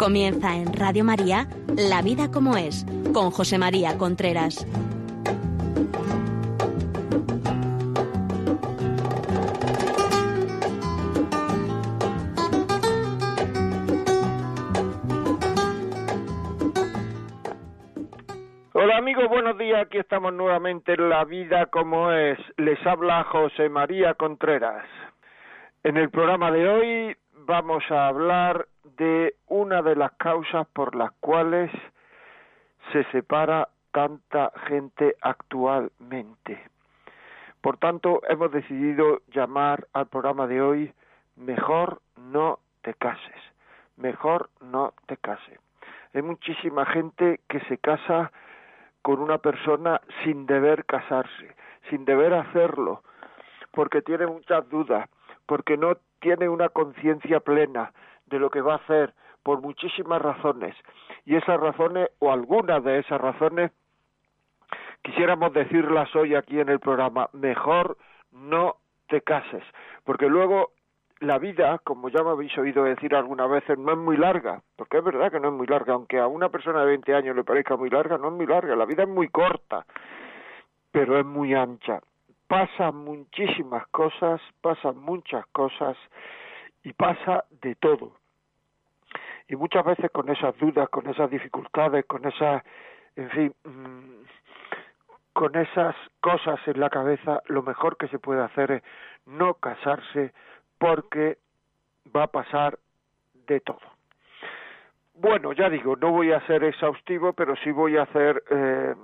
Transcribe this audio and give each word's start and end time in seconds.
Comienza 0.00 0.56
en 0.56 0.72
Radio 0.72 1.04
María 1.04 1.46
La 1.76 2.00
vida 2.00 2.30
como 2.30 2.56
es, 2.56 2.86
con 3.12 3.30
José 3.30 3.58
María 3.58 3.98
Contreras. 3.98 4.66
Hola 18.72 18.96
amigos, 18.96 19.28
buenos 19.28 19.58
días. 19.58 19.82
Aquí 19.82 19.98
estamos 19.98 20.32
nuevamente 20.32 20.94
en 20.94 21.10
La 21.10 21.26
vida 21.26 21.66
como 21.66 22.10
es. 22.10 22.38
Les 22.56 22.78
habla 22.86 23.24
José 23.24 23.68
María 23.68 24.14
Contreras. 24.14 24.86
En 25.84 25.98
el 25.98 26.08
programa 26.08 26.50
de 26.50 26.66
hoy 26.66 27.16
vamos 27.44 27.82
a 27.90 28.08
hablar 28.08 28.66
de 29.00 29.34
una 29.48 29.80
de 29.80 29.96
las 29.96 30.12
causas 30.12 30.66
por 30.74 30.94
las 30.94 31.10
cuales 31.20 31.70
se 32.92 33.02
separa 33.04 33.70
tanta 33.92 34.52
gente 34.66 35.16
actualmente. 35.22 36.62
Por 37.62 37.78
tanto, 37.78 38.20
hemos 38.28 38.52
decidido 38.52 39.22
llamar 39.32 39.86
al 39.94 40.06
programa 40.08 40.46
de 40.46 40.60
hoy 40.60 40.92
Mejor 41.36 42.02
no 42.18 42.58
te 42.82 42.92
cases. 42.92 43.40
Mejor 43.96 44.50
no 44.60 44.92
te 45.06 45.16
cases. 45.16 45.58
Hay 46.12 46.20
muchísima 46.20 46.84
gente 46.84 47.40
que 47.48 47.60
se 47.60 47.78
casa 47.78 48.30
con 49.00 49.20
una 49.20 49.38
persona 49.38 50.02
sin 50.22 50.44
deber 50.44 50.84
casarse, 50.84 51.56
sin 51.88 52.04
deber 52.04 52.34
hacerlo, 52.34 53.02
porque 53.70 54.02
tiene 54.02 54.26
muchas 54.26 54.68
dudas, 54.68 55.08
porque 55.46 55.78
no 55.78 55.96
tiene 56.20 56.50
una 56.50 56.68
conciencia 56.68 57.40
plena 57.40 57.92
de 58.30 58.38
lo 58.38 58.50
que 58.50 58.62
va 58.62 58.74
a 58.74 58.76
hacer 58.76 59.12
por 59.42 59.60
muchísimas 59.60 60.22
razones. 60.22 60.74
Y 61.24 61.36
esas 61.36 61.60
razones 61.60 62.08
o 62.18 62.32
algunas 62.32 62.82
de 62.82 62.98
esas 63.00 63.20
razones 63.20 63.72
quisiéramos 65.02 65.52
decirlas 65.52 66.14
hoy 66.16 66.34
aquí 66.34 66.60
en 66.60 66.68
el 66.68 66.80
programa. 66.80 67.28
Mejor 67.32 67.98
no 68.32 68.76
te 69.08 69.20
cases 69.20 69.64
porque 70.04 70.28
luego 70.28 70.72
la 71.20 71.38
vida, 71.38 71.78
como 71.84 72.08
ya 72.08 72.22
me 72.22 72.30
habéis 72.30 72.56
oído 72.56 72.84
decir 72.84 73.14
algunas 73.14 73.48
veces, 73.50 73.78
no 73.78 73.92
es 73.92 73.98
muy 73.98 74.16
larga, 74.16 74.62
porque 74.76 74.98
es 74.98 75.04
verdad 75.04 75.30
que 75.30 75.38
no 75.38 75.48
es 75.48 75.54
muy 75.54 75.66
larga, 75.66 75.92
aunque 75.92 76.18
a 76.18 76.26
una 76.26 76.48
persona 76.48 76.80
de 76.80 76.86
20 76.86 77.14
años 77.14 77.36
le 77.36 77.44
parezca 77.44 77.76
muy 77.76 77.90
larga, 77.90 78.16
no 78.16 78.28
es 78.28 78.34
muy 78.34 78.46
larga, 78.46 78.74
la 78.74 78.86
vida 78.86 79.02
es 79.02 79.08
muy 79.08 79.28
corta, 79.28 79.84
pero 80.90 81.18
es 81.18 81.26
muy 81.26 81.54
ancha. 81.54 82.00
Pasan 82.48 82.96
muchísimas 82.96 83.86
cosas, 83.88 84.40
pasan 84.60 84.98
muchas 84.98 85.46
cosas 85.48 85.96
y 86.82 86.92
pasa 86.94 87.44
de 87.50 87.74
todo. 87.74 88.19
Y 89.50 89.56
muchas 89.56 89.84
veces 89.84 90.12
con 90.12 90.28
esas 90.28 90.56
dudas, 90.58 90.88
con 90.90 91.08
esas 91.08 91.28
dificultades, 91.28 92.06
con 92.06 92.24
esas, 92.24 92.62
en 93.16 93.30
fin, 93.30 93.54
mm, 93.64 94.22
con 95.32 95.56
esas 95.56 95.96
cosas 96.20 96.60
en 96.68 96.78
la 96.78 96.88
cabeza, 96.88 97.42
lo 97.46 97.64
mejor 97.64 97.96
que 97.96 98.06
se 98.08 98.20
puede 98.20 98.44
hacer 98.44 98.70
es 98.70 98.82
no 99.26 99.54
casarse 99.54 100.32
porque 100.78 101.38
va 102.14 102.24
a 102.24 102.26
pasar 102.28 102.78
de 103.48 103.58
todo. 103.58 103.80
Bueno, 105.14 105.52
ya 105.52 105.68
digo, 105.68 105.96
no 105.96 106.12
voy 106.12 106.30
a 106.30 106.46
ser 106.46 106.62
exhaustivo, 106.62 107.32
pero 107.32 107.56
sí 107.56 107.72
voy 107.72 107.96
a 107.96 108.02
hacer 108.02 108.44
eh, 108.50 108.94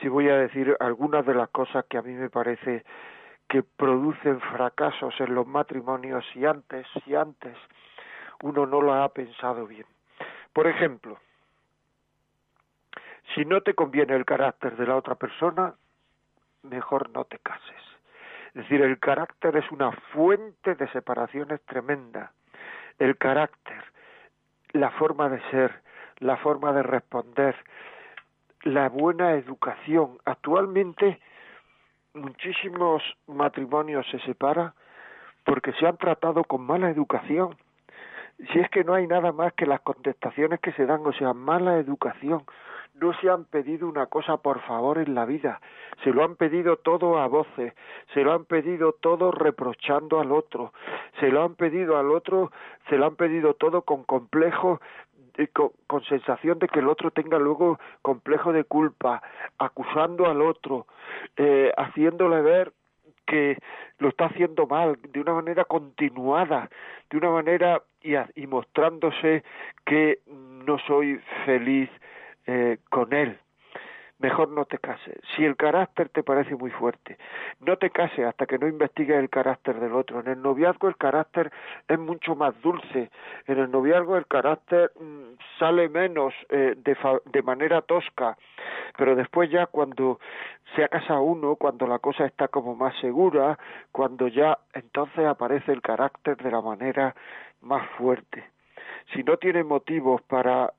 si 0.00 0.06
voy 0.06 0.28
a 0.28 0.36
decir 0.36 0.76
algunas 0.78 1.26
de 1.26 1.34
las 1.34 1.48
cosas 1.48 1.86
que 1.86 1.98
a 1.98 2.02
mí 2.02 2.12
me 2.12 2.30
parece 2.30 2.84
que 3.48 3.64
producen 3.64 4.40
fracasos 4.40 5.12
en 5.18 5.34
los 5.34 5.44
matrimonios 5.44 6.24
si 6.32 6.46
antes, 6.46 6.86
si 7.04 7.16
antes 7.16 7.56
uno 8.44 8.66
no 8.66 8.82
lo 8.82 8.92
ha 8.92 9.08
pensado 9.08 9.66
bien. 9.66 9.86
Por 10.52 10.66
ejemplo, 10.66 11.18
si 13.34 13.46
no 13.46 13.62
te 13.62 13.72
conviene 13.74 14.14
el 14.14 14.26
carácter 14.26 14.76
de 14.76 14.86
la 14.86 14.96
otra 14.96 15.14
persona, 15.14 15.74
mejor 16.62 17.08
no 17.08 17.24
te 17.24 17.38
cases. 17.38 17.82
Es 18.48 18.54
decir, 18.54 18.82
el 18.82 18.98
carácter 18.98 19.56
es 19.56 19.70
una 19.72 19.92
fuente 20.12 20.74
de 20.74 20.86
separaciones 20.88 21.62
tremenda. 21.62 22.32
El 22.98 23.16
carácter, 23.16 23.82
la 24.72 24.90
forma 24.90 25.30
de 25.30 25.40
ser, 25.50 25.80
la 26.18 26.36
forma 26.36 26.74
de 26.74 26.82
responder, 26.82 27.56
la 28.62 28.90
buena 28.90 29.32
educación. 29.32 30.18
Actualmente 30.26 31.18
muchísimos 32.12 33.02
matrimonios 33.26 34.06
se 34.10 34.20
separan 34.20 34.74
porque 35.44 35.72
se 35.72 35.86
han 35.86 35.96
tratado 35.96 36.44
con 36.44 36.60
mala 36.60 36.90
educación. 36.90 37.56
Si 38.38 38.58
es 38.58 38.68
que 38.70 38.84
no 38.84 38.94
hay 38.94 39.06
nada 39.06 39.32
más 39.32 39.52
que 39.54 39.66
las 39.66 39.80
contestaciones 39.80 40.60
que 40.60 40.72
se 40.72 40.86
dan, 40.86 41.06
o 41.06 41.12
sea, 41.12 41.32
mala 41.32 41.78
educación. 41.78 42.44
No 42.94 43.12
se 43.20 43.28
han 43.28 43.44
pedido 43.44 43.88
una 43.88 44.06
cosa 44.06 44.36
por 44.36 44.60
favor 44.60 44.98
en 44.98 45.16
la 45.16 45.24
vida, 45.24 45.60
se 46.04 46.10
lo 46.10 46.22
han 46.22 46.36
pedido 46.36 46.76
todo 46.76 47.18
a 47.18 47.26
voces, 47.26 47.74
se 48.12 48.22
lo 48.22 48.32
han 48.32 48.44
pedido 48.44 48.92
todo 48.92 49.32
reprochando 49.32 50.20
al 50.20 50.30
otro, 50.30 50.72
se 51.18 51.28
lo 51.30 51.42
han 51.42 51.56
pedido 51.56 51.98
al 51.98 52.12
otro, 52.12 52.52
se 52.88 52.96
lo 52.96 53.06
han 53.06 53.16
pedido 53.16 53.54
todo 53.54 53.82
con 53.82 54.04
complejo 54.04 54.78
con, 55.52 56.04
sensación 56.04 56.58
de 56.58 56.68
que 56.68 56.78
el 56.78 56.88
otro 56.88 57.10
tenga 57.10 57.38
luego 57.38 57.78
complejo 58.02 58.52
de 58.52 58.64
culpa, 58.64 59.22
acusando 59.58 60.26
al 60.26 60.40
otro, 60.42 60.86
eh, 61.36 61.72
haciéndole 61.76 62.40
ver 62.42 62.72
que 63.26 63.58
lo 63.98 64.08
está 64.08 64.26
haciendo 64.26 64.66
mal, 64.66 64.98
de 65.12 65.20
una 65.20 65.34
manera 65.34 65.64
continuada, 65.64 66.70
de 67.10 67.16
una 67.16 67.30
manera 67.30 67.82
y, 68.02 68.14
y 68.34 68.46
mostrándose 68.46 69.42
que 69.84 70.20
no 70.26 70.78
soy 70.86 71.20
feliz 71.44 71.90
eh, 72.46 72.78
con 72.90 73.12
él 73.12 73.38
mejor 74.24 74.48
no 74.48 74.64
te 74.64 74.78
cases. 74.78 75.18
Si 75.36 75.44
el 75.44 75.54
carácter 75.54 76.08
te 76.08 76.22
parece 76.22 76.56
muy 76.56 76.70
fuerte, 76.70 77.18
no 77.60 77.76
te 77.76 77.90
cases 77.90 78.24
hasta 78.24 78.46
que 78.46 78.58
no 78.58 78.66
investigues 78.66 79.18
el 79.18 79.28
carácter 79.28 79.78
del 79.78 79.92
otro. 79.92 80.20
En 80.20 80.28
el 80.28 80.40
noviazgo 80.40 80.88
el 80.88 80.96
carácter 80.96 81.52
es 81.86 81.98
mucho 81.98 82.34
más 82.34 82.58
dulce. 82.62 83.10
En 83.46 83.58
el 83.58 83.70
noviazgo 83.70 84.16
el 84.16 84.26
carácter 84.26 84.90
mm, 84.98 85.34
sale 85.58 85.90
menos 85.90 86.32
eh, 86.48 86.74
de, 86.74 86.96
de 87.26 87.42
manera 87.42 87.82
tosca. 87.82 88.38
Pero 88.96 89.14
después 89.14 89.50
ya 89.50 89.66
cuando 89.66 90.18
se 90.74 90.88
casa 90.88 91.20
uno, 91.20 91.56
cuando 91.56 91.86
la 91.86 91.98
cosa 91.98 92.24
está 92.24 92.48
como 92.48 92.74
más 92.74 92.98
segura, 93.02 93.58
cuando 93.92 94.26
ya 94.28 94.56
entonces 94.72 95.26
aparece 95.26 95.70
el 95.70 95.82
carácter 95.82 96.38
de 96.38 96.50
la 96.50 96.62
manera 96.62 97.14
más 97.60 97.86
fuerte. 97.98 98.42
Si 99.12 99.22
no 99.22 99.36
tiene 99.36 99.64
motivos 99.64 100.22
para 100.22 100.72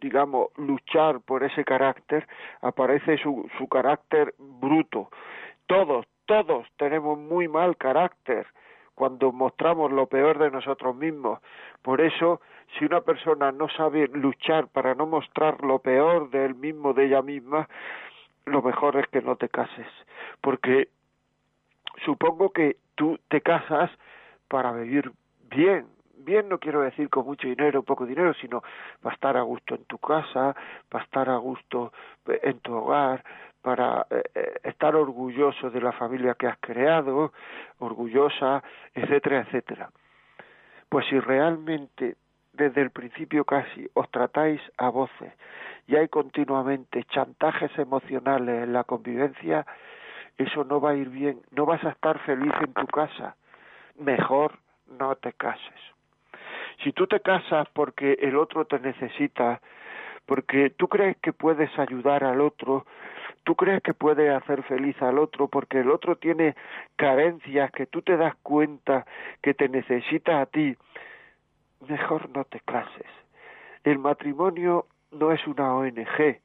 digamos, 0.00 0.48
luchar 0.56 1.20
por 1.20 1.44
ese 1.44 1.64
carácter, 1.64 2.26
aparece 2.60 3.18
su, 3.18 3.48
su 3.58 3.68
carácter 3.68 4.34
bruto. 4.38 5.10
Todos, 5.66 6.06
todos 6.26 6.66
tenemos 6.76 7.18
muy 7.18 7.48
mal 7.48 7.76
carácter 7.76 8.46
cuando 8.94 9.30
mostramos 9.30 9.92
lo 9.92 10.06
peor 10.06 10.38
de 10.38 10.50
nosotros 10.50 10.96
mismos. 10.96 11.38
Por 11.82 12.00
eso, 12.00 12.40
si 12.76 12.84
una 12.84 13.00
persona 13.00 13.52
no 13.52 13.68
sabe 13.68 14.08
luchar 14.08 14.66
para 14.68 14.94
no 14.96 15.06
mostrar 15.06 15.62
lo 15.62 15.78
peor 15.78 16.30
de 16.30 16.46
él 16.46 16.56
mismo, 16.56 16.92
de 16.92 17.06
ella 17.06 17.22
misma, 17.22 17.68
lo 18.44 18.60
mejor 18.60 18.96
es 18.96 19.06
que 19.06 19.22
no 19.22 19.36
te 19.36 19.48
cases. 19.48 19.86
Porque 20.40 20.88
supongo 22.04 22.50
que 22.50 22.76
tú 22.96 23.18
te 23.28 23.40
casas 23.40 23.90
para 24.48 24.72
vivir 24.72 25.12
bien, 25.48 25.86
bien 26.18 26.48
no 26.48 26.58
quiero 26.58 26.82
decir 26.82 27.08
con 27.08 27.24
mucho 27.26 27.48
dinero 27.48 27.82
poco 27.82 28.06
dinero, 28.06 28.34
sino 28.34 28.62
para 29.02 29.14
estar 29.14 29.36
a 29.36 29.42
gusto 29.42 29.74
en 29.74 29.84
tu 29.84 29.98
casa, 29.98 30.54
para 30.88 31.04
estar 31.04 31.28
a 31.28 31.36
gusto 31.36 31.92
eh, 32.26 32.40
en 32.42 32.60
tu 32.60 32.74
hogar, 32.74 33.24
para 33.62 34.06
eh, 34.10 34.22
eh, 34.34 34.54
estar 34.64 34.94
orgulloso 34.94 35.70
de 35.70 35.80
la 35.80 35.92
familia 35.92 36.34
que 36.34 36.46
has 36.46 36.58
creado, 36.58 37.32
orgullosa, 37.78 38.62
etcétera, 38.94 39.40
etcétera. 39.40 39.90
Pues 40.88 41.06
si 41.06 41.18
realmente 41.18 42.16
desde 42.52 42.82
el 42.82 42.90
principio 42.90 43.44
casi 43.44 43.88
os 43.94 44.10
tratáis 44.10 44.60
a 44.78 44.88
voces 44.88 45.32
y 45.86 45.96
hay 45.96 46.08
continuamente 46.08 47.04
chantajes 47.04 47.70
emocionales 47.78 48.64
en 48.64 48.72
la 48.72 48.84
convivencia, 48.84 49.66
eso 50.36 50.64
no 50.64 50.80
va 50.80 50.90
a 50.90 50.94
ir 50.94 51.08
bien, 51.08 51.40
no 51.50 51.66
vas 51.66 51.82
a 51.84 51.90
estar 51.90 52.18
feliz 52.20 52.52
en 52.60 52.72
tu 52.72 52.86
casa. 52.86 53.36
Mejor 53.96 54.58
no 54.86 55.14
te 55.16 55.32
cases. 55.32 55.97
Si 56.82 56.92
tú 56.92 57.06
te 57.06 57.20
casas 57.20 57.68
porque 57.72 58.18
el 58.20 58.36
otro 58.36 58.64
te 58.64 58.78
necesita, 58.78 59.60
porque 60.26 60.70
tú 60.70 60.88
crees 60.88 61.16
que 61.18 61.32
puedes 61.32 61.76
ayudar 61.78 62.22
al 62.22 62.40
otro, 62.40 62.86
tú 63.44 63.56
crees 63.56 63.82
que 63.82 63.94
puedes 63.94 64.30
hacer 64.30 64.62
feliz 64.64 65.00
al 65.00 65.18
otro 65.18 65.48
porque 65.48 65.80
el 65.80 65.90
otro 65.90 66.16
tiene 66.16 66.54
carencias 66.96 67.70
que 67.72 67.86
tú 67.86 68.02
te 68.02 68.16
das 68.16 68.34
cuenta 68.42 69.06
que 69.42 69.54
te 69.54 69.68
necesita 69.68 70.40
a 70.40 70.46
ti, 70.46 70.76
mejor 71.88 72.28
no 72.30 72.44
te 72.44 72.60
cases. 72.60 73.06
El 73.84 73.98
matrimonio 73.98 74.86
no 75.12 75.32
es 75.32 75.46
una 75.46 75.74
ONG. 75.74 76.40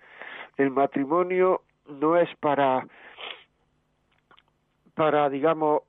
El 0.57 0.71
matrimonio 0.71 1.62
no 1.88 2.15
es 2.15 2.29
para 2.38 2.88
para 4.95 5.29
digamos 5.29 5.81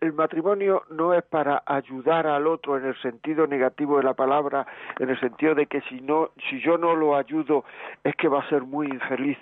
el 0.00 0.12
matrimonio 0.12 0.82
no 0.90 1.14
es 1.14 1.22
para 1.24 1.62
ayudar 1.66 2.26
al 2.26 2.46
otro 2.46 2.76
en 2.76 2.84
el 2.84 2.96
sentido 3.00 3.46
negativo 3.46 3.98
de 3.98 4.04
la 4.04 4.14
palabra, 4.14 4.66
en 4.98 5.10
el 5.10 5.18
sentido 5.20 5.54
de 5.54 5.66
que 5.66 5.80
si 5.82 6.00
no, 6.00 6.30
si 6.48 6.60
yo 6.60 6.78
no 6.78 6.94
lo 6.94 7.16
ayudo, 7.16 7.64
es 8.04 8.14
que 8.16 8.28
va 8.28 8.40
a 8.40 8.48
ser 8.48 8.62
muy 8.62 8.86
infeliz. 8.86 9.38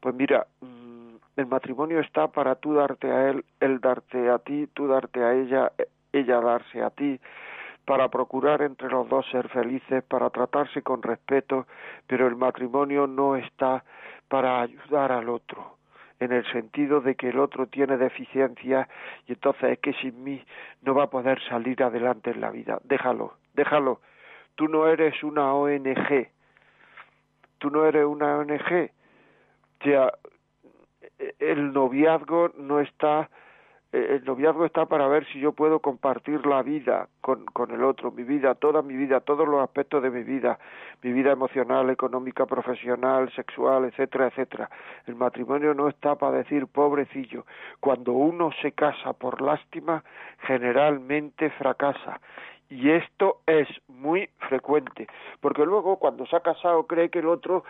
Pues 0.00 0.14
mira, 0.14 0.46
mm, 0.60 1.16
el 1.36 1.46
matrimonio 1.46 2.00
está 2.00 2.28
para 2.28 2.54
tú 2.56 2.74
darte 2.74 3.10
a 3.10 3.30
él, 3.30 3.44
él 3.60 3.80
darte 3.80 4.30
a 4.30 4.38
ti, 4.38 4.68
tú 4.74 4.86
darte 4.86 5.22
a 5.22 5.34
ella, 5.34 5.72
ella 6.12 6.40
darse 6.40 6.82
a 6.82 6.90
ti, 6.90 7.20
para 7.84 8.08
procurar 8.08 8.62
entre 8.62 8.88
los 8.88 9.08
dos 9.08 9.26
ser 9.30 9.48
felices, 9.48 10.04
para 10.04 10.30
tratarse 10.30 10.82
con 10.82 11.02
respeto, 11.02 11.66
pero 12.06 12.26
el 12.26 12.36
matrimonio 12.36 13.06
no 13.06 13.36
está 13.36 13.84
para 14.28 14.60
ayudar 14.60 15.12
al 15.12 15.28
otro 15.28 15.81
en 16.22 16.32
el 16.32 16.44
sentido 16.52 17.00
de 17.00 17.14
que 17.14 17.30
el 17.30 17.38
otro 17.38 17.66
tiene 17.66 17.96
deficiencias 17.96 18.88
y 19.26 19.32
entonces 19.32 19.72
es 19.72 19.78
que 19.80 19.92
sin 19.94 20.22
mí 20.22 20.42
no 20.82 20.94
va 20.94 21.04
a 21.04 21.10
poder 21.10 21.40
salir 21.48 21.82
adelante 21.82 22.30
en 22.30 22.40
la 22.40 22.50
vida. 22.50 22.78
Déjalo, 22.84 23.34
déjalo. 23.54 24.00
Tú 24.54 24.68
no 24.68 24.86
eres 24.86 25.22
una 25.22 25.54
ONG. 25.54 26.28
Tú 27.58 27.70
no 27.70 27.84
eres 27.86 28.04
una 28.04 28.38
ONG. 28.38 28.90
O 29.80 29.84
sea, 29.84 30.12
el 31.38 31.72
noviazgo 31.72 32.50
no 32.56 32.80
está 32.80 33.28
el 33.92 34.24
noviazgo 34.24 34.64
está 34.64 34.86
para 34.86 35.06
ver 35.06 35.26
si 35.26 35.38
yo 35.38 35.52
puedo 35.52 35.80
compartir 35.80 36.46
la 36.46 36.62
vida 36.62 37.08
con, 37.20 37.44
con 37.44 37.70
el 37.72 37.84
otro, 37.84 38.10
mi 38.10 38.22
vida, 38.22 38.54
toda 38.54 38.80
mi 38.80 38.96
vida, 38.96 39.20
todos 39.20 39.46
los 39.46 39.62
aspectos 39.62 40.02
de 40.02 40.10
mi 40.10 40.22
vida, 40.22 40.58
mi 41.02 41.12
vida 41.12 41.32
emocional, 41.32 41.90
económica, 41.90 42.46
profesional, 42.46 43.30
sexual, 43.32 43.84
etcétera, 43.84 44.28
etcétera. 44.28 44.70
El 45.06 45.16
matrimonio 45.16 45.74
no 45.74 45.88
está 45.88 46.14
para 46.14 46.38
decir 46.38 46.66
pobrecillo. 46.68 47.44
Cuando 47.80 48.12
uno 48.12 48.50
se 48.62 48.72
casa 48.72 49.12
por 49.12 49.42
lástima, 49.42 50.02
generalmente 50.46 51.50
fracasa. 51.50 52.18
Y 52.72 52.90
esto 52.90 53.40
es 53.46 53.68
muy 53.86 54.30
frecuente, 54.48 55.06
porque 55.42 55.66
luego 55.66 55.98
cuando 55.98 56.24
se 56.24 56.34
ha 56.34 56.40
casado 56.40 56.86
cree 56.86 57.10
que 57.10 57.18
el 57.18 57.28
otro 57.28 57.64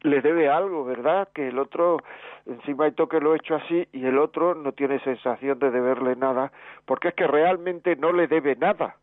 le 0.00 0.22
debe 0.22 0.48
algo, 0.48 0.86
¿verdad? 0.86 1.28
Que 1.34 1.48
el 1.48 1.58
otro 1.58 1.98
encima 2.46 2.86
hay 2.86 2.92
toque 2.92 3.20
lo 3.20 3.34
he 3.34 3.36
hecho 3.36 3.56
así 3.56 3.86
y 3.92 4.06
el 4.06 4.16
otro 4.16 4.54
no 4.54 4.72
tiene 4.72 5.00
sensación 5.00 5.58
de 5.58 5.70
deberle 5.70 6.16
nada, 6.16 6.50
porque 6.86 7.08
es 7.08 7.14
que 7.14 7.26
realmente 7.26 7.94
no 7.96 8.10
le 8.10 8.26
debe 8.26 8.56
nada. 8.56 8.96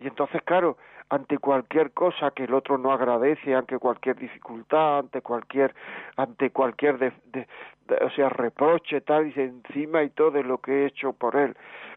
Y 0.00 0.06
entonces, 0.06 0.40
claro, 0.44 0.78
ante 1.10 1.36
cualquier 1.36 1.90
cosa 1.90 2.30
que 2.30 2.44
el 2.44 2.54
otro 2.54 2.78
no 2.78 2.90
agradece, 2.90 3.54
ante 3.54 3.78
cualquier 3.78 4.16
dificultad, 4.16 5.00
ante 5.00 5.20
cualquier, 5.20 5.74
ante 6.16 6.48
cualquier, 6.48 6.98
de, 6.98 7.46
o 8.00 8.08
sea, 8.12 8.30
reproche, 8.30 9.02
tal, 9.02 9.26
y 9.26 9.38
encima 9.38 10.02
y 10.02 10.08
todo 10.08 10.30
de 10.30 10.42
lo 10.42 10.56
que 10.56 10.72
he 10.72 10.86
hecho 10.86 11.12
por 11.12 11.36
él, 11.36 11.54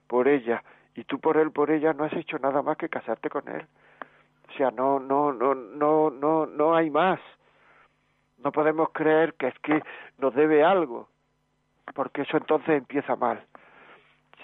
por 0.07 0.27
ella, 0.27 0.61
y 0.95 1.03
tú 1.03 1.19
por 1.19 1.37
él, 1.37 1.51
por 1.51 1.71
ella, 1.71 1.93
no 1.93 2.05
has 2.05 2.13
hecho 2.13 2.39
nada 2.39 2.61
más 2.61 2.77
que 2.77 2.89
casarte 2.89 3.29
con 3.29 3.47
él. 3.49 3.65
O 4.49 4.57
sea, 4.57 4.71
no, 4.71 4.99
no, 4.99 5.33
no, 5.33 5.53
no, 5.53 6.09
no, 6.09 6.45
no 6.45 6.75
hay 6.75 6.89
más. 6.89 7.19
No 8.37 8.51
podemos 8.51 8.89
creer 8.91 9.33
que 9.33 9.47
es 9.47 9.59
que 9.59 9.81
nos 10.17 10.33
debe 10.33 10.63
algo, 10.63 11.09
porque 11.93 12.21
eso 12.21 12.37
entonces 12.37 12.69
empieza 12.69 13.15
mal. 13.15 13.43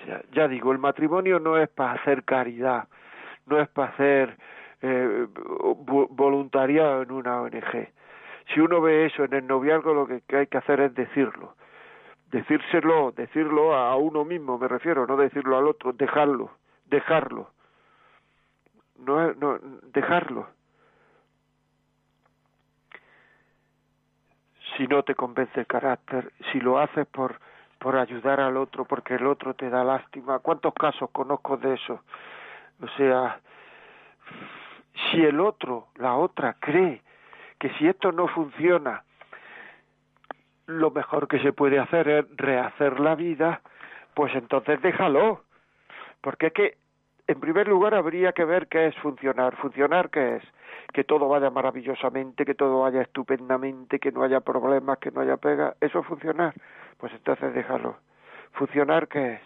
O 0.01 0.05
sea, 0.05 0.21
ya 0.33 0.47
digo, 0.47 0.71
el 0.71 0.79
matrimonio 0.79 1.39
no 1.39 1.57
es 1.57 1.69
para 1.69 1.93
hacer 1.93 2.23
caridad, 2.23 2.87
no 3.45 3.61
es 3.61 3.69
para 3.69 3.91
hacer 3.93 4.37
eh, 4.81 5.27
voluntariado 6.09 7.03
en 7.03 7.11
una 7.11 7.41
ONG. 7.41 7.89
Si 8.53 8.59
uno 8.59 8.81
ve 8.81 9.05
eso 9.05 9.23
en 9.23 9.33
el 9.33 9.47
noviazgo, 9.47 9.93
lo 9.93 10.07
que 10.07 10.35
hay 10.35 10.47
que 10.47 10.57
hacer 10.57 10.81
es 10.81 10.95
decirlo 10.95 11.55
decírselo, 12.31 13.11
decirlo 13.11 13.75
a 13.75 13.95
uno 13.95 14.25
mismo, 14.25 14.57
me 14.57 14.67
refiero, 14.67 15.05
no 15.05 15.17
decirlo 15.17 15.57
al 15.57 15.67
otro, 15.67 15.93
dejarlo, 15.93 16.51
dejarlo, 16.85 17.51
no, 18.97 19.33
no 19.33 19.59
dejarlo. 19.93 20.47
Si 24.77 24.87
no 24.87 25.03
te 25.03 25.15
convence 25.15 25.59
el 25.59 25.67
carácter, 25.67 26.31
si 26.51 26.59
lo 26.59 26.79
haces 26.79 27.05
por 27.07 27.39
por 27.81 27.97
ayudar 27.97 28.39
al 28.39 28.57
otro, 28.57 28.85
porque 28.85 29.15
el 29.15 29.25
otro 29.25 29.55
te 29.55 29.67
da 29.67 29.83
lástima. 29.83 30.37
¿Cuántos 30.37 30.71
casos 30.75 31.09
conozco 31.09 31.57
de 31.57 31.73
eso? 31.73 32.03
O 32.79 32.87
sea, 32.89 33.39
si 35.09 35.25
el 35.25 35.39
otro, 35.39 35.87
la 35.95 36.13
otra, 36.13 36.57
cree 36.59 37.01
que 37.57 37.71
si 37.71 37.87
esto 37.87 38.11
no 38.11 38.27
funciona, 38.27 39.03
lo 40.67 40.91
mejor 40.91 41.27
que 41.27 41.39
se 41.39 41.53
puede 41.53 41.79
hacer 41.79 42.07
es 42.07 42.25
rehacer 42.37 42.99
la 42.99 43.15
vida, 43.15 43.61
pues 44.13 44.33
entonces 44.35 44.81
déjalo. 44.81 45.41
Porque 46.21 46.47
es 46.47 46.53
que, 46.53 46.77
en 47.27 47.39
primer 47.39 47.67
lugar, 47.67 47.93
habría 47.95 48.33
que 48.33 48.45
ver 48.45 48.67
qué 48.67 48.87
es 48.87 48.95
funcionar. 48.97 49.55
¿Funcionar 49.57 50.09
qué 50.09 50.37
es? 50.37 50.43
Que 50.93 51.03
todo 51.03 51.27
vaya 51.27 51.49
maravillosamente, 51.49 52.45
que 52.45 52.55
todo 52.55 52.81
vaya 52.81 53.01
estupendamente, 53.01 53.99
que 53.99 54.11
no 54.11 54.23
haya 54.23 54.41
problemas, 54.41 54.99
que 54.99 55.11
no 55.11 55.21
haya 55.21 55.37
pega. 55.37 55.75
¿Eso 55.81 55.99
es 55.99 56.05
funcionar? 56.05 56.53
Pues 56.97 57.11
entonces 57.13 57.53
déjalo. 57.53 57.97
¿Funcionar 58.53 59.07
qué 59.07 59.33
es? 59.33 59.41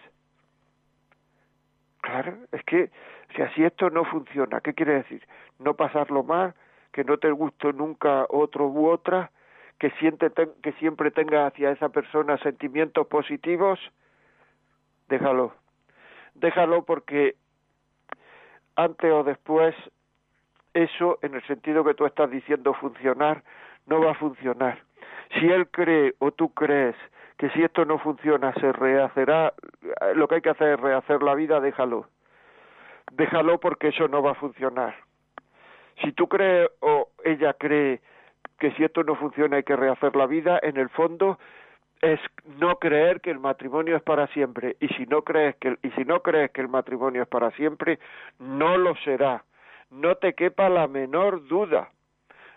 Claro, 2.02 2.38
es 2.52 2.64
que 2.64 2.92
si 3.36 3.42
así 3.42 3.64
esto 3.64 3.90
no 3.90 4.06
funciona, 4.06 4.62
¿qué 4.62 4.74
quiere 4.74 4.94
decir? 4.94 5.26
No 5.60 5.74
pasarlo 5.74 6.24
mal, 6.24 6.54
que 6.92 7.04
no 7.04 7.18
te 7.18 7.32
guste 7.32 7.74
nunca 7.74 8.26
otro 8.30 8.68
u 8.68 8.88
otra, 8.88 9.32
que, 9.80 9.92
siente, 9.92 10.32
que 10.62 10.72
siempre 10.74 11.12
tenga 11.12 11.48
hacia 11.48 11.72
esa 11.72 11.90
persona 11.90 12.38
sentimientos 12.38 13.08
positivos, 13.08 13.80
déjalo. 15.10 15.54
Déjalo 16.34 16.84
porque 16.84 17.36
antes 18.76 19.12
o 19.12 19.24
después 19.24 19.76
eso, 20.74 21.20
en 21.22 21.36
el 21.36 21.44
sentido 21.48 21.84
que 21.84 21.94
tú 21.94 22.06
estás 22.06 22.30
diciendo 22.30 22.74
funcionar, 22.74 23.44
no 23.86 24.02
va 24.02 24.12
a 24.12 24.16
funcionar. 24.16 24.80
Si 25.40 25.48
él 25.48 25.68
cree 25.70 26.14
o 26.20 26.32
tú 26.32 26.54
crees 26.54 26.96
que 27.38 27.50
si 27.52 27.64
esto 27.64 27.86
no 27.86 28.00
funciona 28.00 28.54
se 28.56 28.72
rehacerá, 28.72 29.54
lo 30.16 30.28
que 30.28 30.36
hay 30.36 30.42
que 30.42 30.50
hacer 30.50 30.74
es 30.74 30.80
rehacer 30.80 31.24
la 31.24 31.36
vida, 31.36 31.60
déjalo. 31.60 32.08
Déjalo 33.12 33.60
porque 33.60 33.90
eso 33.90 34.08
no 34.08 34.22
va 34.22 34.32
a 34.32 34.36
funcionar. 34.36 34.96
Si 36.02 36.12
tú 36.12 36.28
crees 36.28 36.70
o 36.82 37.10
ella 37.24 37.54
cree 37.54 38.02
que 38.60 38.72
si 38.72 38.84
esto 38.84 39.04
no 39.04 39.16
funciona 39.16 39.58
hay 39.58 39.64
que 39.64 39.76
rehacer 39.76 40.16
la 40.16 40.26
vida, 40.26 40.60
en 40.62 40.78
el 40.78 40.90
fondo 40.90 41.38
es 42.02 42.20
no 42.60 42.76
creer 42.78 43.22
que 43.22 43.32
el 43.32 43.40
matrimonio 43.40 43.96
es 43.96 44.04
para 44.04 44.28
siempre. 44.28 44.76
Y 44.80 44.88
si 44.90 45.06
no 45.06 45.24
crees 45.24 45.56
que 45.58 45.78
y 45.82 45.90
si 45.92 46.06
no 46.06 46.22
crees 46.22 46.52
que 46.52 46.62
el 46.62 46.68
matrimonio 46.68 47.24
es 47.24 47.28
para 47.28 47.52
siempre 47.52 48.00
no 48.40 48.78
lo 48.78 48.96
será. 48.98 49.44
No 49.90 50.16
te 50.16 50.34
quepa 50.34 50.70
la 50.70 50.88
menor 50.88 51.48
duda. 51.48 51.90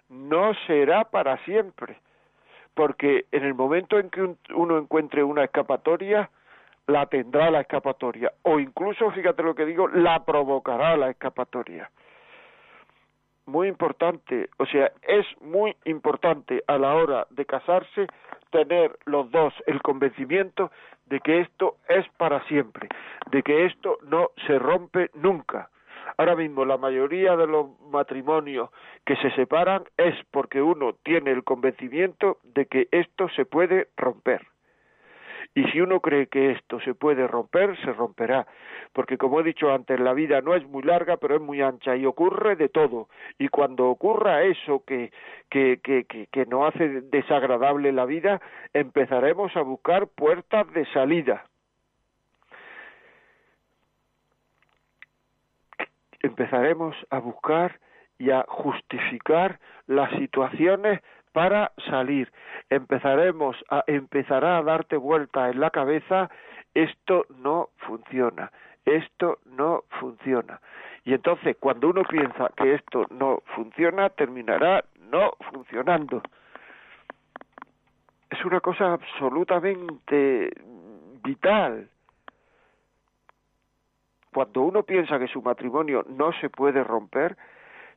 No 0.08 0.54
será 0.66 1.04
para 1.04 1.36
siempre. 1.44 1.96
Porque 2.74 3.26
en 3.32 3.44
el 3.44 3.54
momento 3.54 3.98
en 3.98 4.10
que 4.10 4.34
uno 4.54 4.78
encuentre 4.78 5.22
una 5.22 5.44
escapatoria 5.44 6.30
la 6.86 7.06
tendrá 7.06 7.50
la 7.50 7.60
escapatoria. 7.60 8.32
O 8.42 8.58
incluso 8.58 9.10
fíjate 9.10 9.42
lo 9.42 9.54
que 9.54 9.66
digo 9.66 9.88
la 9.88 10.24
provocará 10.24 10.96
la 10.96 11.10
escapatoria 11.10 11.90
muy 13.48 13.66
importante, 13.66 14.50
o 14.58 14.66
sea, 14.66 14.92
es 15.02 15.26
muy 15.40 15.74
importante 15.86 16.62
a 16.66 16.78
la 16.78 16.94
hora 16.94 17.26
de 17.30 17.46
casarse 17.46 18.06
tener 18.50 18.96
los 19.06 19.30
dos 19.30 19.54
el 19.66 19.80
convencimiento 19.82 20.70
de 21.06 21.20
que 21.20 21.40
esto 21.40 21.76
es 21.88 22.06
para 22.18 22.44
siempre, 22.46 22.88
de 23.30 23.42
que 23.42 23.64
esto 23.64 23.98
no 24.02 24.30
se 24.46 24.58
rompe 24.58 25.10
nunca. 25.14 25.70
Ahora 26.18 26.36
mismo 26.36 26.64
la 26.64 26.76
mayoría 26.76 27.36
de 27.36 27.46
los 27.46 27.80
matrimonios 27.90 28.70
que 29.04 29.16
se 29.16 29.30
separan 29.32 29.84
es 29.96 30.14
porque 30.30 30.60
uno 30.60 30.94
tiene 31.02 31.30
el 31.30 31.42
convencimiento 31.42 32.38
de 32.42 32.66
que 32.66 32.88
esto 32.90 33.28
se 33.30 33.44
puede 33.46 33.88
romper. 33.96 34.46
Y 35.58 35.64
si 35.72 35.80
uno 35.80 35.98
cree 35.98 36.28
que 36.28 36.52
esto 36.52 36.78
se 36.82 36.94
puede 36.94 37.26
romper, 37.26 37.76
se 37.80 37.92
romperá. 37.92 38.46
Porque 38.92 39.18
como 39.18 39.40
he 39.40 39.42
dicho 39.42 39.72
antes, 39.72 39.98
la 39.98 40.12
vida 40.12 40.40
no 40.40 40.54
es 40.54 40.64
muy 40.68 40.84
larga, 40.84 41.16
pero 41.16 41.34
es 41.34 41.40
muy 41.40 41.60
ancha 41.62 41.96
y 41.96 42.06
ocurre 42.06 42.54
de 42.54 42.68
todo. 42.68 43.08
Y 43.40 43.48
cuando 43.48 43.88
ocurra 43.88 44.44
eso 44.44 44.84
que, 44.86 45.10
que, 45.50 45.80
hace 46.64 47.00
desagradable 47.00 47.90
la 47.90 48.04
vida, 48.04 48.40
empezaremos 48.72 49.56
a 49.56 49.62
buscar 49.62 50.06
puertas 50.06 50.72
de 50.74 50.86
salida. 50.92 51.44
Empezaremos 56.22 56.94
a 57.10 57.18
buscar 57.18 57.80
y 58.16 58.30
a 58.30 58.44
justificar 58.46 59.58
las 59.88 60.12
situaciones 60.20 61.00
para 61.32 61.72
salir. 61.88 62.30
Empezaremos 62.70 63.56
a 63.70 63.84
empezará 63.86 64.58
a 64.58 64.62
darte 64.62 64.96
vuelta 64.96 65.48
en 65.50 65.60
la 65.60 65.70
cabeza, 65.70 66.30
esto 66.74 67.26
no 67.38 67.70
funciona, 67.78 68.50
esto 68.84 69.38
no 69.46 69.84
funciona. 70.00 70.60
Y 71.04 71.14
entonces 71.14 71.56
cuando 71.58 71.88
uno 71.88 72.02
piensa 72.04 72.50
que 72.56 72.74
esto 72.74 73.06
no 73.10 73.42
funciona, 73.54 74.10
terminará 74.10 74.84
no 75.10 75.32
funcionando. 75.50 76.22
Es 78.30 78.44
una 78.44 78.60
cosa 78.60 78.92
absolutamente 78.92 80.50
vital. 81.22 81.88
cuando 84.32 84.62
uno 84.62 84.82
piensa 84.84 85.18
que 85.18 85.26
su 85.26 85.42
matrimonio 85.42 86.04
no 86.08 86.32
se 86.40 86.48
puede 86.48 86.84
romper, 86.84 87.36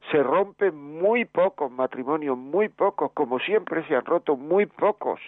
se 0.10 0.24
rompen 0.24 0.76
muy 0.76 1.26
pocos 1.26 1.72
matrimonios, 1.72 2.38
muy 2.38 2.70
pocos, 2.70 3.12
como 3.12 3.40
siempre 3.40 3.86
se 3.88 3.96
han 3.96 4.06
roto 4.06 4.36
muy 4.36 4.66
pocos. 4.66 5.20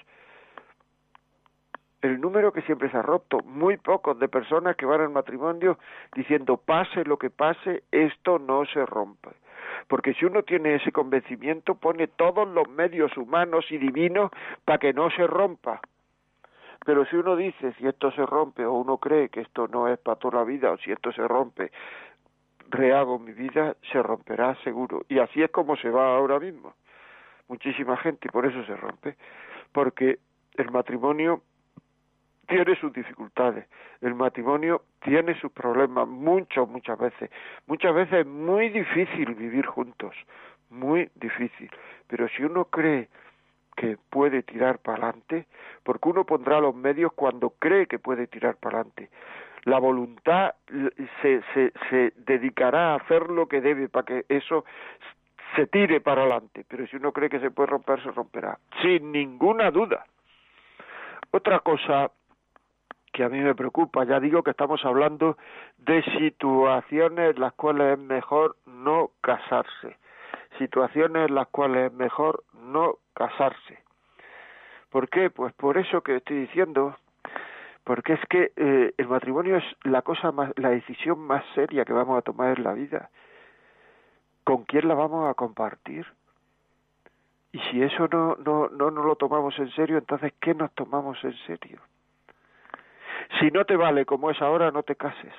El 2.01 2.19
número 2.19 2.51
que 2.51 2.63
siempre 2.63 2.89
se 2.89 2.97
ha 2.97 3.01
roto, 3.01 3.39
muy 3.45 3.77
pocos 3.77 4.19
de 4.19 4.27
personas 4.27 4.75
que 4.75 4.85
van 4.85 5.01
al 5.01 5.09
matrimonio 5.09 5.77
diciendo 6.15 6.57
pase 6.57 7.05
lo 7.05 7.17
que 7.17 7.29
pase, 7.29 7.83
esto 7.91 8.39
no 8.39 8.65
se 8.65 8.85
rompe. 8.85 9.29
Porque 9.87 10.13
si 10.13 10.25
uno 10.25 10.43
tiene 10.43 10.75
ese 10.75 10.91
convencimiento, 10.91 11.75
pone 11.75 12.07
todos 12.07 12.47
los 12.47 12.67
medios 12.67 13.15
humanos 13.15 13.65
y 13.69 13.77
divinos 13.77 14.31
para 14.65 14.79
que 14.79 14.93
no 14.93 15.09
se 15.11 15.27
rompa. 15.27 15.79
Pero 16.85 17.05
si 17.05 17.15
uno 17.15 17.35
dice, 17.35 17.73
si 17.73 17.87
esto 17.87 18.11
se 18.11 18.25
rompe, 18.25 18.65
o 18.65 18.73
uno 18.73 18.97
cree 18.97 19.29
que 19.29 19.41
esto 19.41 19.67
no 19.69 19.87
es 19.87 19.97
para 19.99 20.17
toda 20.17 20.39
la 20.39 20.43
vida, 20.43 20.71
o 20.71 20.77
si 20.77 20.91
esto 20.91 21.13
se 21.13 21.25
rompe, 21.25 21.71
rehago 22.73 23.19
mi 23.19 23.31
vida, 23.31 23.75
se 23.91 24.01
romperá 24.01 24.55
seguro. 24.63 25.05
Y 25.07 25.19
así 25.19 25.41
es 25.41 25.51
como 25.51 25.77
se 25.77 25.89
va 25.89 26.15
ahora 26.15 26.39
mismo. 26.39 26.73
Muchísima 27.47 27.95
gente, 27.97 28.27
y 28.27 28.31
por 28.31 28.45
eso 28.45 28.63
se 28.65 28.75
rompe. 28.75 29.15
Porque 29.71 30.19
el 30.55 30.71
matrimonio 30.71 31.41
tiene 32.47 32.75
sus 32.75 32.91
dificultades, 32.91 33.65
el 34.01 34.15
matrimonio 34.15 34.83
tiene 35.01 35.39
sus 35.39 35.51
problemas, 35.51 36.07
muchas, 36.07 36.67
muchas 36.67 36.97
veces. 36.99 37.29
Muchas 37.67 37.93
veces 37.95 38.21
es 38.21 38.25
muy 38.25 38.69
difícil 38.69 39.33
vivir 39.35 39.65
juntos, 39.65 40.15
muy 40.69 41.09
difícil. 41.15 41.69
Pero 42.07 42.27
si 42.29 42.43
uno 42.43 42.65
cree 42.65 43.07
que 43.75 43.97
puede 44.09 44.43
tirar 44.43 44.79
para 44.79 45.07
adelante, 45.07 45.47
porque 45.83 46.09
uno 46.09 46.25
pondrá 46.25 46.59
los 46.59 46.75
medios 46.75 47.13
cuando 47.13 47.51
cree 47.51 47.87
que 47.87 47.99
puede 47.99 48.27
tirar 48.27 48.55
para 48.57 48.79
adelante. 48.79 49.09
La 49.63 49.79
voluntad 49.79 50.55
se, 51.22 51.41
se, 51.53 52.13
dedicará 52.17 52.93
a 52.93 52.96
hacer 52.96 53.29
lo 53.29 53.48
que 53.48 53.62
debe 53.62 53.89
para 53.89 54.05
que 54.05 54.25
eso 54.29 54.65
se 55.55 55.67
tire 55.67 56.01
para 56.01 56.22
adelante, 56.22 56.65
pero 56.67 56.86
si 56.88 56.98
uno 56.98 57.12
cree 57.12 57.29
que 57.29 57.39
se 57.39 57.51
puede 57.51 57.67
romper, 57.67 58.01
se 58.03 58.12
romperá, 58.12 58.58
sin 58.82 59.12
ninguna 59.12 59.72
duda. 59.72 60.05
Otra 61.32 61.60
cosa 61.60 62.12
que 63.12 63.24
a 63.24 63.29
mí 63.29 63.39
me 63.39 63.55
preocupa, 63.55 64.03
ya 64.05 64.20
digo 64.20 64.43
que 64.43 64.51
estamos 64.51 64.84
hablando 64.84 65.38
de 65.77 66.03
situaciones 66.17 67.36
en 67.36 67.41
las 67.41 67.53
cuales 67.53 67.98
es 67.98 68.00
mejor 68.00 68.58
no 68.65 69.12
casarse 69.22 69.98
situaciones 70.58 71.29
en 71.29 71.36
las 71.36 71.48
cuales 71.48 71.91
es 71.91 71.93
mejor 71.93 72.43
no 72.53 72.98
casarse. 73.13 73.79
¿Por 74.89 75.10
qué? 75.10 75.29
Pues 75.29 75.53
por 75.53 75.77
eso 75.77 76.01
que 76.01 76.17
estoy 76.17 76.41
diciendo, 76.41 76.96
porque 77.83 78.13
es 78.13 78.19
que 78.29 78.51
eh, 78.55 78.93
el 78.97 79.07
matrimonio 79.07 79.57
es 79.57 79.63
la 79.83 80.01
cosa 80.01 80.31
más, 80.31 80.51
la 80.55 80.69
decisión 80.69 81.19
más 81.19 81.43
seria 81.53 81.85
que 81.85 81.93
vamos 81.93 82.17
a 82.17 82.21
tomar 82.21 82.57
en 82.57 82.63
la 82.63 82.73
vida. 82.73 83.09
¿Con 84.43 84.63
quién 84.63 84.87
la 84.87 84.93
vamos 84.93 85.29
a 85.29 85.33
compartir? 85.33 86.05
Y 87.51 87.59
si 87.59 87.83
eso 87.83 88.07
no, 88.11 88.35
no, 88.37 88.69
no 88.69 88.89
nos 88.89 89.05
lo 89.05 89.15
tomamos 89.15 89.57
en 89.59 89.69
serio, 89.71 89.97
entonces 89.97 90.33
¿qué 90.39 90.53
nos 90.55 90.73
tomamos 90.73 91.23
en 91.23 91.35
serio? 91.45 91.79
Si 93.39 93.51
no 93.51 93.65
te 93.65 93.75
vale 93.75 94.05
como 94.05 94.31
es 94.31 94.41
ahora, 94.41 94.71
no 94.71 94.83
te 94.83 94.95
cases. 94.95 95.33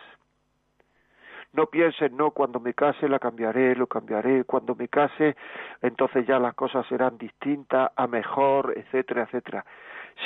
No 1.53 1.67
pienses, 1.67 2.11
no, 2.11 2.33
cuando 2.33 2.59
me 2.59 2.75
case 2.75 3.09
la 3.09 3.21
cambiaré, 3.21 3.77
lo 3.77 3.87
cambiaré, 3.87 4.45
cuando 4.45 4.75
me 4.75 4.89
case, 4.89 5.37
entonces 5.83 6.27
ya 6.27 6.41
las 6.41 6.55
cosas 6.55 6.85
serán 6.89 7.17
distintas, 7.17 7.93
a 7.95 8.07
mejor, 8.09 8.75
etcétera, 8.77 9.23
etcétera. 9.23 9.65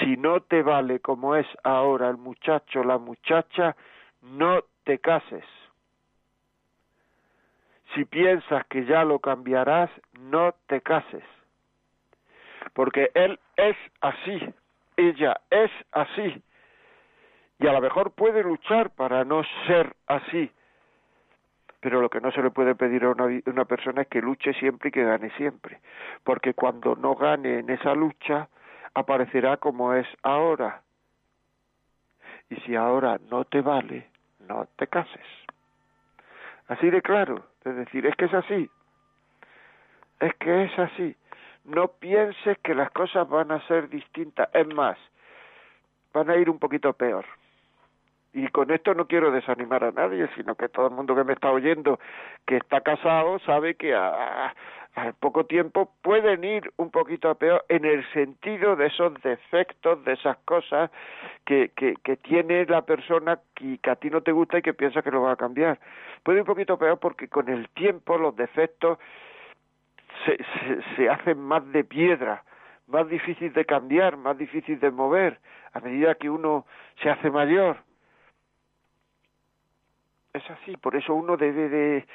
Si 0.00 0.16
no 0.16 0.40
te 0.40 0.62
vale 0.62 1.00
como 1.00 1.34
es 1.34 1.46
ahora 1.64 2.08
el 2.08 2.16
muchacho, 2.16 2.84
la 2.84 2.98
muchacha, 2.98 3.74
no 4.22 4.62
te 4.84 4.98
cases. 4.98 5.44
Si 7.94 8.04
piensas 8.04 8.66
que 8.66 8.84
ya 8.84 9.04
lo 9.04 9.18
cambiarás, 9.18 9.90
no 10.20 10.54
te 10.66 10.80
cases. 10.82 11.24
Porque 12.74 13.10
él 13.14 13.38
es 13.56 13.76
así, 14.00 14.54
ella 14.96 15.40
es 15.50 15.70
así. 15.92 16.42
Y 17.60 17.66
a 17.66 17.72
lo 17.72 17.80
mejor 17.80 18.12
puede 18.12 18.42
luchar 18.42 18.90
para 18.90 19.24
no 19.24 19.42
ser 19.66 19.96
así, 20.06 20.50
pero 21.80 22.00
lo 22.00 22.08
que 22.08 22.20
no 22.20 22.30
se 22.32 22.42
le 22.42 22.50
puede 22.50 22.74
pedir 22.74 23.04
a 23.04 23.10
una, 23.10 23.64
persona 23.64 24.02
es 24.02 24.08
que 24.08 24.20
luche 24.20 24.52
siempre 24.54 24.88
y 24.88 24.92
que 24.92 25.04
gane 25.04 25.30
siempre, 25.36 25.80
porque 26.24 26.54
cuando 26.54 26.96
no 26.96 27.14
gane 27.14 27.60
en 27.60 27.70
esa 27.70 27.94
lucha, 27.94 28.48
aparecerá 28.94 29.56
como 29.56 29.94
es 29.94 30.06
ahora. 30.22 30.82
Y 32.50 32.56
si 32.62 32.76
ahora 32.76 33.18
no 33.30 33.44
te 33.44 33.60
vale, 33.60 34.08
no 34.48 34.66
te 34.76 34.86
cases. 34.86 35.26
Así 36.68 36.90
de 36.90 37.02
claro, 37.02 37.44
es 37.64 37.76
decir, 37.76 38.06
es 38.06 38.14
que 38.16 38.26
es 38.26 38.34
así. 38.34 38.70
Es 40.20 40.34
que 40.34 40.64
es 40.64 40.78
así. 40.78 41.16
No 41.64 41.88
pienses 41.88 42.58
que 42.58 42.74
las 42.74 42.90
cosas 42.90 43.28
van 43.28 43.52
a 43.52 43.66
ser 43.66 43.88
distintas. 43.88 44.48
Es 44.54 44.66
más, 44.74 44.98
van 46.12 46.30
a 46.30 46.36
ir 46.36 46.48
un 46.50 46.58
poquito 46.58 46.92
peor. 46.92 47.24
Y 48.32 48.48
con 48.48 48.70
esto 48.70 48.94
no 48.94 49.06
quiero 49.06 49.30
desanimar 49.30 49.84
a 49.84 49.92
nadie, 49.92 50.28
sino 50.36 50.54
que 50.54 50.68
todo 50.68 50.88
el 50.88 50.94
mundo 50.94 51.14
que 51.14 51.24
me 51.24 51.32
está 51.32 51.50
oyendo 51.50 51.98
que 52.46 52.56
está 52.56 52.80
casado 52.82 53.38
sabe 53.40 53.74
que 53.74 53.94
a, 53.94 54.54
poco 55.20 55.46
tiempo 55.46 55.92
pueden 56.02 56.44
ir 56.44 56.72
un 56.76 56.90
poquito 56.90 57.30
a 57.30 57.34
peor 57.34 57.64
en 57.68 57.84
el 57.84 58.04
sentido 58.12 58.76
de 58.76 58.86
esos 58.86 59.14
defectos, 59.22 60.04
de 60.04 60.12
esas 60.14 60.36
cosas 60.38 60.90
que, 61.44 61.70
que, 61.74 62.16
tiene 62.16 62.64
la 62.66 62.82
persona 62.82 63.38
que, 63.54 63.78
que 63.78 63.90
a 63.90 63.96
ti 63.96 64.10
no 64.10 64.22
te 64.22 64.32
gusta 64.32 64.58
y 64.58 64.62
que 64.62 64.74
piensa 64.74 65.02
que 65.02 65.10
lo 65.10 65.22
va 65.22 65.32
a 65.32 65.36
cambiar. 65.36 65.78
Puede 66.22 66.38
ir 66.38 66.42
un 66.42 66.46
poquito 66.46 66.78
peor 66.78 66.98
porque 66.98 67.28
con 67.28 67.48
el 67.48 67.68
tiempo 67.70 68.18
los 68.18 68.36
defectos 68.36 68.98
se, 70.24 70.36
se, 70.36 70.96
se 70.96 71.08
hacen 71.08 71.38
más 71.38 71.70
de 71.72 71.84
piedra, 71.84 72.44
más 72.86 73.08
difícil 73.08 73.52
de 73.52 73.64
cambiar, 73.64 74.16
más 74.16 74.36
difícil 74.36 74.80
de 74.80 74.90
mover, 74.90 75.38
a 75.72 75.80
medida 75.80 76.14
que 76.14 76.30
uno 76.30 76.66
se 77.02 77.10
hace 77.10 77.30
mayor 77.30 77.76
es 80.38 80.50
así, 80.50 80.76
por 80.76 80.96
eso 80.96 81.14
uno 81.14 81.36
debe 81.36 81.68
de 81.68 82.06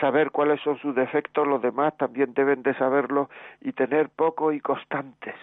saber 0.00 0.30
cuáles 0.30 0.60
son 0.60 0.78
sus 0.78 0.94
defectos, 0.94 1.46
los 1.46 1.62
demás 1.62 1.96
también 1.96 2.34
deben 2.34 2.62
de 2.62 2.74
saberlo 2.74 3.30
y 3.60 3.72
tener 3.72 4.08
poco 4.08 4.52
y 4.52 4.60
constantes. 4.60 5.34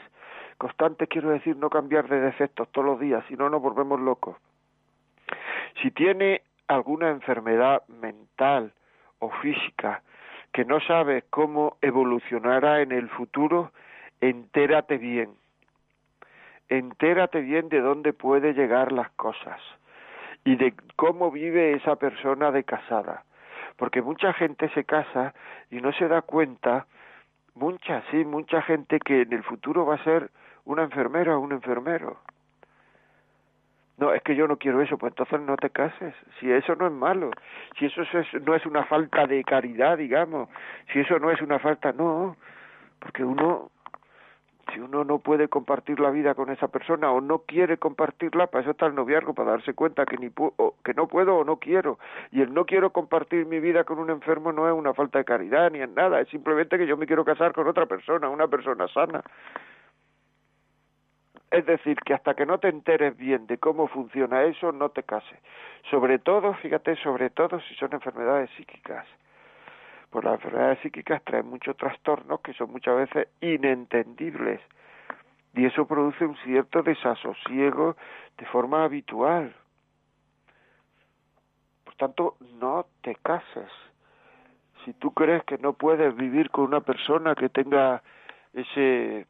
Constantes 0.58 1.10
quiero 1.10 1.30
decir 1.30 1.56
no 1.58 1.70
cambiar 1.70 2.08
de 2.08 2.20
defectos 2.20 2.70
todos 2.72 2.86
los 2.86 3.00
días, 3.00 3.24
si 3.28 3.36
no 3.36 3.50
nos 3.50 3.62
volvemos 3.62 4.00
locos. 4.00 4.38
Si 5.82 5.92
tiene 5.92 6.42
alguna 6.68 7.10
enfermedad 7.10 7.84
mental 7.88 8.74
o 9.20 9.30
física 9.30 10.02
que 10.52 10.66
no 10.66 10.80
sabes 10.82 11.24
cómo 11.30 11.78
evolucionará 11.82 12.82
en 12.82 12.92
el 12.92 13.10
futuro, 13.10 13.72
entérate 14.20 14.98
bien. 14.98 15.32
Entérate 16.70 17.42
bien 17.42 17.70
de 17.70 17.82
dónde 17.82 18.14
puede 18.14 18.54
llegar 18.54 18.92
las 18.92 19.10
cosas 19.12 19.60
y 20.44 20.56
de 20.56 20.74
cómo 20.96 21.32
vive 21.32 21.74
esa 21.74 21.96
persona 21.96 22.52
de 22.52 22.64
casada. 22.64 23.24
Porque 23.78 24.02
mucha 24.02 24.34
gente 24.34 24.70
se 24.70 24.84
casa 24.84 25.34
y 25.70 25.82
no 25.82 25.92
se 25.94 26.08
da 26.08 26.22
cuenta, 26.22 26.86
mucha, 27.56 28.04
sí, 28.12 28.24
mucha 28.26 28.62
gente 28.62 29.00
que 29.00 29.22
en 29.22 29.34
el 29.34 29.44
futuro 29.44 29.86
va 29.86 29.96
a 29.96 30.04
ser 30.04 30.30
una 30.66 30.84
enfermera 30.84 31.38
o 31.38 31.42
un 31.42 31.52
enfermero. 31.52 32.18
No, 33.98 34.14
es 34.14 34.24
que 34.24 34.36
yo 34.36 34.48
no 34.48 34.58
quiero 34.58 34.82
eso, 34.82 34.98
pues 34.98 35.12
entonces 35.12 35.42
no 35.42 35.56
te 35.58 35.70
cases. 35.70 36.16
Si 36.40 36.52
eso 36.52 36.76
no 36.76 36.88
es 36.88 36.94
malo, 36.94 37.30
si 37.78 37.86
eso 37.86 38.02
es, 38.02 38.42
no 38.42 38.56
es 38.56 38.66
una 38.66 38.84
falta 38.86 39.28
de 39.28 39.44
caridad, 39.44 39.98
digamos, 39.98 40.50
si 40.92 41.02
eso 41.02 41.20
no 41.20 41.30
es 41.30 41.40
una 41.42 41.60
falta, 41.60 41.92
no, 41.92 42.36
porque 43.00 43.24
uno 43.24 43.70
si 44.74 44.80
uno 44.80 45.04
no 45.04 45.20
puede 45.20 45.48
compartir 45.48 46.00
la 46.00 46.10
vida 46.10 46.36
con 46.36 46.50
esa 46.50 46.68
persona 46.68 47.12
o 47.12 47.22
no 47.22 47.40
quiere 47.40 47.78
compartirla, 47.78 48.48
para 48.48 48.62
eso 48.62 48.72
está 48.72 48.88
el 48.88 48.96
noviazgo, 48.96 49.34
para 49.34 49.52
darse 49.52 49.74
cuenta 49.74 50.06
que, 50.06 50.18
ni 50.18 50.30
que 50.84 50.94
no 50.94 51.08
puedo 51.08 51.38
o 51.38 51.44
no 51.44 51.58
quiero. 51.58 52.00
Y 52.32 52.42
el 52.42 52.54
no 52.54 52.66
quiero 52.66 52.92
compartir 52.92 53.46
mi 53.46 53.60
vida 53.60 53.84
con 53.84 54.00
un 54.00 54.10
enfermo 54.10 54.52
no 54.52 54.68
es 54.68 54.74
una 54.74 54.94
falta 54.94 55.20
de 55.20 55.26
caridad 55.26 55.72
ni 55.72 55.82
en 55.82 55.96
nada, 55.96 56.20
es 56.20 56.30
simplemente 56.30 56.78
que 56.78 56.88
yo 56.88 56.98
me 56.98 57.08
quiero 57.08 57.26
casar 57.26 57.54
con 57.54 57.68
otra 57.68 57.86
persona, 57.86 58.30
una 58.30 58.48
persona 58.48 58.88
sana. 58.88 59.22
Es 61.50 61.66
decir, 61.66 61.98
que 62.06 62.14
hasta 62.14 62.34
que 62.34 62.46
no 62.46 62.60
te 62.60 62.70
enteres 62.70 63.18
bien 63.18 63.46
de 63.48 63.58
cómo 63.58 63.88
funciona 63.88 64.44
eso, 64.44 64.72
no 64.72 64.90
te 64.90 65.04
cases. 65.04 65.38
Sobre 65.90 66.18
todo, 66.18 66.54
fíjate, 66.56 66.96
sobre 66.98 67.30
todo 67.30 67.60
si 67.62 67.76
son 67.76 67.94
enfermedades 67.94 68.50
psíquicas 68.52 69.06
pues 70.12 70.26
las 70.26 70.36
enfermedades 70.36 70.80
psíquicas 70.80 71.24
traen 71.24 71.48
muchos 71.48 71.76
trastornos 71.78 72.42
que 72.42 72.54
son 72.54 72.72
muchas 72.72 72.96
veces 72.98 73.30
inentendibles 73.42 74.62
y 75.54 75.66
eso 75.66 75.88
produce 75.88 76.26
un 76.26 76.38
cierto 76.44 76.84
desasosiego 76.84 77.96
de 78.38 78.46
forma 78.46 78.84
habitual. 78.84 79.56
Por 81.84 81.96
tanto, 81.96 82.38
no 82.60 82.86
te 83.02 83.16
cases. 83.16 83.70
Si 84.86 84.94
tú 84.94 85.14
crees 85.14 85.44
que 85.44 85.58
no 85.58 85.74
puedes 85.74 86.16
vivir 86.16 86.50
con 86.52 86.66
una 86.66 86.82
persona 86.82 87.36
que 87.36 87.50
tenga 87.50 88.02
ese 88.54 89.26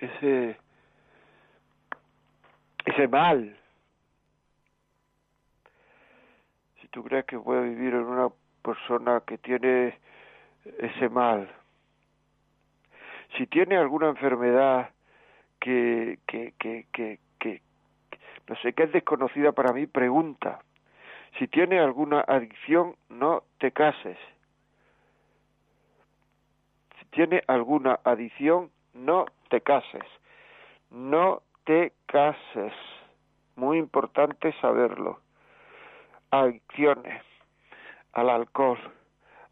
ese 0.00 0.56
ese 2.86 3.08
mal 3.08 3.56
¿Tú 6.94 7.02
crees 7.02 7.24
que 7.24 7.36
puede 7.36 7.70
vivir 7.70 7.92
en 7.92 8.04
una 8.04 8.28
persona 8.64 9.22
que 9.26 9.38
tiene 9.38 9.98
ese 10.78 11.08
mal? 11.08 11.48
Si 13.36 13.46
tiene 13.46 13.76
alguna 13.76 14.08
enfermedad 14.08 14.90
que, 15.60 16.18
que, 16.26 16.54
que, 16.58 16.86
que, 16.92 17.20
que 17.38 17.60
no 18.48 18.56
sé, 18.56 18.72
que 18.72 18.84
es 18.84 18.92
desconocida 18.92 19.52
para 19.52 19.72
mí, 19.72 19.86
pregunta. 19.86 20.60
Si 21.38 21.48
tiene 21.48 21.80
alguna 21.80 22.20
adicción, 22.20 22.94
no 23.08 23.42
te 23.58 23.72
cases. 23.72 24.18
Si 26.98 27.04
tiene 27.06 27.42
alguna 27.46 27.98
adicción, 28.04 28.70
no 28.92 29.26
te 29.48 29.60
cases. 29.60 30.04
No 30.90 31.42
te 31.64 31.92
cases. 32.06 32.72
Muy 33.56 33.78
importante 33.78 34.52
saberlo. 34.60 35.20
Adicciones 36.30 37.22
al 38.14 38.30
alcohol, 38.30 38.78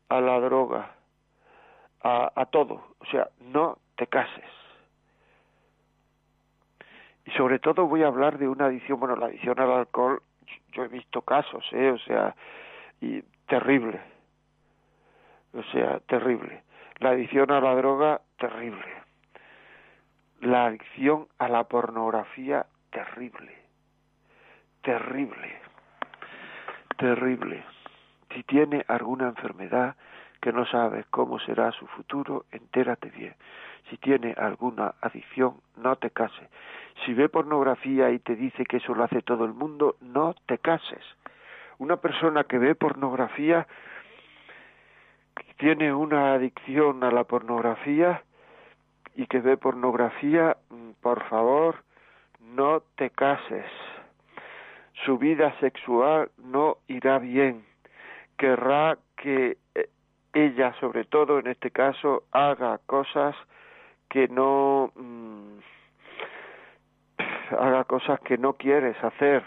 a 0.08 0.20
la 0.20 0.40
droga, 0.40 0.94
a, 2.02 2.46
todo. 2.46 2.94
O 2.98 3.06
sea, 3.10 3.28
no 3.40 3.78
te 3.96 4.06
cases. 4.06 4.44
Y 7.24 7.30
sobre 7.32 7.58
todo 7.58 7.86
voy 7.86 8.02
a 8.02 8.08
hablar 8.08 8.38
de 8.38 8.48
una 8.48 8.66
adicción, 8.66 8.98
bueno, 8.98 9.16
la 9.16 9.26
adicción 9.26 9.58
al 9.60 9.70
alcohol, 9.70 10.22
yo 10.72 10.84
he 10.84 10.88
visto 10.88 11.22
casos, 11.22 11.64
¿eh? 11.72 11.90
O 11.90 11.98
sea, 11.98 12.34
y 13.00 13.22
terrible. 13.46 14.00
O 15.54 15.62
sea, 15.64 16.00
terrible. 16.00 16.62
La 16.98 17.10
adicción 17.10 17.50
a 17.50 17.60
la 17.60 17.74
droga, 17.74 18.20
terrible. 18.38 18.86
La 20.40 20.66
adicción 20.66 21.28
a 21.38 21.48
la 21.48 21.64
pornografía, 21.64 22.66
terrible. 22.90 23.56
Terrible. 24.82 25.60
Terrible. 26.96 27.64
Si 28.34 28.42
tiene 28.44 28.84
alguna 28.88 29.28
enfermedad 29.28 29.96
que 30.40 30.52
no 30.52 30.66
sabes 30.66 31.06
cómo 31.10 31.38
será 31.38 31.70
su 31.72 31.86
futuro, 31.86 32.44
entérate 32.50 33.10
bien. 33.10 33.34
Si 33.88 33.96
tiene 33.96 34.34
alguna 34.36 34.94
adicción, 35.00 35.60
no 35.76 35.96
te 35.96 36.10
cases. 36.10 36.48
Si 37.04 37.14
ve 37.14 37.28
pornografía 37.28 38.10
y 38.10 38.18
te 38.18 38.34
dice 38.36 38.64
que 38.64 38.78
eso 38.78 38.94
lo 38.94 39.04
hace 39.04 39.22
todo 39.22 39.44
el 39.44 39.52
mundo, 39.52 39.96
no 40.00 40.34
te 40.46 40.58
cases. 40.58 41.04
Una 41.78 41.96
persona 41.96 42.44
que 42.44 42.58
ve 42.58 42.74
pornografía, 42.74 43.66
que 45.34 45.54
tiene 45.54 45.92
una 45.92 46.34
adicción 46.34 47.02
a 47.04 47.10
la 47.10 47.24
pornografía 47.24 48.22
y 49.14 49.26
que 49.26 49.40
ve 49.40 49.56
pornografía, 49.56 50.56
mm, 50.70 50.90
por 51.00 51.22
favor, 51.28 51.84
no 52.40 52.82
te 52.96 53.10
cases. 53.10 53.66
Su 55.04 55.18
vida 55.18 55.54
sexual 55.60 56.30
no 56.38 56.78
irá 56.86 57.18
bien. 57.18 57.64
Querrá 58.42 58.98
que 59.16 59.56
eh, 59.76 59.88
ella, 60.32 60.74
sobre 60.80 61.04
todo 61.04 61.38
en 61.38 61.46
este 61.46 61.70
caso, 61.70 62.24
haga 62.32 62.80
cosas 62.86 63.36
que 64.08 64.26
no 64.26 64.90
mm, 64.96 65.58
haga 67.56 67.84
cosas 67.84 68.18
que 68.18 68.38
no 68.38 68.54
quieres 68.54 68.96
hacer. 69.04 69.44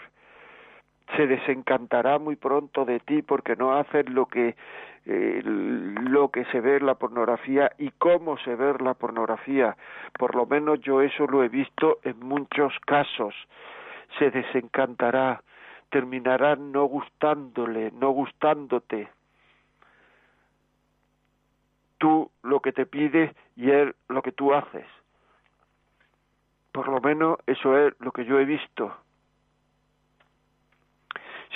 Se 1.14 1.26
desencantará 1.26 2.18
muy 2.18 2.36
pronto 2.36 2.86
de 2.86 3.00
ti 3.00 3.20
porque 3.20 3.54
no 3.54 3.76
haces 3.76 4.08
lo 4.08 4.24
que 4.24 4.56
eh, 5.04 5.42
lo 5.44 6.30
que 6.30 6.46
se 6.46 6.62
ve 6.62 6.78
en 6.78 6.86
la 6.86 6.94
pornografía 6.94 7.72
y 7.76 7.90
cómo 7.98 8.38
se 8.38 8.54
ve 8.54 8.76
la 8.80 8.94
pornografía. 8.94 9.76
Por 10.18 10.34
lo 10.34 10.46
menos 10.46 10.80
yo 10.80 11.02
eso 11.02 11.26
lo 11.26 11.44
he 11.44 11.50
visto 11.50 11.98
en 12.02 12.18
muchos 12.20 12.72
casos. 12.86 13.34
Se 14.18 14.30
desencantará 14.30 15.42
terminará 15.90 16.56
no 16.56 16.84
gustándole 16.84 17.90
no 17.92 18.10
gustándote 18.10 19.08
tú 21.98 22.30
lo 22.42 22.60
que 22.60 22.72
te 22.72 22.86
pide 22.86 23.34
y 23.56 23.70
él 23.70 23.94
lo 24.08 24.22
que 24.22 24.32
tú 24.32 24.54
haces. 24.54 24.86
Por 26.72 26.88
lo 26.88 27.00
menos 27.00 27.38
eso 27.46 27.76
es 27.78 27.94
lo 28.00 28.12
que 28.12 28.24
yo 28.24 28.38
he 28.38 28.44
visto. 28.44 28.94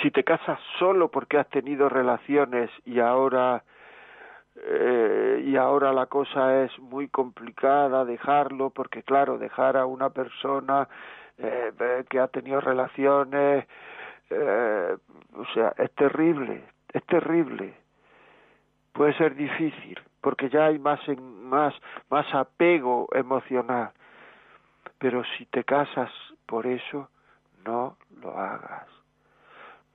Si 0.01 0.09
te 0.09 0.23
casas 0.23 0.59
solo 0.79 1.09
porque 1.09 1.37
has 1.37 1.49
tenido 1.49 1.89
relaciones 1.89 2.71
y 2.85 2.99
ahora 2.99 3.63
eh, 4.55 5.43
y 5.45 5.55
ahora 5.55 5.93
la 5.93 6.07
cosa 6.07 6.63
es 6.63 6.77
muy 6.79 7.07
complicada 7.07 8.03
dejarlo 8.03 8.71
porque 8.71 9.03
claro 9.03 9.37
dejar 9.37 9.77
a 9.77 9.85
una 9.85 10.09
persona 10.09 10.89
eh, 11.37 12.03
que 12.09 12.19
ha 12.19 12.27
tenido 12.27 12.59
relaciones 12.59 13.65
eh, 14.31 14.97
o 15.35 15.45
sea 15.53 15.73
es 15.77 15.91
terrible 15.91 16.63
es 16.93 17.05
terrible. 17.05 17.73
Puede 18.93 19.13
ser 19.13 19.35
difícil 19.35 19.99
porque 20.21 20.49
ya 20.49 20.65
hay 20.65 20.79
más 20.79 20.99
más 21.17 21.73
más 22.09 22.33
apego 22.33 23.07
emocional. 23.13 23.91
Pero 24.99 25.23
si 25.37 25.45
te 25.45 25.63
casas 25.63 26.11
por 26.45 26.67
eso 26.67 27.09
no 27.65 27.97
lo 28.21 28.37
hagas. 28.37 28.87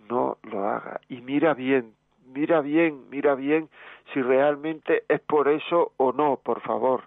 No 0.09 0.39
lo 0.43 0.69
hagas. 0.69 1.01
Y 1.09 1.21
mira 1.21 1.55
bien 1.55 1.95
mira 2.27 2.61
bien 2.61 3.09
mira 3.11 3.35
bien 3.35 3.69
si 4.13 4.23
realmente 4.23 5.05
es 5.09 5.21
por 5.21 5.49
eso 5.49 5.93
o 5.97 6.13
no 6.13 6.37
por 6.43 6.61
favor. 6.63 7.05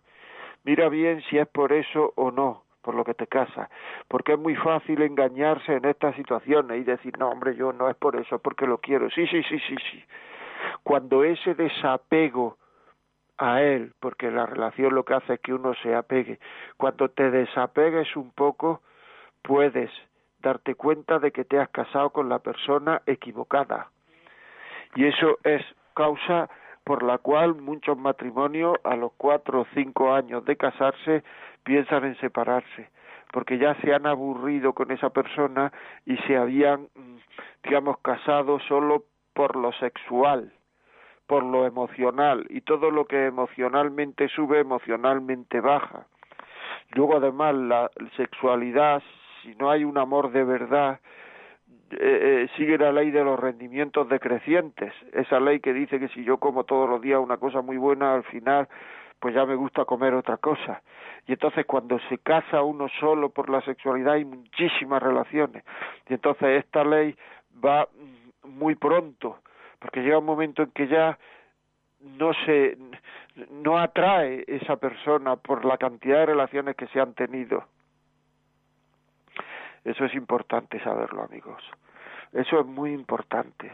Mira 0.64 0.90
bien 0.90 1.22
si 1.30 1.38
es 1.38 1.48
por 1.48 1.74
eso 1.74 2.14
o 2.16 2.32
no 2.32 2.64
por 2.90 2.96
lo 2.96 3.06
que 3.06 3.14
te 3.14 3.28
casas, 3.28 3.70
porque 4.08 4.34
es 4.34 4.40
muy 4.40 4.56
fácil 4.56 5.04
engañarse 5.04 5.74
en 5.74 5.86
estas 5.86 6.16
situaciones 6.16 6.82
y 6.82 6.84
decir, 6.84 7.16
no, 7.20 7.30
hombre, 7.30 7.56
yo 7.56 7.72
no 7.72 7.88
es 7.88 7.96
por 7.96 8.16
eso, 8.16 8.40
porque 8.40 8.66
lo 8.66 8.80
quiero. 8.80 9.12
Sí, 9.12 9.28
sí, 9.28 9.44
sí, 9.44 9.60
sí, 9.60 9.76
sí. 9.92 10.04
Cuando 10.82 11.24
ese 11.24 11.54
desapego 11.54 12.58
a 13.38 13.62
él, 13.62 13.94
porque 14.00 14.32
la 14.32 14.48
relación 14.48 14.96
lo 14.96 15.06
que 15.06 15.14
hace 15.14 15.36
es 15.36 15.40
que 15.40 15.54
uno 15.54 15.76
se 15.84 15.94
apegue. 15.94 16.40
Cuando 16.78 17.10
te 17.10 17.30
desapegues 17.30 18.16
un 18.16 18.32
poco, 18.32 18.82
puedes 19.44 19.92
darte 20.40 20.74
cuenta 20.74 21.20
de 21.20 21.32
que 21.32 21.46
te 21.46 21.60
has 21.60 21.70
casado 21.70 22.10
con 22.10 22.28
la 22.28 22.40
persona 22.40 23.04
equivocada. 23.06 23.92
Y 24.96 25.06
eso 25.06 25.38
es 25.44 25.64
causa 25.94 26.50
por 26.90 27.04
la 27.04 27.20
cual 27.20 27.54
muchos 27.54 28.00
matrimonios 28.00 28.76
a 28.84 28.96
los 28.96 29.12
cuatro 29.16 29.62
o 29.62 29.68
cinco 29.76 30.12
años 30.12 30.44
de 30.46 30.58
casarse 30.58 31.24
piensan 31.64 32.04
en 32.04 32.16
separarse, 32.16 32.90
porque 33.32 33.60
ya 33.60 33.76
se 33.76 33.94
han 33.94 34.08
aburrido 34.08 34.74
con 34.74 34.90
esa 34.90 35.12
persona 35.12 35.72
y 36.08 36.18
se 36.26 36.36
habían, 36.36 36.88
mm, 36.96 37.18
digamos, 37.64 38.00
casado 38.00 38.60
solo 38.62 39.04
por 39.36 39.56
lo 39.56 39.72
sexual 39.74 40.52
por 41.28 41.44
lo 41.44 41.68
emocional 41.68 42.48
y 42.50 42.62
todo 42.62 42.90
lo 42.90 43.06
que 43.06 43.28
emocionalmente 43.28 44.28
sube 44.30 44.62
emocionalmente 44.62 45.62
baja. 45.62 46.08
Luego 46.96 47.18
además 47.18 47.54
la 47.54 47.92
sexualidad, 48.18 49.04
si 49.44 49.54
no 49.54 49.70
hay 49.70 49.84
un 49.84 50.00
amor 50.00 50.32
de 50.32 50.44
verdad, 50.44 51.00
eh, 51.92 51.98
eh, 52.02 52.50
sigue 52.58 52.78
la 52.78 52.92
ley 52.92 53.12
de 53.12 53.24
los 53.24 53.40
rendimientos 53.40 54.08
decrecientes, 54.10 54.94
esa 55.14 55.40
ley 55.40 55.60
que 55.60 55.74
dice 55.74 56.00
que 56.00 56.08
si 56.10 56.24
yo 56.24 56.38
como 56.38 56.64
todos 56.64 56.90
los 56.90 57.02
días 57.02 57.20
una 57.20 57.38
cosa 57.38 57.62
muy 57.62 57.78
buena, 57.78 58.14
al 58.14 58.24
final 58.24 58.68
pues 59.20 59.36
ya 59.36 59.46
me 59.46 59.56
gusta 59.56 59.86
comer 59.86 60.14
otra 60.14 60.38
cosa. 60.38 60.82
Y 61.28 61.34
entonces 61.34 61.66
cuando 61.66 62.00
se 62.08 62.20
casa 62.20 62.62
uno 62.62 62.88
solo 63.00 63.30
por 63.30 63.50
la 63.50 63.62
sexualidad 63.62 64.14
hay 64.14 64.26
muchísimas 64.26 65.04
relaciones. 65.04 65.64
Y 66.08 66.14
entonces 66.14 66.64
esta 66.64 66.84
ley 66.84 67.16
va 67.64 67.88
muy 68.44 68.76
pronto 68.76 69.40
porque 69.80 70.02
llega 70.02 70.20
un 70.20 70.26
momento 70.26 70.64
en 70.64 70.72
que 70.72 70.88
ya 70.88 71.18
no 72.02 72.34
se 72.46 72.78
no 73.52 73.78
atrae 73.78 74.44
esa 74.48 74.78
persona 74.78 75.36
por 75.36 75.66
la 75.66 75.78
cantidad 75.78 76.20
de 76.20 76.26
relaciones 76.28 76.76
que 76.76 76.88
se 76.88 77.00
han 77.00 77.14
tenido. 77.14 77.66
Eso 79.90 80.06
es 80.06 80.14
importante 80.14 80.80
saberlo, 80.84 81.24
amigos. 81.24 81.64
Eso 82.32 82.60
es 82.60 82.66
muy 82.68 82.94
importante. 82.94 83.72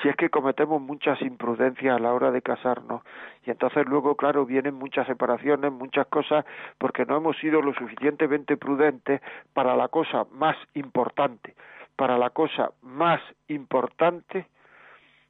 Si 0.00 0.08
es 0.08 0.16
que 0.16 0.30
cometemos 0.30 0.80
muchas 0.80 1.20
imprudencias 1.20 1.94
a 1.94 1.98
la 1.98 2.14
hora 2.14 2.30
de 2.30 2.40
casarnos 2.40 3.02
y 3.44 3.50
entonces 3.50 3.86
luego, 3.86 4.16
claro, 4.16 4.46
vienen 4.46 4.74
muchas 4.74 5.06
separaciones, 5.06 5.70
muchas 5.70 6.06
cosas, 6.06 6.46
porque 6.78 7.04
no 7.04 7.18
hemos 7.18 7.36
sido 7.36 7.60
lo 7.60 7.74
suficientemente 7.74 8.56
prudentes 8.56 9.20
para 9.52 9.76
la 9.76 9.88
cosa 9.88 10.24
más 10.32 10.56
importante, 10.72 11.54
para 11.94 12.16
la 12.16 12.30
cosa 12.30 12.70
más 12.80 13.20
importante 13.48 14.46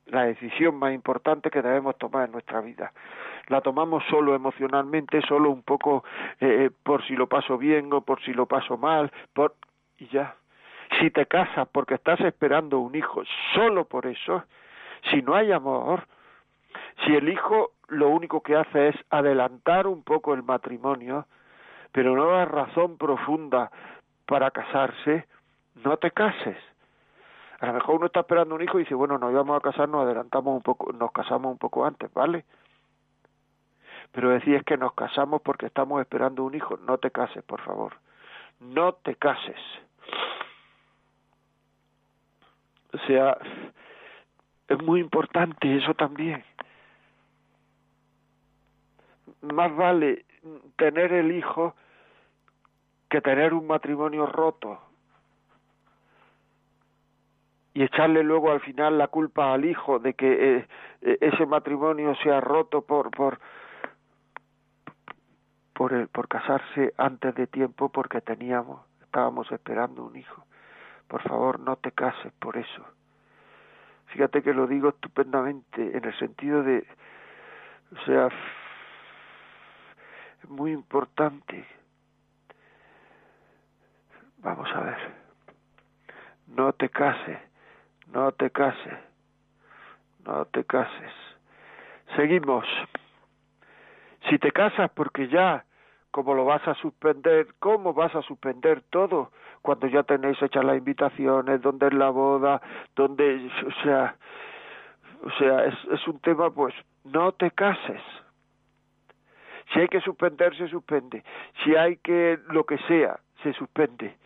la 0.07 0.27
decisión 0.27 0.77
más 0.77 0.92
importante 0.92 1.50
que 1.50 1.62
debemos 1.62 1.96
tomar 1.96 2.27
en 2.27 2.33
nuestra 2.33 2.61
vida. 2.61 2.92
La 3.48 3.62
tomamos 3.62 4.05
solo 4.11 4.35
emocionalmente, 4.35 5.22
solo 5.22 5.50
un 5.50 5.62
poco 5.62 6.05
eh, 6.40 6.70
por 6.83 7.03
si 7.07 7.14
lo 7.14 7.27
paso 7.27 7.57
bien 7.57 7.90
o 7.90 8.03
por 8.03 8.22
si 8.22 8.35
lo 8.35 8.44
paso 8.44 8.77
mal, 8.77 9.11
por 9.33 9.55
y 9.98 10.09
ya. 10.09 10.37
Si 11.00 11.11
te 11.11 11.26
casas 11.26 11.68
porque 11.72 11.94
estás 11.94 12.20
esperando 12.20 12.78
un 12.78 12.94
hijo 12.94 13.22
solo 13.54 13.85
por 13.87 14.07
eso, 14.07 14.44
si 15.11 15.22
no 15.22 15.35
hay 15.35 15.52
amor, 15.52 16.07
si 17.04 17.14
el 17.14 17.28
hijo 17.28 17.72
lo 17.88 18.09
único 18.09 18.40
que 18.42 18.57
hace 18.57 18.88
es 18.88 18.96
adelantar 19.11 19.87
un 19.87 20.02
poco 20.02 20.35
el 20.35 20.42
matrimonio, 20.42 21.26
pero 21.92 22.14
no 22.16 22.26
da 22.26 22.44
razón 22.44 22.96
profunda 22.96 23.70
para 24.26 24.50
casarse, 24.50 25.26
no 25.76 25.96
te 25.96 26.11
cases 26.11 26.57
A 27.61 27.66
lo 27.66 27.74
mejor 27.74 27.96
uno 27.96 28.07
está 28.07 28.20
esperando 28.20 28.54
un 28.54 28.62
hijo 28.62 28.78
y 28.78 28.83
dice, 28.85 28.94
bueno, 28.94 29.18
nos 29.18 29.30
íbamos 29.33 29.57
a 29.57 29.61
casar, 29.61 29.88
nos 29.88 30.02
adelantamos 30.02 30.57
un 30.57 30.62
poco, 30.62 30.92
nos 30.92 31.12
casamos 31.12 31.52
un 31.52 31.59
poco 31.59 31.85
antes, 31.85 32.12
¿vale? 32.12 32.44
Pero 34.12 34.30
decir 34.30 34.54
es 34.57 34.64
que 34.64 34.76
nos 34.76 34.92
casamos 34.94 35.42
porque 35.42 35.66
estamos 35.66 36.00
esperando 36.00 36.44
un 36.44 36.54
hijo. 36.54 36.76
No 36.78 36.98
te 36.98 37.11
cases, 37.11 37.42
por 37.42 37.61
favor. 37.62 37.94
No 38.60 38.94
te 38.94 39.14
cases. 39.16 39.60
O 42.92 42.98
sea, 43.06 43.36
es 44.68 44.82
muy 44.82 45.00
importante 45.00 45.76
eso 45.76 45.94
también. 45.94 46.44
Más 49.42 49.74
vale 49.74 50.24
tener 50.76 51.12
el 51.12 51.32
hijo 51.32 51.74
que 53.08 53.20
tener 53.20 53.52
un 53.52 53.66
matrimonio 53.66 54.26
roto 54.26 54.80
y 57.74 57.82
echarle 57.82 58.22
luego 58.22 58.52
al 58.52 58.60
final 58.60 58.96
la 58.96 59.08
culpa 59.08 59.52
al 59.52 59.64
hijo 59.64 59.98
de 59.98 60.14
que 60.14 60.56
eh, 60.56 60.68
eh, 61.02 61.18
ese 61.20 61.44
matrimonio 61.46 62.14
se 62.22 62.30
ha 62.30 62.40
roto 62.40 62.82
por 62.82 63.10
por 63.10 63.40
por 65.74 65.92
el, 65.92 66.08
por 66.08 66.28
casarse 66.28 66.94
antes 66.96 67.34
de 67.34 67.46
tiempo 67.46 67.88
porque 67.90 68.20
teníamos 68.20 68.80
estábamos 69.02 69.50
esperando 69.52 70.04
un 70.04 70.16
hijo 70.16 70.44
por 71.08 71.22
favor 71.22 71.60
no 71.60 71.76
te 71.76 71.92
cases 71.92 72.32
por 72.38 72.56
eso 72.56 72.84
fíjate 74.06 74.42
que 74.42 74.54
lo 74.54 74.66
digo 74.66 74.90
estupendamente 74.90 75.96
en 75.96 76.04
el 76.04 76.18
sentido 76.18 76.62
de 76.62 76.87
o 77.92 78.04
sea 78.06 78.28
muy 80.48 80.72
importante 80.72 81.66
vamos 84.38 84.68
a 84.74 84.80
ver 84.80 84.98
no 86.48 86.72
te 86.72 86.88
cases 86.88 87.38
no 88.14 88.30
te 88.32 88.50
cases, 88.50 88.98
no 90.24 90.44
te 90.46 90.64
cases. 90.64 91.12
Seguimos. 92.16 92.64
Si 94.28 94.38
te 94.38 94.52
casas 94.52 94.90
porque 94.90 95.28
ya, 95.28 95.64
como 96.10 96.34
lo 96.34 96.44
vas 96.44 96.66
a 96.68 96.74
suspender, 96.74 97.48
¿cómo 97.58 97.92
vas 97.92 98.14
a 98.14 98.22
suspender 98.22 98.82
todo 98.90 99.30
cuando 99.62 99.87
ya 99.87 100.02
tenéis 100.02 100.40
hechas 100.42 100.64
las 100.64 100.76
invitaciones, 100.76 101.60
dónde 101.60 101.87
es 101.88 101.94
la 101.94 102.10
boda, 102.10 102.60
dónde, 102.94 103.50
o 103.66 103.82
sea, 103.82 104.16
o 105.22 105.30
sea, 105.38 105.64
es, 105.64 105.74
es 105.90 106.06
un 106.06 106.20
tema, 106.20 106.50
pues, 106.50 106.74
no 107.04 107.32
te 107.32 107.50
cases. 107.50 108.00
Si 109.72 109.80
hay 109.80 109.88
que 109.88 110.00
suspender, 110.00 110.56
se 110.56 110.68
suspende. 110.68 111.24
Si 111.62 111.74
hay 111.74 111.96
que 111.96 112.38
lo 112.50 112.64
que 112.64 112.78
sea, 112.87 113.18
se 113.42 113.52
suspende. 113.54 114.16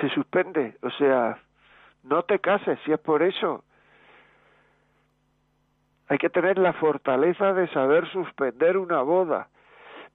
Se 0.00 0.08
suspende. 0.10 0.76
O 0.82 0.90
sea, 0.90 1.38
no 2.02 2.22
te 2.24 2.38
cases 2.38 2.78
si 2.84 2.92
es 2.92 3.00
por 3.00 3.22
eso. 3.22 3.64
Hay 6.08 6.18
que 6.18 6.30
tener 6.30 6.58
la 6.58 6.72
fortaleza 6.74 7.52
de 7.54 7.68
saber 7.68 8.06
suspender 8.10 8.76
una 8.76 9.02
boda, 9.02 9.48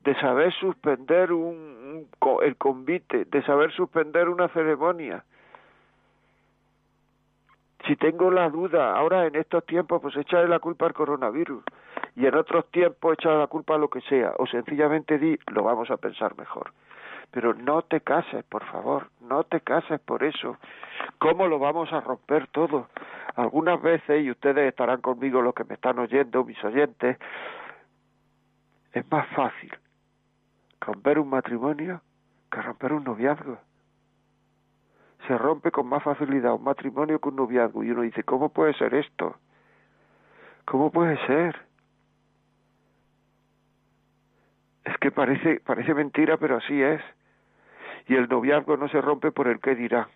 de 0.02 0.15
saber 0.19 0.54
suspender 0.54 1.32
un, 1.32 2.08
el 2.43 2.56
convite, 2.58 3.25
de 3.25 3.43
saber 3.43 3.71
suspender 3.71 4.30
una 4.30 4.47
ceremonia. 4.49 5.23
Si 7.88 7.95
tengo 7.95 8.30
la 8.30 8.49
duda, 8.49 8.95
ahora 8.95 9.25
en 9.25 9.36
estos 9.36 9.65
tiempos, 9.65 10.02
pues 10.02 10.15
echarle 10.15 10.47
la 10.47 10.60
culpa 10.60 10.86
al 10.86 10.93
coronavirus 10.93 11.63
y 12.15 12.25
en 12.25 12.36
otros 12.36 12.69
tiempos 12.71 13.13
echarle 13.13 13.39
la 13.39 13.47
culpa 13.47 13.75
a 13.75 13.78
lo 13.78 13.89
que 13.89 14.02
sea, 14.02 14.34
o 14.38 14.45
sencillamente 14.45 15.17
di, 15.17 15.38
lo 15.47 15.63
vamos 15.63 15.89
a 15.89 15.97
pensar 15.97 16.38
mejor 16.38 16.71
pero 17.32 17.54
no 17.54 17.82
te 17.84 18.02
cases, 18.02 18.43
por 18.45 18.65
favor, 18.65 19.10
no 19.21 19.43
te 19.43 19.62
cases 19.62 19.99
por 20.02 20.23
eso. 20.23 20.58
¿Cómo 21.19 21.47
lo 21.47 21.60
vamos 21.60 21.91
a 21.93 22.02
romper 22.02 22.47
todo? 22.47 22.88
Algunas 23.36 23.82
veces, 23.82 24.24
y 24.24 24.32
ustedes 24.32 24.68
estarán 24.68 25.02
conmigo 25.02 25.42
los 25.42 25.54
que 25.54 25.63
me 25.63 25.76
están 25.76 26.00
oyendo, 26.00 26.44
mis 26.44 26.62
oyentes, 26.63 27.18
es 28.94 29.12
más 29.12 29.28
fácil 29.30 29.72
romper 30.82 31.20
un 31.20 31.30
matrimonio 31.30 32.02
que 32.52 32.62
romper 32.62 32.94
un 32.94 33.04
noviazgo. 33.04 33.58
Se 35.28 35.38
rompe 35.38 35.72
con 35.72 35.88
más 35.88 36.02
facilidad 36.02 36.54
un 36.54 36.63
matrimonio 36.63 37.20
que 37.20 37.30
un 37.30 37.36
noviazgo. 37.36 37.84
Y 37.84 37.92
uno 37.92 38.02
dice, 38.02 38.24
¿cómo 38.24 38.50
puede 38.50 38.74
ser 38.74 38.94
esto? 38.96 39.36
¿Cómo 40.65 40.92
puede 40.92 41.18
ser? 41.28 41.56
Es 44.86 44.98
que 44.98 45.12
parece, 45.12 45.60
parece 45.60 45.94
mentira, 45.94 46.38
pero 46.38 46.58
así 46.58 46.82
es 46.82 47.02
y 48.10 48.15
el 48.15 48.28
noviazgo 48.28 48.76
no 48.76 48.89
se 48.89 49.00
rompe 49.00 49.32
por 49.32 49.48
el 49.48 49.60
que 49.60 49.76
dirán 49.76 50.08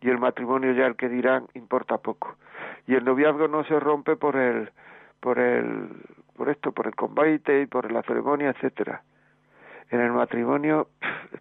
y 0.00 0.08
el 0.08 0.18
matrimonio 0.18 0.72
ya 0.72 0.86
el 0.86 0.96
que 0.96 1.08
dirán 1.08 1.46
importa 1.54 1.98
poco. 1.98 2.36
Y 2.86 2.94
el 2.94 3.04
noviazgo 3.04 3.48
no 3.48 3.64
se 3.64 3.78
rompe 3.78 4.16
por 4.16 4.36
el 4.36 4.70
por 5.20 5.38
el 5.38 5.88
por 6.36 6.48
esto 6.48 6.72
por 6.72 6.86
el 6.86 6.94
combate 6.94 7.62
y 7.62 7.66
por 7.66 7.90
la 7.92 8.02
ceremonia 8.02 8.50
etcétera. 8.50 9.02
En 9.90 10.00
el 10.00 10.12
matrimonio 10.12 10.88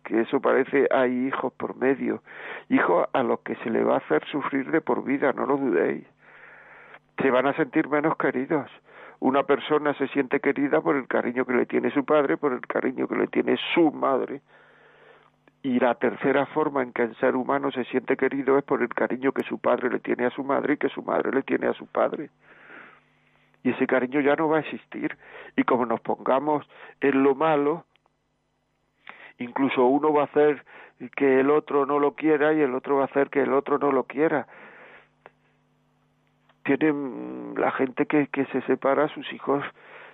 que 0.03 0.21
eso 0.21 0.41
parece 0.41 0.87
hay 0.91 1.27
hijos 1.27 1.53
por 1.53 1.77
medio 1.77 2.21
hijos 2.69 3.07
a 3.13 3.23
los 3.23 3.39
que 3.41 3.55
se 3.57 3.69
le 3.69 3.83
va 3.83 3.95
a 3.95 3.97
hacer 3.97 4.25
sufrir 4.25 4.69
de 4.71 4.81
por 4.81 5.03
vida 5.03 5.31
no 5.33 5.45
lo 5.45 5.57
dudéis. 5.57 6.05
Se 7.21 7.31
van 7.31 7.47
a 7.47 7.53
sentir 7.53 7.87
menos 7.89 8.15
queridos. 8.17 8.69
Una 9.19 9.43
persona 9.43 9.93
se 9.95 10.07
siente 10.07 10.39
querida 10.39 10.79
por 10.79 10.95
el 10.95 11.07
cariño 11.07 11.45
que 11.45 11.53
le 11.53 11.65
tiene 11.65 11.91
su 11.91 12.05
padre 12.05 12.37
por 12.37 12.53
el 12.53 12.61
cariño 12.61 13.07
que 13.07 13.15
le 13.15 13.27
tiene 13.27 13.57
su 13.73 13.91
madre 13.91 14.41
y 15.61 15.79
la 15.79 15.95
tercera 15.95 16.45
forma 16.47 16.83
en 16.83 16.93
que 16.93 17.03
el 17.03 17.15
ser 17.17 17.35
humano 17.35 17.71
se 17.71 17.83
siente 17.85 18.15
querido 18.15 18.57
es 18.57 18.63
por 18.63 18.81
el 18.81 18.89
cariño 18.89 19.33
que 19.33 19.43
su 19.43 19.59
padre 19.59 19.89
le 19.89 19.99
tiene 19.99 20.25
a 20.25 20.29
su 20.29 20.43
madre 20.43 20.73
y 20.73 20.77
que 20.77 20.89
su 20.89 21.01
madre 21.01 21.31
le 21.31 21.43
tiene 21.43 21.67
a 21.67 21.73
su 21.73 21.85
padre. 21.85 22.29
Y 23.63 23.71
ese 23.71 23.85
cariño 23.87 24.21
ya 24.21 24.35
no 24.37 24.47
va 24.47 24.57
a 24.57 24.61
existir. 24.61 25.17
Y 25.57 25.63
como 25.63 25.85
nos 25.85 25.99
pongamos 25.99 26.65
en 27.01 27.23
lo 27.23 27.35
malo, 27.35 27.83
incluso 29.37 29.85
uno 29.85 30.13
va 30.13 30.21
a 30.21 30.25
hacer 30.25 30.63
que 31.17 31.41
el 31.41 31.49
otro 31.49 31.85
no 31.85 31.99
lo 31.99 32.13
quiera 32.13 32.53
y 32.53 32.61
el 32.61 32.73
otro 32.73 32.97
va 32.97 33.01
a 33.03 33.05
hacer 33.05 33.29
que 33.29 33.41
el 33.41 33.51
otro 33.53 33.77
no 33.77 33.91
lo 33.91 34.03
quiera. 34.03 34.47
Tienen 36.63 37.53
la 37.57 37.71
gente 37.71 38.05
que, 38.05 38.27
que 38.27 38.45
se 38.45 38.61
separa, 38.61 39.09
sus 39.09 39.31
hijos 39.33 39.63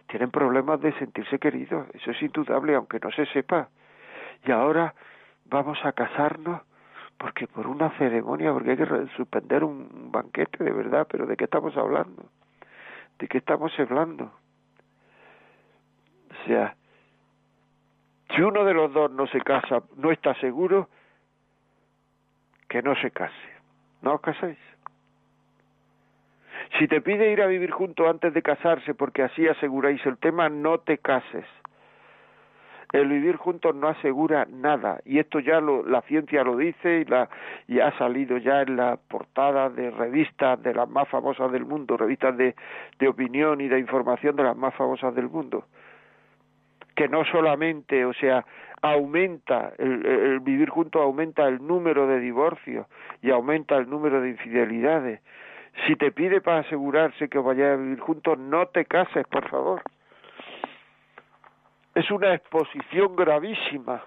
tienen 0.08 0.32
problemas 0.32 0.82
de 0.82 0.92
sentirse 0.94 1.38
queridos. 1.38 1.88
Eso 1.94 2.12
es 2.12 2.22
indudable, 2.22 2.74
aunque 2.74 3.00
no 3.00 3.12
se 3.12 3.26
sepa. 3.28 3.70
Y 4.46 4.52
ahora 4.52 4.94
vamos 5.46 5.78
a 5.84 5.94
casarnos 5.94 6.62
porque 7.18 7.48
por 7.48 7.68
una 7.68 7.90
ceremonia, 7.98 8.52
porque 8.52 8.72
hay 8.72 8.78
que 8.78 9.08
suspender 9.16 9.64
un 9.64 10.12
banquete 10.12 10.64
de 10.64 10.72
verdad, 10.72 11.08
pero 11.10 11.26
¿de 11.26 11.38
qué 11.38 11.46
estamos 11.46 11.76
hablando? 11.78 12.30
¿De 13.20 13.28
qué 13.28 13.38
estamos 13.38 13.72
hablando? 13.80 14.32
O 16.32 16.46
sea, 16.46 16.76
si 18.36 18.42
uno 18.42 18.66
de 18.66 18.74
los 18.74 18.92
dos 18.92 19.12
no 19.12 19.28
se 19.28 19.40
casa, 19.42 19.84
no 19.96 20.12
está 20.12 20.34
seguro, 20.36 20.90
que 22.68 22.82
no 22.82 22.96
se 22.96 23.12
case. 23.12 23.34
¿No 24.02 24.16
os 24.16 24.22
caséis? 24.22 24.58
Si 26.78 26.88
te 26.88 27.00
pide 27.00 27.32
ir 27.32 27.42
a 27.42 27.48
vivir 27.48 27.72
juntos 27.72 28.08
antes 28.08 28.34
de 28.34 28.42
casarse 28.42 28.94
porque 28.94 29.24
así 29.24 29.48
aseguráis 29.48 30.06
el 30.06 30.18
tema, 30.18 30.50
no 30.50 30.80
te 30.80 30.98
cases. 30.98 31.46
El 32.96 33.10
vivir 33.10 33.36
juntos 33.36 33.76
no 33.76 33.90
asegura 33.90 34.48
nada. 34.50 35.02
Y 35.04 35.20
esto 35.20 35.42
ya 35.42 35.60
lo, 35.60 35.86
la 35.86 36.02
ciencia 36.04 36.46
lo 36.46 36.56
dice 36.56 37.00
y, 37.02 37.04
la, 37.04 37.28
y 37.68 37.82
ha 37.82 37.92
salido 37.98 38.38
ya 38.38 38.62
en 38.62 38.78
la 38.78 38.96
portada 38.96 39.70
de 39.70 39.92
revistas 39.92 40.64
de 40.64 40.74
las 40.74 40.88
más 40.88 41.10
famosas 41.10 41.52
del 41.52 41.66
mundo, 41.66 41.98
revistas 41.98 42.38
de, 42.38 42.56
de 42.98 43.08
opinión 43.10 43.60
y 43.60 43.68
de 43.68 43.80
información 43.80 44.38
de 44.38 44.44
las 44.44 44.56
más 44.56 44.74
famosas 44.76 45.14
del 45.14 45.28
mundo. 45.28 45.66
Que 46.96 47.10
no 47.10 47.26
solamente, 47.26 48.06
o 48.06 48.14
sea, 48.14 48.46
aumenta, 48.82 49.74
el, 49.78 50.06
el, 50.06 50.40
vivir 50.40 50.70
juntos 50.70 51.02
aumenta 51.02 51.50
el 51.50 51.68
número 51.68 52.08
de 52.08 52.22
divorcios 52.22 52.88
y 53.22 53.30
aumenta 53.30 53.76
el 53.76 53.90
número 53.90 54.22
de 54.22 54.30
infidelidades. 54.30 55.20
Si 55.86 55.98
te 55.98 56.14
pide 56.14 56.40
para 56.40 56.60
asegurarse 56.60 57.28
que 57.28 57.40
vayas 57.40 57.74
a 57.74 57.76
vivir 57.76 58.00
juntos, 58.00 58.40
no 58.40 58.68
te 58.68 58.86
cases, 58.86 59.28
por 59.28 59.50
favor 59.50 59.82
es 61.96 62.12
una 62.12 62.34
exposición 62.34 63.16
gravísima. 63.16 64.04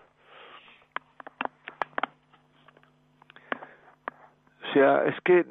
O 4.63 4.73
sea, 4.73 5.05
es 5.07 5.19
que 5.23 5.47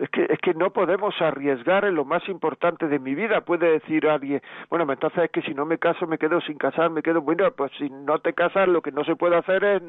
es 0.00 0.08
que 0.10 0.26
es 0.28 0.38
que 0.40 0.54
no 0.54 0.72
podemos 0.72 1.14
arriesgar 1.20 1.84
en 1.84 1.94
lo 1.94 2.04
más 2.04 2.26
importante 2.28 2.88
de 2.88 2.98
mi 2.98 3.14
vida 3.14 3.42
puede 3.42 3.70
decir 3.70 4.08
alguien. 4.08 4.42
Bueno 4.70 4.90
entonces 4.90 5.24
es 5.24 5.30
que 5.30 5.42
si 5.42 5.54
no 5.54 5.64
me 5.64 5.78
caso 5.78 6.06
me 6.06 6.18
quedo 6.18 6.40
sin 6.40 6.58
casar 6.58 6.90
me 6.90 7.02
quedo 7.02 7.20
bueno 7.20 7.52
pues 7.52 7.70
si 7.78 7.88
no 7.90 8.18
te 8.18 8.32
casas 8.32 8.68
lo 8.68 8.82
que 8.82 8.90
no 8.90 9.04
se 9.04 9.14
puede 9.14 9.36
hacer 9.36 9.62
es 9.62 9.82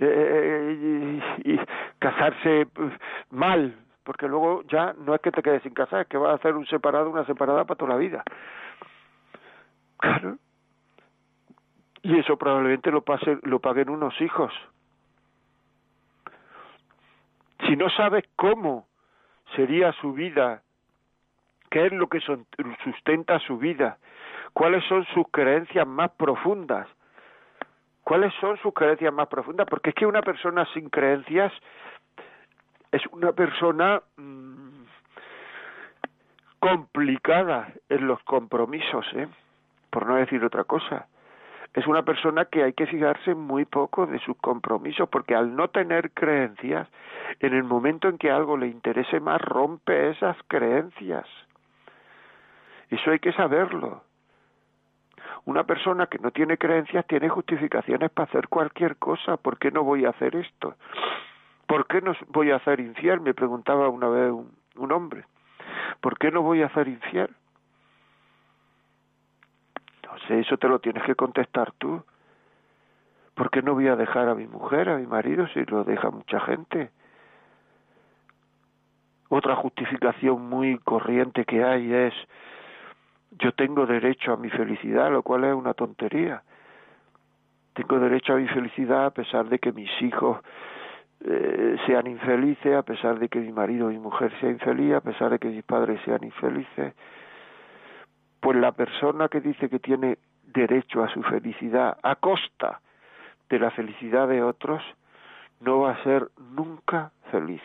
eh, 0.00 1.20
y, 1.44 1.60
casarse 1.98 2.66
pues, 2.66 2.92
mal 3.30 3.76
porque 4.02 4.28
luego 4.28 4.62
ya 4.64 4.92
no 4.98 5.14
es 5.14 5.20
que 5.20 5.30
te 5.30 5.42
quedes 5.42 5.62
sin 5.62 5.72
casar 5.72 6.02
es 6.02 6.08
que 6.08 6.18
vas 6.18 6.32
a 6.32 6.34
hacer 6.34 6.54
un 6.54 6.66
separado 6.66 7.08
una 7.08 7.24
separada 7.24 7.64
para 7.64 7.78
toda 7.78 7.92
la 7.92 7.98
vida. 7.98 8.24
Claro 9.98 10.36
y 12.02 12.18
eso 12.18 12.36
probablemente 12.36 12.90
lo, 12.90 13.02
pase, 13.02 13.38
lo 13.42 13.60
paguen 13.60 13.90
unos 13.90 14.18
hijos. 14.20 14.52
Si 17.66 17.76
no 17.76 17.90
sabes 17.90 18.24
cómo 18.36 18.86
sería 19.56 19.92
su 19.92 20.12
vida, 20.12 20.62
qué 21.70 21.86
es 21.86 21.92
lo 21.92 22.08
que 22.08 22.20
sustenta 22.20 23.38
su 23.40 23.58
vida, 23.58 23.98
cuáles 24.52 24.84
son 24.84 25.04
sus 25.06 25.26
creencias 25.30 25.86
más 25.86 26.10
profundas, 26.12 26.88
cuáles 28.04 28.32
son 28.40 28.56
sus 28.58 28.72
creencias 28.72 29.12
más 29.12 29.28
profundas, 29.28 29.66
porque 29.68 29.90
es 29.90 29.96
que 29.96 30.06
una 30.06 30.22
persona 30.22 30.66
sin 30.72 30.88
creencias 30.88 31.52
es 32.90 33.02
una 33.12 33.32
persona 33.32 34.00
mm, 34.16 34.84
complicada 36.58 37.72
en 37.88 38.06
los 38.06 38.22
compromisos, 38.24 39.06
¿eh? 39.14 39.28
por 39.90 40.06
no 40.06 40.16
decir 40.16 40.42
otra 40.44 40.64
cosa. 40.64 41.06
Es 41.74 41.86
una 41.86 42.02
persona 42.02 42.46
que 42.46 42.64
hay 42.64 42.72
que 42.72 42.86
fijarse 42.86 43.34
muy 43.34 43.64
poco 43.64 44.06
de 44.06 44.18
sus 44.20 44.36
compromisos, 44.38 45.08
porque 45.08 45.34
al 45.34 45.54
no 45.54 45.68
tener 45.68 46.10
creencias, 46.12 46.88
en 47.40 47.54
el 47.54 47.64
momento 47.64 48.08
en 48.08 48.18
que 48.18 48.30
algo 48.30 48.56
le 48.56 48.66
interese 48.66 49.20
más, 49.20 49.40
rompe 49.40 50.10
esas 50.10 50.36
creencias. 50.48 51.26
Eso 52.90 53.10
hay 53.10 53.18
que 53.18 53.32
saberlo. 53.32 54.02
Una 55.44 55.64
persona 55.64 56.06
que 56.06 56.18
no 56.18 56.30
tiene 56.30 56.58
creencias 56.58 57.06
tiene 57.06 57.28
justificaciones 57.28 58.10
para 58.10 58.28
hacer 58.28 58.48
cualquier 58.48 58.96
cosa. 58.96 59.36
¿Por 59.36 59.58
qué 59.58 59.70
no 59.70 59.84
voy 59.84 60.04
a 60.04 60.10
hacer 60.10 60.36
esto? 60.36 60.74
¿Por 61.66 61.86
qué 61.86 62.00
no 62.00 62.12
voy 62.28 62.50
a 62.50 62.56
hacer 62.56 62.80
infiel? 62.80 63.20
Me 63.20 63.34
preguntaba 63.34 63.88
una 63.88 64.08
vez 64.08 64.32
un, 64.32 64.50
un 64.76 64.92
hombre. 64.92 65.24
¿Por 66.00 66.18
qué 66.18 66.30
no 66.30 66.42
voy 66.42 66.62
a 66.62 66.66
hacer 66.66 66.88
infiel? 66.88 67.30
Sé, 70.26 70.40
eso 70.40 70.56
te 70.56 70.68
lo 70.68 70.78
tienes 70.78 71.02
que 71.04 71.14
contestar 71.14 71.72
tú. 71.78 72.02
¿Por 73.34 73.50
qué 73.50 73.62
no 73.62 73.74
voy 73.74 73.86
a 73.88 73.96
dejar 73.96 74.28
a 74.28 74.34
mi 74.34 74.46
mujer, 74.46 74.88
a 74.88 74.96
mi 74.96 75.06
marido, 75.06 75.46
si 75.48 75.64
lo 75.66 75.84
deja 75.84 76.10
mucha 76.10 76.40
gente? 76.40 76.90
Otra 79.28 79.54
justificación 79.56 80.48
muy 80.48 80.78
corriente 80.78 81.44
que 81.44 81.62
hay 81.62 81.92
es 81.92 82.14
yo 83.32 83.52
tengo 83.52 83.86
derecho 83.86 84.32
a 84.32 84.36
mi 84.36 84.50
felicidad, 84.50 85.10
lo 85.12 85.22
cual 85.22 85.44
es 85.44 85.54
una 85.54 85.74
tontería. 85.74 86.42
Tengo 87.74 88.00
derecho 88.00 88.32
a 88.32 88.36
mi 88.36 88.48
felicidad 88.48 89.06
a 89.06 89.10
pesar 89.10 89.48
de 89.48 89.58
que 89.58 89.72
mis 89.72 89.90
hijos 90.02 90.38
eh, 91.24 91.76
sean 91.86 92.06
infelices, 92.06 92.74
a 92.74 92.82
pesar 92.82 93.18
de 93.18 93.28
que 93.28 93.38
mi 93.38 93.52
marido 93.52 93.90
y 93.90 93.94
mi 93.94 94.00
mujer 94.00 94.32
sea 94.40 94.50
infeliz, 94.50 94.94
a 94.94 95.00
pesar 95.00 95.30
de 95.30 95.38
que 95.38 95.48
mis 95.48 95.62
padres 95.62 96.00
sean 96.04 96.24
infelices, 96.24 96.94
pues 98.40 98.56
la 98.56 98.72
persona 98.72 99.28
que 99.28 99.40
dice 99.40 99.68
que 99.68 99.78
tiene 99.78 100.18
derecho 100.46 101.02
a 101.02 101.08
su 101.12 101.22
felicidad 101.22 101.98
a 102.02 102.14
costa 102.16 102.80
de 103.48 103.58
la 103.58 103.70
felicidad 103.70 104.28
de 104.28 104.42
otros, 104.42 104.82
no 105.60 105.80
va 105.80 105.92
a 105.92 106.02
ser 106.02 106.28
nunca 106.54 107.12
feliz. 107.30 107.62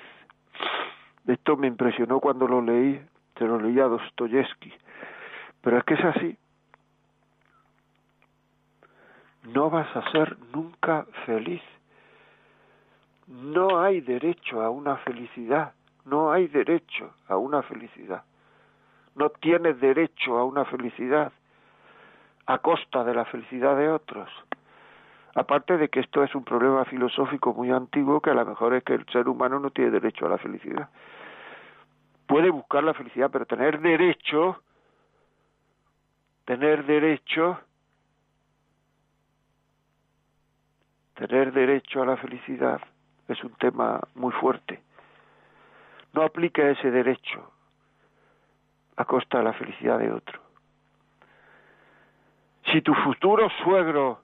Esto 1.28 1.58
me 1.58 1.68
impresionó 1.68 2.20
cuando 2.20 2.48
lo 2.48 2.62
leí, 2.62 3.02
se 3.38 3.46
lo 3.46 3.60
leí 3.60 3.80
a 3.80 3.86
Dostoyevsky, 3.86 4.74
pero 5.62 5.78
es 5.78 5.84
que 5.84 5.94
es 5.94 6.06
así. 6.06 6.38
No 9.44 9.70
vas 9.70 9.94
a 9.96 10.10
ser 10.12 10.38
nunca 10.54 11.06
feliz 11.26 11.62
no 13.28 13.82
hay 13.82 14.02
derecho 14.02 14.62
a 14.62 14.70
una 14.70 14.98
felicidad, 14.98 15.74
no 16.06 16.32
hay 16.32 16.48
derecho 16.48 17.14
a 17.28 17.38
una 17.38 17.62
felicidad. 17.64 18.24
No 19.16 19.30
tienes 19.30 19.80
derecho 19.80 20.38
a 20.38 20.44
una 20.44 20.66
felicidad 20.66 21.32
a 22.46 22.58
costa 22.58 23.04
de 23.04 23.14
la 23.14 23.26
felicidad 23.26 23.78
de 23.78 23.90
otros. 23.90 24.30
Aparte 25.36 25.78
de 25.78 25.90
que 25.90 26.00
esto 26.02 26.24
es 26.24 26.34
un 26.36 26.44
problema 26.44 26.86
filosófico 26.86 27.54
muy 27.54 27.72
antiguo, 27.72 28.22
que 28.22 28.30
a 28.30 28.36
lo 28.36 28.46
mejor 28.46 28.74
es 28.76 28.84
que 28.84 28.94
el 28.94 29.06
ser 29.08 29.28
humano 29.28 29.60
no 29.60 29.72
tiene 29.72 29.92
derecho 29.92 30.26
a 30.26 30.30
la 30.30 30.38
felicidad. 30.38 30.90
Puede 32.28 32.50
buscar 32.50 32.84
la 32.84 32.94
felicidad, 32.94 33.30
pero 33.32 33.46
tener 33.46 33.80
derecho, 33.80 34.62
tener 36.46 36.86
derecho, 36.86 37.60
tener 41.16 41.52
derecho 41.52 42.02
a 42.02 42.06
la 42.06 42.18
felicidad 42.18 42.82
es 43.28 43.44
un 43.44 43.54
tema 43.54 44.00
muy 44.16 44.32
fuerte. 44.34 44.82
No 46.14 46.22
aplica 46.22 46.70
ese 46.70 46.92
derecho 46.92 47.53
a 48.96 49.06
costa 49.06 49.40
de 49.40 49.44
la 49.44 49.54
felicidad 49.54 50.00
de 50.00 50.12
otro. 50.12 50.40
Si 52.72 52.82
tu 52.82 52.94
futuro 52.94 53.50
suegro 53.64 54.22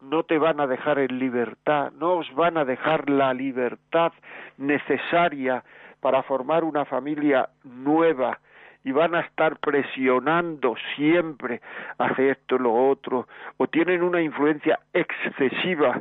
no 0.00 0.22
te 0.22 0.38
van 0.38 0.60
a 0.60 0.66
dejar 0.66 0.98
en 0.98 1.18
libertad, 1.18 1.92
no 1.92 2.14
os 2.14 2.34
van 2.34 2.56
a 2.56 2.64
dejar 2.64 3.10
la 3.10 3.34
libertad 3.34 4.12
necesaria 4.56 5.62
para 6.00 6.22
formar 6.22 6.64
una 6.64 6.84
familia 6.84 7.50
nueva 7.64 8.38
y 8.82 8.92
van 8.92 9.14
a 9.14 9.20
estar 9.20 9.58
presionando 9.58 10.74
siempre 10.96 11.60
hacia 11.98 12.32
esto 12.32 12.58
lo 12.58 12.72
otro, 12.72 13.28
o 13.58 13.66
tienen 13.66 14.02
una 14.02 14.22
influencia 14.22 14.78
excesiva 14.94 16.00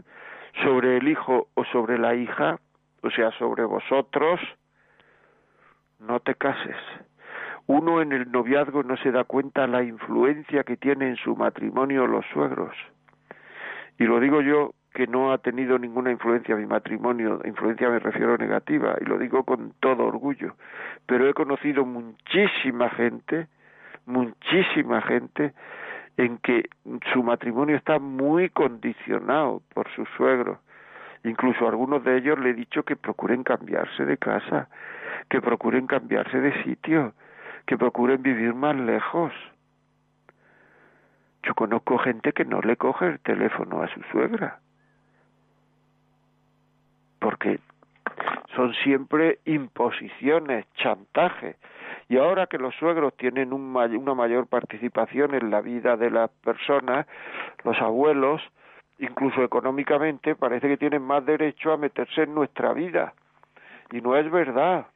sobre 0.63 0.97
el 0.97 1.07
hijo 1.09 1.49
o 1.55 1.65
sobre 1.65 1.97
la 1.97 2.15
hija, 2.15 2.57
o 3.01 3.09
sea, 3.11 3.31
sobre 3.31 3.65
vosotros, 3.65 4.39
no 5.99 6.21
te 6.21 6.35
cases. 6.35 6.77
Uno 7.69 8.01
en 8.01 8.13
el 8.13 8.31
noviazgo 8.31 8.81
no 8.81 8.97
se 8.97 9.11
da 9.11 9.25
cuenta 9.25 9.67
la 9.67 9.83
influencia 9.83 10.63
que 10.63 10.75
tiene 10.75 11.09
en 11.09 11.17
su 11.17 11.35
matrimonio 11.35 12.07
los 12.07 12.25
suegros. 12.33 12.75
Y 13.99 14.05
lo 14.05 14.19
digo 14.19 14.41
yo 14.41 14.73
que 14.91 15.05
no 15.05 15.31
ha 15.31 15.37
tenido 15.37 15.77
ninguna 15.77 16.09
influencia 16.09 16.55
mi 16.55 16.65
matrimonio, 16.65 17.39
influencia 17.45 17.87
me 17.91 17.99
refiero 17.99 18.35
negativa, 18.39 18.95
y 18.99 19.05
lo 19.05 19.19
digo 19.19 19.43
con 19.43 19.73
todo 19.81 20.07
orgullo, 20.07 20.55
pero 21.05 21.29
he 21.29 21.33
conocido 21.35 21.85
muchísima 21.85 22.89
gente, 22.89 23.45
muchísima 24.07 25.03
gente 25.03 25.53
en 26.17 26.39
que 26.39 26.69
su 27.13 27.21
matrimonio 27.21 27.75
está 27.75 27.99
muy 27.99 28.49
condicionado 28.49 29.61
por 29.75 29.87
su 29.91 30.07
suegro. 30.17 30.57
Incluso 31.23 31.67
a 31.67 31.69
algunos 31.69 32.03
de 32.03 32.17
ellos 32.17 32.39
le 32.39 32.49
he 32.49 32.53
dicho 32.55 32.81
que 32.81 32.95
procuren 32.95 33.43
cambiarse 33.43 34.05
de 34.05 34.17
casa, 34.17 34.69
que 35.29 35.39
procuren 35.39 35.85
cambiarse 35.85 36.39
de 36.39 36.63
sitio, 36.63 37.13
que 37.69 37.77
procuren 37.77 38.23
vivir 38.23 38.55
más 38.55 38.75
lejos. 38.75 39.31
Yo 41.43 41.53
conozco 41.53 41.99
gente 41.99 42.33
que 42.33 42.43
no 42.43 42.61
le 42.61 42.77
coge 42.77 43.05
el 43.05 43.19
teléfono 43.19 43.83
a 43.83 43.87
su 43.93 44.01
suegra, 44.11 44.57
porque 47.19 47.59
son 48.55 48.73
siempre 48.83 49.37
imposiciones, 49.45 50.65
chantaje. 50.77 51.57
Y 52.07 52.17
ahora 52.17 52.47
que 52.47 52.57
los 52.57 52.73
suegros 52.73 53.15
tienen 53.17 53.53
una 53.53 54.15
mayor 54.15 54.47
participación 54.47 55.35
en 55.35 55.51
la 55.51 55.61
vida 55.61 55.95
de 55.95 56.09
las 56.09 56.31
personas, 56.43 57.05
los 57.63 57.79
abuelos, 57.79 58.41
incluso 58.97 59.43
económicamente, 59.43 60.33
parece 60.33 60.69
que 60.69 60.77
tienen 60.77 61.03
más 61.03 61.23
derecho 61.23 61.71
a 61.71 61.77
meterse 61.77 62.23
en 62.23 62.33
nuestra 62.33 62.73
vida. 62.73 63.13
Y 63.91 64.01
no 64.01 64.15
es 64.15 64.31
verdad. 64.31 64.87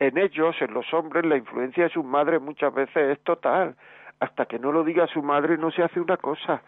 En 0.00 0.18
ellos, 0.18 0.56
en 0.60 0.74
los 0.74 0.92
hombres, 0.92 1.24
la 1.24 1.36
influencia 1.36 1.84
de 1.84 1.90
sus 1.90 2.04
madres 2.04 2.42
muchas 2.42 2.74
veces 2.74 3.18
es 3.18 3.20
total. 3.22 3.76
Hasta 4.18 4.46
que 4.46 4.58
no 4.58 4.72
lo 4.72 4.82
diga 4.82 5.06
su 5.06 5.22
madre 5.22 5.56
no 5.56 5.70
se 5.70 5.82
hace 5.82 6.00
una 6.00 6.16
cosa. 6.16 6.62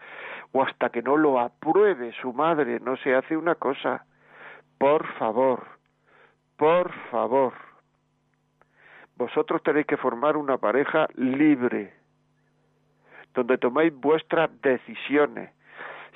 O 0.53 0.63
hasta 0.63 0.89
que 0.89 1.01
no 1.01 1.17
lo 1.17 1.39
apruebe 1.39 2.13
su 2.21 2.31
madre 2.31 2.79
no 2.79 2.95
se 2.97 3.13
hace 3.13 3.35
una 3.35 3.55
cosa. 3.55 4.05
Por 4.77 5.05
favor, 5.17 5.65
por 6.55 6.91
favor 7.11 7.53
vosotros 9.15 9.61
tenéis 9.63 9.85
que 9.85 9.97
formar 9.97 10.37
una 10.37 10.57
pareja 10.57 11.07
libre, 11.15 11.93
donde 13.33 13.57
toméis 13.57 13.93
vuestras 13.93 14.49
decisiones. 14.61 15.51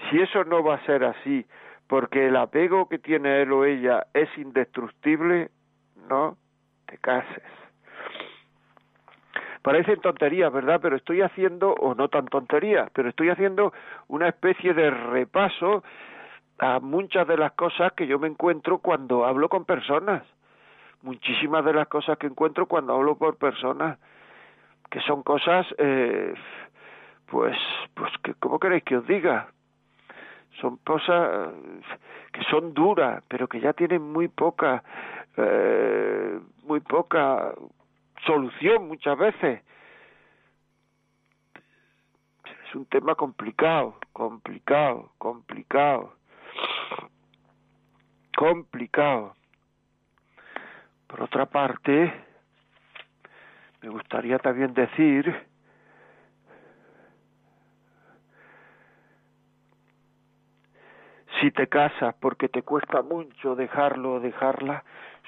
Si 0.10 0.20
eso 0.20 0.44
no 0.44 0.64
va 0.64 0.76
a 0.76 0.86
ser 0.86 1.04
así, 1.04 1.46
porque 1.88 2.28
el 2.28 2.36
apego 2.36 2.90
que 2.90 3.00
tiene 3.00 3.42
él 3.42 3.52
o 3.52 3.66
ella 3.66 4.08
es 4.14 4.30
indestructible, 4.38 5.50
no 6.10 6.38
te 6.88 6.97
cases. 6.97 7.43
Parecen 9.62 10.00
tonterías, 10.02 10.52
¿verdad? 10.52 10.80
Pero 10.82 10.95
estoy 10.95 11.21
haciendo, 11.21 11.73
o 11.73 11.93
no 11.93 12.08
tan 12.08 12.26
tonterías, 12.28 12.89
pero 12.93 13.10
estoy 13.10 13.30
haciendo 13.30 13.73
una 14.08 14.30
especie 14.30 14.73
de 14.73 14.89
repaso 14.89 15.84
a 16.60 16.80
muchas 16.80 17.28
de 17.28 17.38
las 17.38 17.52
cosas 17.54 17.93
que 17.93 18.08
yo 18.08 18.17
me 18.17 18.28
encuentro 18.28 18.80
cuando 18.80 19.26
hablo 19.26 19.50
con 19.50 19.65
personas 19.65 20.23
muchísimas 21.02 21.63
de 21.63 21.73
las 21.73 21.88
cosas 21.88 22.17
que 22.17 22.28
encuentro 22.28 22.65
cuando 22.65 22.93
hablo 22.93 23.15
por 23.15 23.38
personas 23.38 24.00
que 24.89 25.00
son 25.02 25.23
cosas 25.23 25.65
eh, 25.78 26.34
pues 27.28 27.58
pues 27.93 28.12
que 28.23 28.34
cómo 28.36 28.60
queréis 28.60 28.84
que 28.84 28.97
os 28.97 29.08
diga 29.08 29.47
son 30.60 30.78
cosas 30.78 31.52
que 32.34 32.43
son 32.45 32.73
duras 32.73 33.23
pero 33.28 33.47
que 33.47 33.60
ya 33.60 33.73
tienen 33.73 34.02
muy 34.02 34.28
poca 34.28 34.84
eh, 35.38 36.39
muy 36.63 36.80
poca 36.82 37.54
solución 38.26 38.88
muchas 38.88 39.17
veces. 39.17 39.62
Es 42.67 42.76
un 42.76 42.86
tema 42.88 43.15
complicado 43.15 43.97
complicado 44.17 45.12
complicado. 45.19 46.13
Complicado. 48.36 49.36
Por 51.06 51.21
otra 51.21 51.45
parte, 51.45 52.12
me 53.82 53.89
gustaría 53.89 54.39
también 54.39 54.73
decir 54.73 55.47
si 61.39 61.52
te 61.52 61.67
casas 61.67 62.15
porque 62.19 62.50
te 62.50 62.63
cuesta 62.63 63.04
mucho 63.04 63.56
dejarlo 63.56 64.15
o 64.15 64.19
dejarla, 64.19 64.84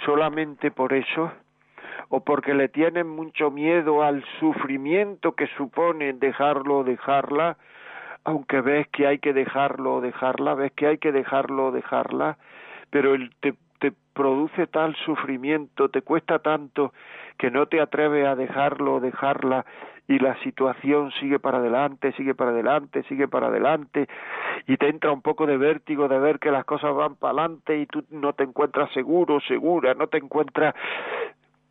solamente 0.06 0.72
por 0.72 0.94
eso, 0.94 1.32
o 2.10 2.24
porque 2.24 2.54
le 2.54 2.70
tienes 2.70 3.06
mucho 3.06 3.52
miedo 3.52 4.04
al 4.04 4.24
sufrimiento 4.40 5.34
que 5.34 5.48
supone 5.58 6.14
dejarlo 6.14 6.80
o 6.80 6.84
dejarla, 6.84 7.58
aunque 8.24 8.62
ves 8.62 8.88
que 8.90 9.08
hay 9.08 9.20
que 9.20 9.34
dejarlo 9.34 9.96
o 9.96 10.02
dejarla, 10.02 10.56
ves 10.56 10.72
que 10.74 10.88
hay 10.88 10.98
que 10.98 11.12
dejarlo 11.12 11.68
o 11.68 11.72
dejarla, 11.72 12.38
pero 12.90 13.14
el, 13.14 13.32
te, 13.40 13.54
te 13.80 13.94
produce 14.14 14.68
tal 14.68 14.96
sufrimiento, 14.96 15.90
te 15.90 16.02
cuesta 16.02 16.40
tanto 16.40 16.94
que 17.40 17.50
no 17.50 17.66
te 17.66 17.82
atreves 17.82 18.28
a 18.28 18.36
dejarlo 18.36 19.00
dejarla 19.00 19.66
y 20.08 20.20
la 20.20 20.36
situación 20.44 21.12
sigue 21.20 21.40
para 21.40 21.60
adelante, 21.60 22.12
sigue 22.14 22.36
para 22.36 22.52
adelante, 22.52 23.04
sigue 23.04 23.28
para 23.28 23.48
adelante 23.48 24.08
y 24.68 24.78
te 24.78 24.90
entra 24.90 25.12
un 25.12 25.22
poco 25.22 25.48
de 25.48 25.58
vértigo 25.58 26.08
de 26.08 26.20
ver 26.20 26.40
que 26.40 26.52
las 26.52 26.66
cosas 26.66 26.94
van 26.94 27.16
para 27.16 27.44
adelante 27.44 27.78
y 27.78 27.86
tú 27.88 28.04
no 28.12 28.34
te 28.34 28.44
encuentras 28.44 28.92
seguro, 28.92 29.40
segura, 29.42 29.94
no 29.94 30.08
te 30.08 30.18
encuentras 30.18 30.76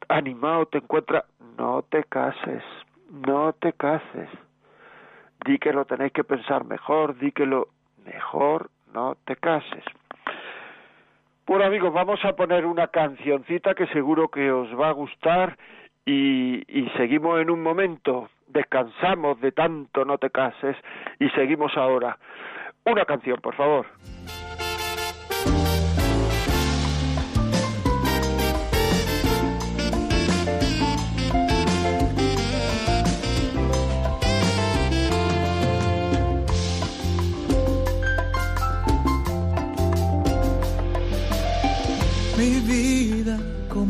animado, 0.09 0.67
te 0.67 0.79
encuentras... 0.79 1.25
No 1.59 1.83
te 1.83 2.05
cases, 2.05 2.63
no 3.11 3.53
te 3.53 3.73
cases. 3.73 4.29
Di 5.45 5.59
que 5.59 5.73
lo 5.73 5.85
tenéis 5.87 6.13
que 6.13 6.23
pensar 6.23 6.65
mejor, 6.65 7.19
di 7.19 7.33
que 7.33 7.47
lo 7.47 7.67
mejor 8.05 8.71
no 8.95 9.17
te 9.25 9.35
cases. 9.35 9.83
Bueno 11.49 11.65
amigos, 11.65 11.95
vamos 11.95 12.23
a 12.27 12.35
poner 12.35 12.67
una 12.67 12.89
cancioncita 12.89 13.75
que 13.75 13.87
seguro 13.87 14.29
que 14.29 14.53
os 14.53 14.69
va 14.79 14.91
a 14.91 14.93
gustar 14.93 15.57
y, 16.05 16.63
y 16.69 16.91
seguimos 16.99 17.41
en 17.41 17.49
un 17.49 17.63
momento, 17.63 18.29
descansamos 18.49 19.41
de 19.41 19.53
tanto 19.53 20.05
no 20.05 20.19
te 20.19 20.29
cases 20.29 20.77
y 21.19 21.31
seguimos 21.31 21.75
ahora. 21.79 22.19
Una 22.85 23.07
canción, 23.07 23.41
por 23.41 23.55
favor. 23.55 23.87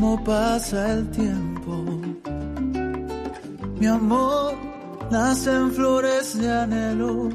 Cómo 0.09 0.25
pasa 0.25 0.93
el 0.95 1.11
tiempo 1.11 1.85
mi 3.79 3.87
amor, 3.87 4.55
nacen 5.11 5.71
flores 5.71 6.37
de 6.37 6.51
anhelos. 6.51 7.33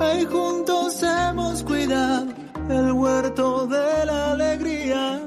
Ahí 0.00 0.26
juntos 0.26 1.02
hemos 1.02 1.62
cuidado 1.62 2.26
el 2.68 2.92
huerto 2.92 3.66
de 3.66 4.04
la 4.04 4.32
alegría, 4.32 5.22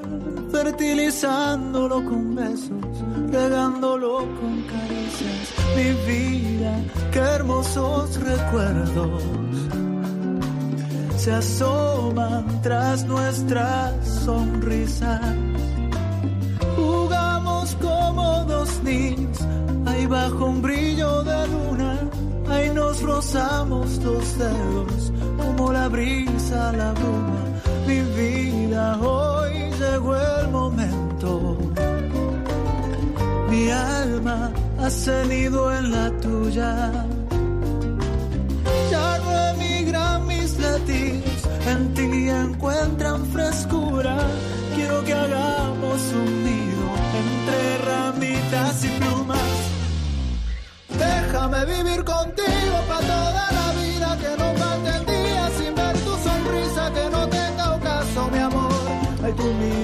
fertilizándolo 0.52 1.96
con 2.04 2.36
besos, 2.36 2.84
regándolo 3.32 4.18
con 4.38 4.62
caricias. 4.72 5.46
Mi 5.74 5.90
vida, 6.06 6.72
qué 7.10 7.18
hermosos 7.18 8.20
recuerdos 8.20 9.24
se 11.18 11.32
asoman 11.32 12.62
tras 12.62 13.04
nuestras 13.04 14.06
sonrisas 14.24 15.20
como 17.80 18.44
dos 18.44 18.82
niños, 18.82 19.38
ahí 19.86 20.06
bajo 20.06 20.46
un 20.46 20.62
brillo 20.62 21.22
de 21.22 21.48
luna, 21.48 21.98
ahí 22.48 22.70
nos 22.70 23.02
rozamos 23.02 23.98
los 23.98 24.38
dedos, 24.38 25.12
como 25.36 25.72
la 25.72 25.88
brisa 25.88 26.72
la 26.72 26.92
bruma. 26.92 27.44
Mi 27.86 28.00
vida, 28.00 28.98
hoy 29.00 29.70
llegó 29.78 30.16
el 30.16 30.48
momento. 30.48 31.56
Mi 33.50 33.70
alma 33.70 34.50
ha 34.80 34.90
cenido 34.90 35.72
en 35.72 35.90
la 35.90 36.10
tuya. 36.20 37.17
Emigran 39.88 40.26
mis 40.26 40.58
latidos, 40.58 41.48
en 41.66 41.94
ti 41.94 42.28
encuentran 42.28 43.24
frescura. 43.32 44.18
Quiero 44.74 45.02
que 45.02 45.14
hagamos 45.14 46.00
un 46.12 46.44
nido 46.44 46.88
entre 47.22 47.78
ramitas 47.90 48.84
y 48.84 48.88
plumas. 49.00 49.50
Déjame 50.90 51.64
vivir 51.64 52.04
contigo 52.04 52.76
para 52.86 53.00
toda 53.00 53.50
la 53.50 53.72
vida, 53.80 54.18
que 54.20 54.36
no 54.36 54.54
falte 54.58 54.90
el 54.90 55.06
día 55.06 55.50
sin 55.56 55.74
ver 55.74 55.96
tu 56.00 56.14
sonrisa, 56.18 56.92
que 56.92 57.08
no 57.08 57.26
tenga 57.28 57.76
ocaso, 57.76 58.28
mi 58.30 58.38
amor. 58.40 58.72
Hay 59.24 59.32
tu 59.32 59.44
mirada 59.54 59.77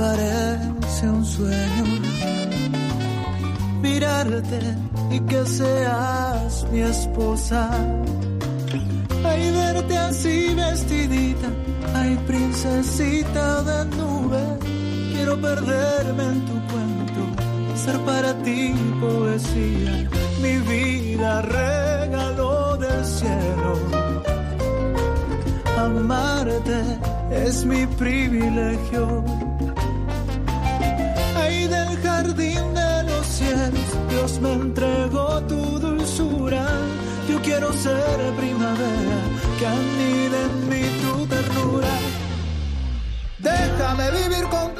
parece 0.00 1.08
un 1.08 1.24
sueño. 1.24 1.84
Mirarte 3.82 4.60
y 5.10 5.20
que 5.20 5.44
seas 5.46 6.66
mi 6.72 6.80
esposa. 6.80 7.70
Ay, 9.24 9.50
verte 9.50 9.96
así 9.98 10.54
vestidita. 10.54 11.48
Ay, 11.94 12.18
princesita 12.26 13.62
de 13.62 13.78
nube. 13.96 14.42
Quiero 15.12 15.34
perderme 15.40 16.24
en 16.34 16.40
tu 16.48 16.56
cuento. 16.70 17.20
Ser 17.82 17.98
para 18.10 18.32
ti 18.42 18.74
poesía. 19.00 20.08
Mi 20.42 20.54
vida, 20.70 21.42
regalo 21.42 22.76
del 22.78 23.04
cielo 23.04 24.10
amarte 25.80 26.82
es 27.30 27.64
mi 27.64 27.86
privilegio. 27.86 29.24
Dios 34.20 34.38
me 34.42 34.52
entregó 34.52 35.40
tu 35.48 35.78
dulzura. 35.78 36.66
Yo 37.26 37.40
quiero 37.40 37.72
ser 37.72 38.18
primavera, 38.36 39.18
que 39.58 39.66
anide 39.66 40.42
en 40.44 40.68
mí 40.68 40.82
tu 41.00 41.26
ternura. 41.26 41.88
Déjame 43.38 44.10
vivir 44.10 44.44
contigo 44.50 44.79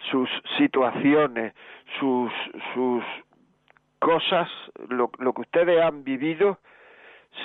sus 0.10 0.28
situaciones 0.58 1.54
sus 2.00 2.32
sus 2.74 3.04
cosas 4.00 4.50
lo, 4.88 5.12
lo 5.20 5.34
que 5.34 5.42
ustedes 5.42 5.80
han 5.84 6.04
vivido 6.04 6.58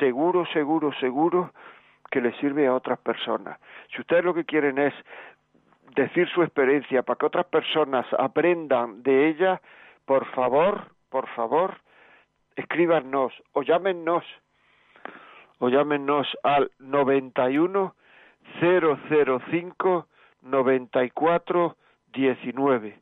seguro 0.01 0.47
seguro 0.55 0.95
seguro 0.99 1.53
que 2.11 2.21
les 2.21 2.37
sirve 2.37 2.69
a 2.69 2.75
otras 2.75 3.01
personas. 3.01 3.59
Si 3.93 4.01
ustedes 4.01 4.25
lo 4.25 4.33
que 4.33 4.45
quieren 4.45 4.79
es 4.79 4.95
decir 5.95 6.29
su 6.31 6.43
experiencia 6.43 7.03
para 7.03 7.19
que 7.19 7.27
otras 7.27 7.47
personas 7.47 8.07
aprendan 8.19 9.03
de 9.03 9.29
ella, 9.29 9.61
por 10.05 10.27
favor, 10.33 10.89
por 11.09 11.29
favor, 11.29 11.77
escríbanos 12.57 13.33
o 13.53 13.63
llámenos 13.63 14.25
o 15.59 15.69
llámenos 15.69 16.27
al 16.43 16.71
91 16.79 17.95
005 18.61 20.07
94 20.43 21.77
19 22.13 22.99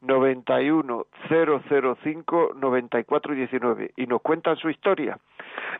91 0.00 1.06
005 1.28 2.54
94 2.54 3.34
19 3.34 3.92
y 3.96 4.06
nos 4.06 4.20
cuentan 4.20 4.56
su 4.56 4.68
historia. 4.68 5.18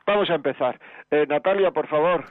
Vamos 0.06 0.30
a 0.30 0.34
empezar. 0.34 0.78
Eh, 1.10 1.26
Natalia, 1.28 1.70
por 1.72 1.88
favor. 1.88 2.24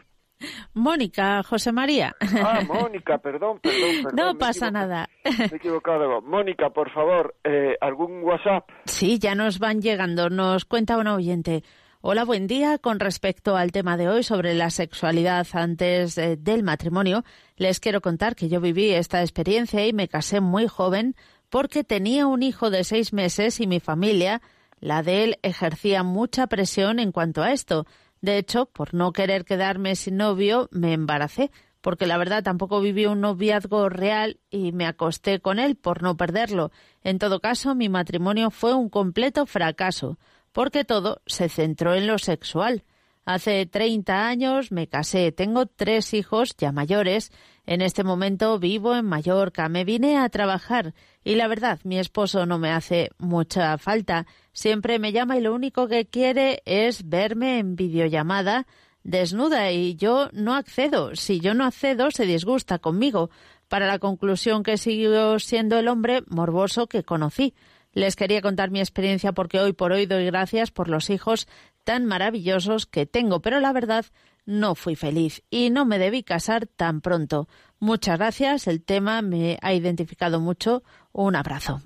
Mónica, 0.74 1.44
José 1.44 1.72
María. 1.72 2.16
Ah, 2.44 2.62
Mónica, 2.68 3.18
perdón, 3.18 3.60
perdón. 3.62 4.04
perdón 4.04 4.16
no 4.16 4.38
pasa 4.38 4.72
nada. 4.72 5.10
Me 5.24 5.46
he 5.46 5.56
equivocado. 5.56 6.22
Mónica, 6.22 6.70
por 6.70 6.92
favor, 6.92 7.36
eh, 7.44 7.78
¿algún 7.82 8.24
WhatsApp? 8.24 8.70
Sí, 8.86 9.20
ya 9.20 9.36
nos 9.36 9.60
van 9.60 9.82
llegando. 9.82 10.30
Nos 10.30 10.66
cuenta 10.66 10.98
un 10.98 11.08
oyente. 11.08 11.64
Hola, 12.04 12.26
buen 12.26 12.48
día. 12.48 12.80
Con 12.80 13.00
respecto 13.00 13.56
al 13.56 13.72
tema 13.72 13.96
de 13.96 14.10
hoy 14.10 14.24
sobre 14.24 14.56
la 14.56 14.72
sexualidad 14.72 15.46
antes 15.54 16.18
eh, 16.18 16.36
del 16.36 16.64
matrimonio, 16.64 17.24
les 17.58 17.80
quiero 17.80 18.02
contar 18.02 18.36
que 18.36 18.50
yo 18.50 18.60
viví 18.60 18.89
esta 18.89 19.22
experiencia 19.22 19.86
y 19.86 19.94
me 19.94 20.08
casé 20.08 20.42
muy 20.42 20.68
joven 20.68 21.16
porque 21.52 21.84
tenía 21.84 22.26
un 22.26 22.42
hijo 22.42 22.72
de 22.72 22.84
seis 22.84 23.14
meses 23.14 23.60
y 23.60 23.68
mi 23.68 23.80
familia, 23.80 24.42
la 24.80 25.04
de 25.04 25.26
él, 25.26 25.39
ejercía 25.44 26.02
mucha 26.02 26.48
presión 26.48 26.98
en 26.98 27.12
cuanto 27.12 27.44
a 27.44 27.52
esto. 27.52 27.86
De 28.22 28.38
hecho, 28.38 28.67
por 28.67 28.93
no 28.93 29.11
querer 29.11 29.45
quedarme 29.45 29.95
sin 29.95 30.17
novio, 30.17 30.69
me 30.72 30.93
embaracé, 30.93 31.51
porque 31.82 32.05
la 32.05 32.17
verdad 32.17 32.43
tampoco 32.43 32.80
viví 32.80 33.07
un 33.07 33.22
noviazgo 33.22 33.89
real 33.89 34.39
y 34.51 34.72
me 34.72 34.86
acosté 34.86 35.39
con 35.39 35.57
él 35.57 35.76
por 35.76 36.03
no 36.03 36.15
perderlo. 36.15 36.72
En 37.03 37.17
todo 37.17 37.39
caso, 37.39 37.74
mi 37.74 37.89
matrimonio 37.89 38.51
fue 38.51 38.76
un 38.76 38.89
completo 38.89 39.47
fracaso, 39.47 40.19
porque 40.51 40.86
todo 40.86 41.22
se 41.26 41.49
centró 41.49 41.95
en 41.95 42.05
lo 42.05 42.19
sexual. 42.19 42.84
Hace 43.26 43.65
30 43.65 44.28
años 44.28 44.72
me 44.72 44.88
casé, 44.88 45.32
tengo 45.32 45.65
tres 45.65 46.13
hijos 46.13 46.55
ya 46.57 46.72
mayores. 46.72 47.32
En 47.66 47.82
este 47.82 48.03
momento 48.03 48.57
vivo 48.59 48.95
en 48.95 49.05
Mallorca, 49.05 49.70
me 49.70 49.86
vine 49.86 50.18
a 50.18 50.30
trabajar 50.30 50.93
y 51.24 51.36
la 51.36 51.47
verdad 51.47 51.80
mi 51.84 51.99
esposo 51.99 52.45
no 52.45 52.57
me 52.57 52.72
hace 52.72 53.12
mucha 53.18 53.78
falta. 53.78 54.26
Siempre 54.51 54.99
me 54.99 55.12
llama 55.12 55.38
y 55.38 55.41
lo 55.41 55.53
único 55.53 55.88
que 55.88 56.05
quiere 56.05 56.64
es 56.66 57.07
verme 57.07 57.59
en 57.59 57.76
videollamada 57.76 58.66
desnuda 59.03 59.72
y 59.72 59.95
yo 59.95 60.30
no 60.34 60.55
accedo. 60.55 61.16
Si 61.16 61.39
yo 61.39 61.53
no 61.53 61.66
accedo 61.66 62.12
se 62.12 62.26
disgusta 62.26 62.80
conmigo. 62.80 63.30
Para 63.68 63.88
la 63.88 63.99
conclusión 63.99 64.64
que 64.64 64.78
siguió 64.78 65.39
siendo 65.39 65.80
el 65.80 65.88
hombre 65.88 66.24
morboso 66.28 66.88
que 66.88 67.03
conocí. 67.03 67.53
Les 67.93 68.16
quería 68.16 68.41
contar 68.41 68.70
mi 68.70 68.80
experiencia 68.80 69.32
porque 69.32 69.59
hoy 69.59 69.74
por 69.74 69.91
hoy 69.91 70.05
doy 70.05 70.26
gracias 70.26 70.72
por 70.72 70.89
los 70.89 71.09
hijos 71.09 71.47
tan 71.84 72.05
maravillosos 72.05 72.86
que 72.86 73.05
tengo, 73.05 73.41
pero 73.41 73.59
la 73.59 73.74
verdad 73.74 74.05
no 74.52 74.76
fui 74.76 74.95
feliz 74.95 75.41
y 75.49 75.70
no 75.70 75.86
me 75.86 75.97
debí 75.97 76.24
casar 76.24 76.68
tan 76.68 77.02
pronto. 77.02 77.47
Muchas 77.80 78.20
gracias, 78.20 78.68
el 78.68 78.86
tema 78.86 79.22
me 79.22 79.58
ha 79.62 79.74
identificado 79.74 80.39
mucho. 80.39 80.82
Un 81.14 81.36
abrazo. 81.36 81.80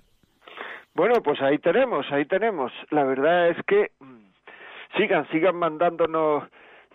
Bueno, 0.93 1.21
pues 1.23 1.41
ahí 1.41 1.57
tenemos, 1.59 2.05
ahí 2.11 2.25
tenemos. 2.25 2.71
La 2.89 3.03
verdad 3.03 3.49
es 3.49 3.57
que 3.65 3.91
mm, 3.99 4.25
sigan, 4.97 5.27
sigan 5.29 5.55
mandándonos 5.55 6.43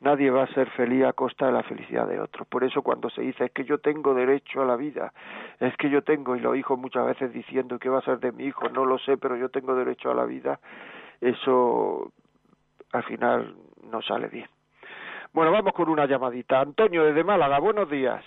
nadie 0.01 0.31
va 0.31 0.43
a 0.43 0.53
ser 0.53 0.69
feliz 0.71 1.03
a 1.05 1.13
costa 1.13 1.45
de 1.45 1.51
la 1.51 1.63
felicidad 1.63 2.07
de 2.07 2.19
otros. 2.19 2.47
Por 2.47 2.63
eso 2.63 2.81
cuando 2.81 3.09
se 3.09 3.21
dice 3.21 3.45
es 3.45 3.51
que 3.51 3.65
yo 3.65 3.77
tengo 3.77 4.13
derecho 4.15 4.61
a 4.61 4.65
la 4.65 4.75
vida, 4.75 5.13
es 5.59 5.75
que 5.77 5.89
yo 5.89 6.01
tengo, 6.01 6.35
y 6.35 6.39
los 6.39 6.55
hijos 6.57 6.79
muchas 6.79 7.05
veces 7.05 7.31
diciendo 7.33 7.77
qué 7.77 7.89
va 7.89 7.99
a 7.99 8.03
ser 8.03 8.19
de 8.19 8.31
mi 8.31 8.45
hijo, 8.45 8.69
no 8.69 8.85
lo 8.85 8.97
sé, 8.97 9.17
pero 9.17 9.35
yo 9.35 9.49
tengo 9.49 9.75
derecho 9.75 10.09
a 10.09 10.15
la 10.15 10.25
vida, 10.25 10.59
eso 11.21 12.11
al 12.93 13.03
final 13.03 13.55
no 13.91 14.01
sale 14.01 14.27
bien. 14.29 14.47
Bueno, 15.33 15.51
vamos 15.51 15.73
con 15.73 15.89
una 15.89 16.05
llamadita. 16.05 16.61
Antonio 16.61 17.03
desde 17.03 17.23
Málaga, 17.23 17.59
buenos 17.59 17.89
días. 17.89 18.23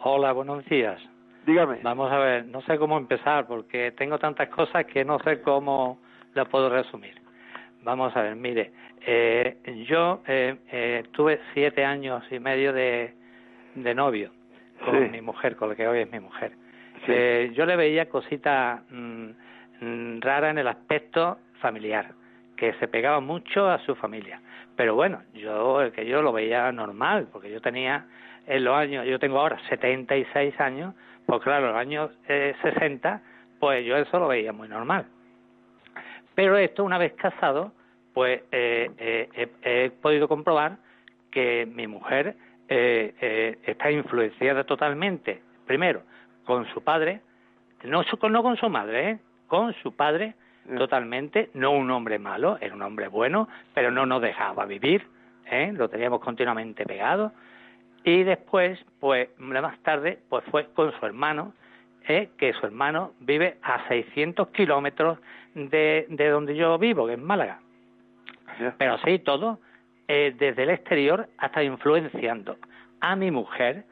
Hola, 0.00 0.32
buenos 0.32 0.64
días. 0.66 1.00
Dígame. 1.46 1.78
Vamos 1.82 2.10
a 2.10 2.18
ver, 2.18 2.46
no 2.46 2.60
sé 2.62 2.76
cómo 2.78 2.98
empezar 2.98 3.46
porque 3.46 3.92
tengo 3.92 4.18
tantas 4.18 4.48
cosas 4.48 4.84
que 4.86 5.04
no 5.04 5.18
sé 5.20 5.40
cómo 5.42 5.98
las 6.34 6.48
puedo 6.48 6.68
resumir. 6.68 7.21
Vamos 7.82 8.16
a 8.16 8.22
ver, 8.22 8.36
mire, 8.36 8.70
eh, 9.04 9.56
yo 9.88 10.22
eh, 10.26 10.56
eh, 10.70 11.02
tuve 11.12 11.40
siete 11.52 11.84
años 11.84 12.22
y 12.30 12.38
medio 12.38 12.72
de, 12.72 13.12
de 13.74 13.94
novio 13.94 14.30
con 14.84 14.98
Sí. 15.02 15.10
mi 15.10 15.20
mujer, 15.20 15.56
con 15.56 15.68
la 15.68 15.74
que 15.74 15.86
hoy 15.88 16.00
es 16.00 16.10
mi 16.10 16.20
mujer. 16.20 16.52
Sí. 17.06 17.12
Eh, 17.12 17.50
yo 17.54 17.66
le 17.66 17.76
veía 17.76 18.08
cositas 18.08 18.80
mm, 18.90 19.30
mm, 19.80 20.20
raras 20.20 20.50
en 20.52 20.58
el 20.58 20.68
aspecto 20.68 21.38
familiar, 21.60 22.12
que 22.56 22.72
se 22.74 22.86
pegaba 22.88 23.20
mucho 23.20 23.68
a 23.68 23.78
su 23.80 23.94
familia. 23.96 24.40
Pero 24.76 24.94
bueno, 24.94 25.22
yo 25.34 25.80
que 25.94 26.06
yo 26.06 26.22
lo 26.22 26.32
veía 26.32 26.70
normal, 26.72 27.28
porque 27.32 27.50
yo 27.50 27.60
tenía 27.60 28.06
en 28.46 28.64
los 28.64 28.74
años, 28.76 29.06
yo 29.06 29.18
tengo 29.18 29.38
ahora 29.38 29.58
76 29.68 30.58
años, 30.60 30.94
pues 31.26 31.40
claro, 31.42 31.66
en 31.66 31.72
los 31.72 31.80
años 31.80 32.10
60, 32.62 33.14
eh, 33.14 33.20
pues 33.60 33.84
yo 33.84 33.96
eso 33.96 34.18
lo 34.18 34.28
veía 34.28 34.52
muy 34.52 34.68
normal. 34.68 35.06
Pero 36.34 36.56
esto, 36.56 36.84
una 36.84 36.98
vez 36.98 37.12
casado, 37.14 37.72
pues 38.14 38.42
eh, 38.52 38.90
eh, 38.98 39.50
he 39.62 39.90
podido 39.90 40.28
comprobar 40.28 40.78
que 41.30 41.66
mi 41.66 41.86
mujer 41.86 42.36
está 42.68 43.90
influenciada 43.90 44.64
totalmente, 44.64 45.42
primero, 45.66 46.02
con 46.44 46.66
su 46.72 46.82
padre, 46.82 47.20
no, 47.84 48.02
no 48.30 48.42
con 48.42 48.56
su 48.56 48.68
madre, 48.70 49.18
con 49.46 49.74
su 49.82 49.94
padre, 49.94 50.34
totalmente, 50.76 51.50
no 51.54 51.72
un 51.72 51.90
hombre 51.90 52.18
malo, 52.18 52.58
era 52.60 52.74
un 52.74 52.82
hombre 52.82 53.08
bueno, 53.08 53.48
pero 53.74 53.90
no 53.90 54.06
nos 54.06 54.22
dejaba 54.22 54.64
vivir, 54.66 55.06
¿eh? 55.50 55.72
lo 55.74 55.88
teníamos 55.88 56.20
continuamente 56.20 56.84
pegado. 56.84 57.32
Y 58.04 58.24
después, 58.24 58.78
pues 59.00 59.28
más 59.38 59.78
tarde, 59.82 60.18
pues 60.28 60.44
fue 60.50 60.66
con 60.74 60.92
su 60.98 61.06
hermano, 61.06 61.52
¿eh? 62.08 62.30
que 62.38 62.52
su 62.54 62.66
hermano 62.66 63.12
vive 63.20 63.58
a 63.62 63.86
600 63.88 64.48
kilómetros 64.48 65.18
de, 65.54 66.06
de 66.08 66.28
donde 66.28 66.54
yo 66.56 66.78
vivo, 66.78 67.06
que 67.06 67.14
es 67.14 67.18
Málaga. 67.18 67.60
Pero 68.78 68.98
sí, 68.98 69.18
todo, 69.18 69.58
eh, 70.08 70.34
desde 70.38 70.64
el 70.64 70.70
exterior, 70.70 71.28
hasta 71.38 71.62
influenciando 71.62 72.56
a 73.00 73.16
mi 73.16 73.30
mujer 73.30 73.84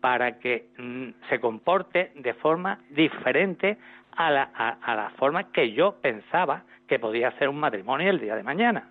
para 0.00 0.38
que 0.38 0.68
mm, 0.78 1.08
se 1.28 1.40
comporte 1.40 2.12
de 2.14 2.34
forma 2.34 2.78
diferente 2.90 3.78
a 4.12 4.30
la, 4.30 4.42
a, 4.42 4.94
la 4.94 5.10
forma 5.10 5.52
que 5.52 5.72
yo 5.72 5.96
pensaba 6.00 6.62
que 6.88 6.98
podía 6.98 7.30
ser 7.32 7.48
un 7.48 7.58
matrimonio 7.58 8.10
el 8.10 8.20
día 8.20 8.36
de 8.36 8.42
mañana. 8.42 8.88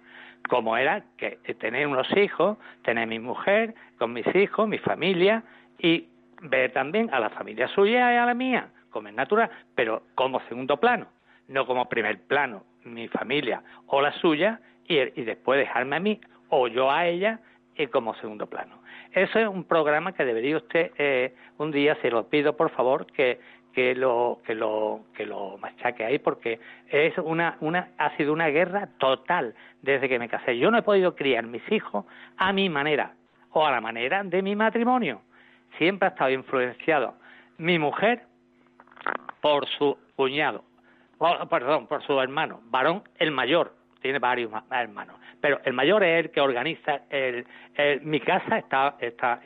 Como 0.48 0.78
era 0.78 1.04
que 1.18 1.38
tener 1.60 1.88
unos 1.88 2.08
hijos, 2.16 2.58
tener 2.84 3.08
mi 3.08 3.18
mujer, 3.18 3.74
con 3.98 4.14
mis 4.14 4.28
hijos, 4.36 4.68
mi 4.68 4.78
familia 4.78 5.44
y 5.80 6.08
ver 6.42 6.72
también 6.72 7.12
a 7.12 7.20
la 7.20 7.30
familia 7.30 7.68
suya 7.70 8.14
y 8.14 8.18
a 8.18 8.26
la 8.26 8.34
mía, 8.34 8.70
como 8.92 9.08
es 9.08 9.16
natural, 9.16 9.50
pero 9.74 10.04
como 10.14 10.40
segundo 10.42 10.78
plano, 10.78 11.08
no 11.48 11.66
como 11.66 11.90
primer 11.90 12.20
plano, 12.22 12.64
mi 12.84 13.08
familia 13.08 13.64
o 13.88 14.02
la 14.02 14.12
suya 14.14 14.60
y, 14.88 14.98
y 15.20 15.24
después 15.24 15.60
dejarme 15.60 15.96
a 15.96 16.00
mí 16.00 16.22
o 16.50 16.68
yo 16.68 16.92
a 16.92 17.08
ella 17.08 17.40
y 17.76 17.88
como 17.88 18.16
segundo 18.16 18.48
plano. 18.48 18.80
Eso 19.14 19.40
es 19.40 19.48
un 19.48 19.64
programa 19.64 20.14
que 20.14 20.26
debería 20.26 20.58
usted 20.58 20.92
eh, 20.98 21.34
un 21.58 21.72
día, 21.72 21.98
se 22.02 22.10
lo 22.10 22.28
pido 22.28 22.56
por 22.58 22.70
favor, 22.72 23.06
que, 23.06 23.40
que 23.74 23.96
lo 23.96 24.40
que 24.46 24.56
lo 24.56 25.06
que 25.16 25.26
lo 25.26 25.58
machaque 25.58 26.06
ahí 26.06 26.20
porque 26.20 26.60
es 26.90 27.18
una 27.18 27.58
una 27.62 27.90
ha 27.98 28.16
sido 28.18 28.34
una 28.34 28.48
guerra 28.48 28.90
total 28.98 29.56
desde 29.82 30.10
que 30.10 30.20
me 30.20 30.30
casé. 30.30 30.58
Yo 30.58 30.72
no 30.72 30.78
he 30.78 30.82
podido 30.82 31.16
criar 31.16 31.46
mis 31.46 31.64
hijos 31.72 32.06
a 32.38 32.54
mi 32.54 32.70
manera 32.70 33.14
o 33.52 33.66
a 33.66 33.72
la 33.72 33.82
manera 33.82 34.24
de 34.24 34.42
mi 34.42 34.56
matrimonio. 34.56 35.22
Siempre 35.78 36.08
ha 36.08 36.12
estado 36.12 36.32
influenciado 36.32 37.16
mi 37.58 37.80
mujer 37.80 38.24
por 39.42 39.68
su 39.78 39.98
cuñado, 40.16 40.64
perdón, 41.50 41.88
por 41.88 42.04
su 42.04 42.20
hermano, 42.20 42.62
varón 42.66 43.04
el 43.18 43.32
mayor, 43.32 43.74
tiene 44.02 44.20
varios 44.20 44.52
hermanos, 44.72 45.16
pero 45.42 45.60
el 45.64 45.74
mayor 45.74 46.04
es 46.04 46.26
el 46.26 46.32
que 46.32 46.42
organiza 46.42 47.02
el, 47.10 47.46
mi 48.02 48.20
casa 48.20 48.60
está 48.60 48.96
está 49.00 49.42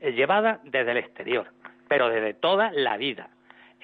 llevada 0.00 0.60
desde 0.64 0.92
el 0.92 0.98
exterior, 0.98 1.46
pero 1.88 2.08
desde 2.08 2.34
toda 2.34 2.70
la 2.72 2.96
vida 2.96 3.28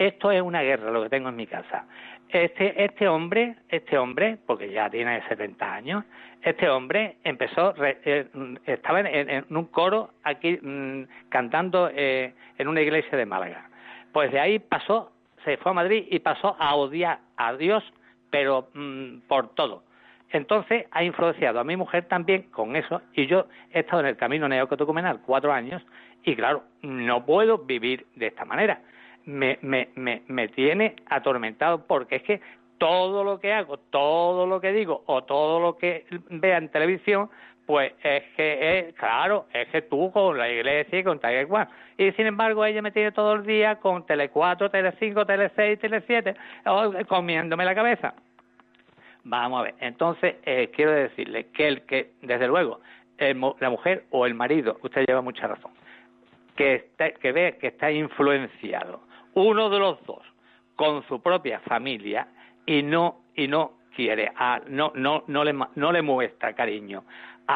esto 0.00 0.30
es 0.30 0.40
una 0.40 0.62
guerra 0.62 0.90
lo 0.90 1.02
que 1.02 1.10
tengo 1.10 1.28
en 1.28 1.36
mi 1.36 1.46
casa. 1.46 1.84
Este, 2.26 2.84
este 2.84 3.06
hombre, 3.06 3.56
este 3.68 3.98
hombre, 3.98 4.38
porque 4.46 4.70
ya 4.70 4.88
tiene 4.88 5.20
70 5.28 5.74
años, 5.74 6.04
este 6.40 6.70
hombre 6.70 7.16
empezó, 7.22 7.74
eh, 7.84 8.26
estaba 8.64 9.00
en, 9.00 9.44
un 9.50 9.66
coro 9.66 10.12
aquí 10.22 10.58
mm, 10.62 11.02
cantando 11.28 11.90
eh, 11.94 12.32
en 12.56 12.68
una 12.68 12.80
iglesia 12.80 13.18
de 13.18 13.26
Málaga. 13.26 13.68
Pues 14.10 14.32
de 14.32 14.40
ahí 14.40 14.58
pasó, 14.58 15.12
se 15.44 15.58
fue 15.58 15.72
a 15.72 15.74
Madrid 15.74 16.06
y 16.08 16.20
pasó 16.20 16.56
a 16.58 16.74
odiar 16.76 17.18
a 17.46 17.56
Dios, 17.56 17.82
pero 18.30 18.68
mm, 18.74 19.20
por 19.28 19.54
todo. 19.54 19.82
Entonces 20.30 20.86
ha 20.92 21.02
influenciado 21.02 21.60
a 21.60 21.64
mi 21.64 21.76
mujer 21.76 22.04
también 22.04 22.44
con 22.50 22.76
eso 22.76 23.02
y 23.14 23.26
yo 23.26 23.46
he 23.72 23.80
estado 23.80 24.00
en 24.00 24.06
el 24.06 24.16
camino 24.16 24.48
neocotocumenal 24.48 25.20
cuatro 25.22 25.52
años 25.52 25.82
y 26.22 26.36
claro, 26.36 26.62
no 26.82 27.24
puedo 27.24 27.58
vivir 27.58 28.06
de 28.14 28.28
esta 28.28 28.44
manera 28.44 28.80
me, 29.24 29.58
me, 29.62 29.88
me, 29.94 30.22
me 30.28 30.48
tiene 30.48 30.96
atormentado 31.06 31.86
porque 31.86 32.16
es 32.16 32.22
que 32.22 32.40
todo 32.78 33.24
lo 33.24 33.38
que 33.40 33.52
hago, 33.52 33.78
todo 33.78 34.46
lo 34.46 34.60
que 34.60 34.72
digo 34.72 35.02
o 35.06 35.24
todo 35.24 35.60
lo 35.60 35.76
que 35.76 36.06
vea 36.30 36.58
en 36.58 36.70
televisión, 36.70 37.30
pues 37.70 37.92
es 38.02 38.24
que 38.36 38.78
es, 38.80 38.94
claro, 38.96 39.46
es 39.54 39.68
que 39.68 39.82
tú 39.82 40.10
con 40.10 40.36
la 40.36 40.50
iglesia 40.50 40.98
y 40.98 41.04
con 41.04 41.20
tal 41.20 41.40
igual. 41.40 41.68
Y 41.96 42.10
sin 42.12 42.26
embargo 42.26 42.64
ella 42.64 42.82
me 42.82 42.90
tiene 42.90 43.12
todo 43.12 43.34
el 43.34 43.46
día 43.46 43.76
con 43.76 44.04
Tele 44.06 44.28
4, 44.28 44.72
Tele 44.72 44.92
5, 44.98 45.24
Tele 45.24 45.52
6, 45.54 45.78
Tele 45.78 46.02
7, 46.04 46.34
comiéndome 47.06 47.64
la 47.64 47.74
cabeza. 47.76 48.12
Vamos 49.22 49.60
a 49.60 49.62
ver, 49.62 49.74
entonces 49.78 50.34
eh, 50.42 50.72
quiero 50.74 50.90
decirle 50.90 51.46
que 51.52 51.68
el 51.68 51.82
que, 51.82 52.10
desde 52.22 52.48
luego, 52.48 52.80
la 53.18 53.70
mujer 53.70 54.06
o 54.10 54.26
el 54.26 54.34
marido, 54.34 54.78
usted 54.82 55.04
lleva 55.06 55.20
mucha 55.20 55.46
razón, 55.46 55.70
que, 56.56 56.88
que 57.20 57.30
ve 57.30 57.56
que 57.60 57.68
está 57.68 57.92
influenciado 57.92 59.02
uno 59.34 59.70
de 59.70 59.78
los 59.78 60.04
dos 60.06 60.22
con 60.74 61.06
su 61.06 61.22
propia 61.22 61.60
familia 61.60 62.26
y 62.66 62.82
no 62.82 63.20
y 63.36 63.46
no 63.46 63.74
quiere 63.94 64.32
no 64.68 64.92
no 64.94 65.24
no 65.26 65.44
le 65.44 65.52
no 65.52 65.92
le 65.92 66.02
muestra 66.02 66.54
cariño 66.54 67.04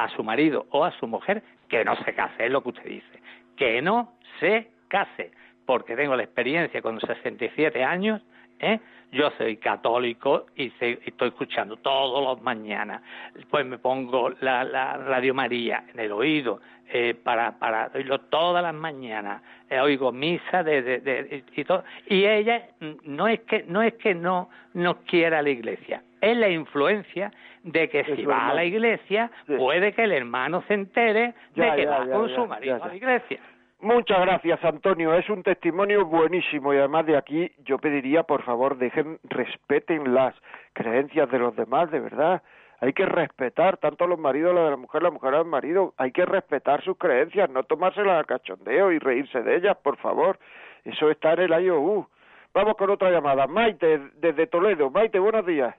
a 0.03 0.09
su 0.11 0.25
marido 0.25 0.67
o 0.71 0.85
a 0.85 0.91
su 0.99 1.07
mujer 1.07 1.43
que 1.69 1.85
no 1.85 1.97
se 2.05 2.15
case 2.15 2.47
es 2.47 2.51
lo 2.51 2.63
que 2.63 2.71
usted 2.71 2.85
dice. 2.85 3.21
Que 3.57 3.81
no 3.81 4.15
se 4.41 4.71
case 4.89 5.31
porque 5.65 5.97
tengo 5.97 6.17
la 6.17 6.25
experiencia 6.25 6.83
con 6.83 7.01
67 7.01 7.83
años 7.83 8.21
¿eh? 8.59 8.81
yo 9.13 9.31
soy 9.39 9.57
católico 9.57 10.47
y, 10.57 10.67
estoy 10.81 11.29
escuchando 11.29 11.77
todos 11.77 12.23
los 12.23 12.43
mañanas. 12.43 13.03
Pues 13.51 13.65
me 13.65 13.79
pongo 13.79 14.31
la, 14.41 14.65
la 14.65 14.97
radio 14.97 15.35
María 15.35 15.85
en 15.93 16.01
el 16.01 16.13
oído 16.13 16.61
eh, 16.93 17.15
para, 17.15 17.59
para 17.59 17.91
oírlo 17.95 18.21
todas 18.21 18.63
las 18.63 18.75
mañanas, 18.75 19.43
eh, 19.71 19.81
oigo 19.81 20.13
misa 20.13 20.63
de, 20.63 20.83
de, 20.83 21.45
y 21.57 21.65
todo, 21.65 21.83
y 22.07 22.27
ella 22.27 22.69
no 23.05 23.27
es 23.27 23.41
que 23.41 23.65
no 23.67 23.83
es 23.83 23.95
que 23.95 24.15
no, 24.15 24.51
no 24.75 24.99
quiera 24.99 25.41
la 25.41 25.49
iglesia, 25.49 26.03
es 26.31 26.37
la 26.37 26.49
influencia 26.49 27.31
de 27.63 27.89
que 27.89 28.05
si 28.05 28.25
va 28.25 28.49
a 28.49 28.55
la 28.55 28.65
iglesia 28.65 29.31
puede 29.59 29.93
que 29.93 30.05
el 30.05 30.13
hermano 30.13 30.63
se 30.69 30.75
entere 30.75 31.35
de 31.55 31.75
que 31.77 31.87
va 31.87 32.07
con 32.07 32.29
su 32.35 32.47
marido 32.47 32.83
a 32.83 32.89
la 32.89 32.97
iglesia. 32.97 33.41
Muchas 33.81 34.21
gracias, 34.21 34.65
Antonio. 34.65 35.15
Es 35.15 35.29
un 35.29 35.43
testimonio 35.43 36.07
buenísimo 36.07 36.73
y 36.73 36.79
además 36.79 37.05
de 37.05 37.17
aquí 37.19 37.53
yo 37.65 37.79
pediría, 37.79 38.23
por 38.23 38.43
favor, 38.43 38.79
dejen, 38.79 39.19
respeten 39.25 40.15
las 40.15 40.35
creencias 40.73 41.31
de 41.31 41.39
los 41.39 41.55
demás, 41.55 41.91
de 41.91 42.01
verdad 42.01 42.43
hay 42.81 42.93
que 42.93 43.07
respetar 43.07 43.79
tanto 43.79 44.05
a 44.05 44.07
los 44.07 44.19
maridos, 44.19 44.55
la 44.55 44.65
de 44.65 44.71
la 44.71 44.77
mujer, 44.77 45.03
la 45.03 45.11
mujer 45.11 45.35
al 45.35 45.47
marido, 45.47 45.95
hay 45.97 46.13
que 46.13 46.27
respetar 46.27 46.83
sus 46.83 46.99
creencias, 46.99 47.49
no 47.49 47.63
tomárselas 47.63 48.21
a 48.21 48.25
cachondeo 48.25 48.93
y 48.93 48.99
reírse 48.99 49.41
de 49.43 49.57
ellas, 49.57 49.77
por 49.83 49.97
favor. 49.97 50.39
Eso 50.85 51.11
está 51.11 51.33
en 51.33 51.41
el 51.41 51.65
IOU. 51.65 52.07
Vamos 52.53 52.77
con 52.77 52.91
otra 52.91 53.11
llamada. 53.11 53.47
Maite, 53.47 54.01
desde 54.17 54.47
Toledo. 54.47 54.91
Maite, 54.91 55.19
buenos 55.19 55.47
días. 55.47 55.75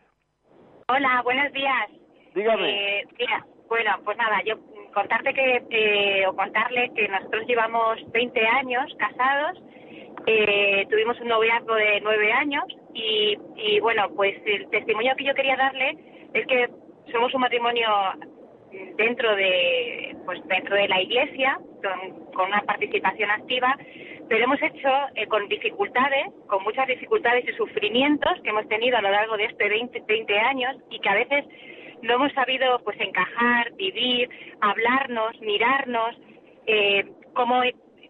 Hola, 0.87 1.21
buenos 1.23 1.51
días. 1.51 1.89
Dígame. 2.35 2.99
Eh, 2.99 3.07
bueno, 3.67 3.91
pues 4.05 4.15
nada, 4.17 4.39
yo 4.45 4.55
contarte 4.93 5.33
que, 5.33 5.63
eh, 5.71 6.27
o 6.27 6.35
contarle 6.35 6.91
que 6.93 7.07
nosotros 7.07 7.47
llevamos 7.47 7.97
20 8.11 8.39
años 8.45 8.85
casados, 8.99 9.63
eh, 10.27 10.85
tuvimos 10.87 11.19
un 11.21 11.29
noviazgo 11.29 11.73
de 11.73 12.01
9 12.01 12.31
años 12.31 12.65
y, 12.93 13.35
y 13.55 13.79
bueno, 13.79 14.11
pues 14.15 14.35
el 14.45 14.69
testimonio 14.69 15.15
que 15.15 15.23
yo 15.23 15.33
quería 15.33 15.55
darle 15.57 15.97
es 16.35 16.45
que 16.45 16.69
somos 17.11 17.33
un 17.33 17.41
matrimonio 17.41 17.89
dentro 18.97 19.35
de 19.35 20.15
pues 20.25 20.45
dentro 20.47 20.75
de 20.75 20.87
la 20.87 21.01
iglesia 21.01 21.59
con, 21.81 22.45
una 22.47 22.61
participación 22.61 23.29
activa 23.29 23.77
pero 24.27 24.43
hemos 24.43 24.61
hecho 24.61 24.89
eh, 25.15 25.27
con 25.27 25.47
dificultades 25.47 26.27
con 26.47 26.63
muchas 26.63 26.87
dificultades 26.87 27.45
y 27.47 27.53
sufrimientos 27.53 28.33
que 28.43 28.49
hemos 28.49 28.67
tenido 28.67 28.97
a 28.97 29.01
lo 29.01 29.11
largo 29.11 29.37
de 29.37 29.45
este 29.45 29.69
20, 29.69 30.03
20 30.07 30.39
años 30.39 30.75
y 30.89 30.99
que 30.99 31.09
a 31.09 31.15
veces 31.15 31.45
no 32.01 32.15
hemos 32.15 32.33
sabido 32.33 32.79
pues 32.83 32.99
encajar 32.99 33.71
vivir 33.73 34.29
hablarnos 34.61 35.39
mirarnos 35.41 36.15
eh, 36.67 37.05
cómo 37.33 37.61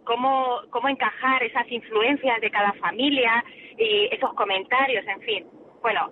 cómo 0.03 0.61
cómo 0.70 0.89
encajar 0.89 1.43
esas 1.43 1.70
influencias 1.72 2.39
de 2.41 2.51
cada 2.51 2.74
familia 2.74 3.43
y 3.78 4.07
esos 4.11 4.34
comentarios 4.34 5.05
en 5.07 5.22
fin. 5.22 5.45
Bueno 5.82 6.11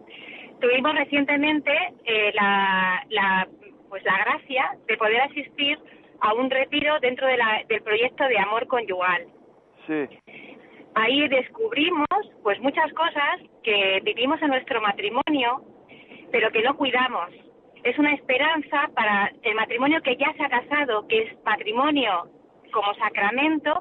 tuvimos 0.63 0.95
recientemente 0.95 1.71
eh, 2.05 2.31
la, 2.33 3.05
la, 3.09 3.47
pues 3.93 4.03
la 4.05 4.17
gracia 4.25 4.75
de 4.87 4.97
poder 4.97 5.21
asistir 5.21 5.77
a 6.19 6.33
un 6.33 6.49
retiro 6.49 6.99
dentro 6.99 7.27
de 7.27 7.37
la, 7.37 7.61
del 7.69 7.83
proyecto 7.83 8.23
de 8.23 8.39
amor 8.39 8.65
conyugal. 8.65 9.27
Sí. 9.85 10.09
Ahí 10.95 11.27
descubrimos 11.27 12.07
pues 12.41 12.59
muchas 12.59 12.91
cosas 12.93 13.39
que 13.61 14.01
vivimos 14.03 14.41
en 14.41 14.47
nuestro 14.47 14.81
matrimonio, 14.81 15.61
pero 16.31 16.49
que 16.51 16.63
no 16.63 16.75
cuidamos. 16.75 17.29
es 17.83 17.99
una 17.99 18.15
esperanza 18.15 18.89
para 18.95 19.31
el 19.43 19.53
matrimonio 19.53 20.01
que 20.01 20.17
ya 20.17 20.33
se 20.37 20.43
ha 20.43 20.49
casado, 20.49 21.07
que 21.07 21.19
es 21.25 21.35
patrimonio 21.43 22.29
como 22.71 22.95
sacramento 22.95 23.79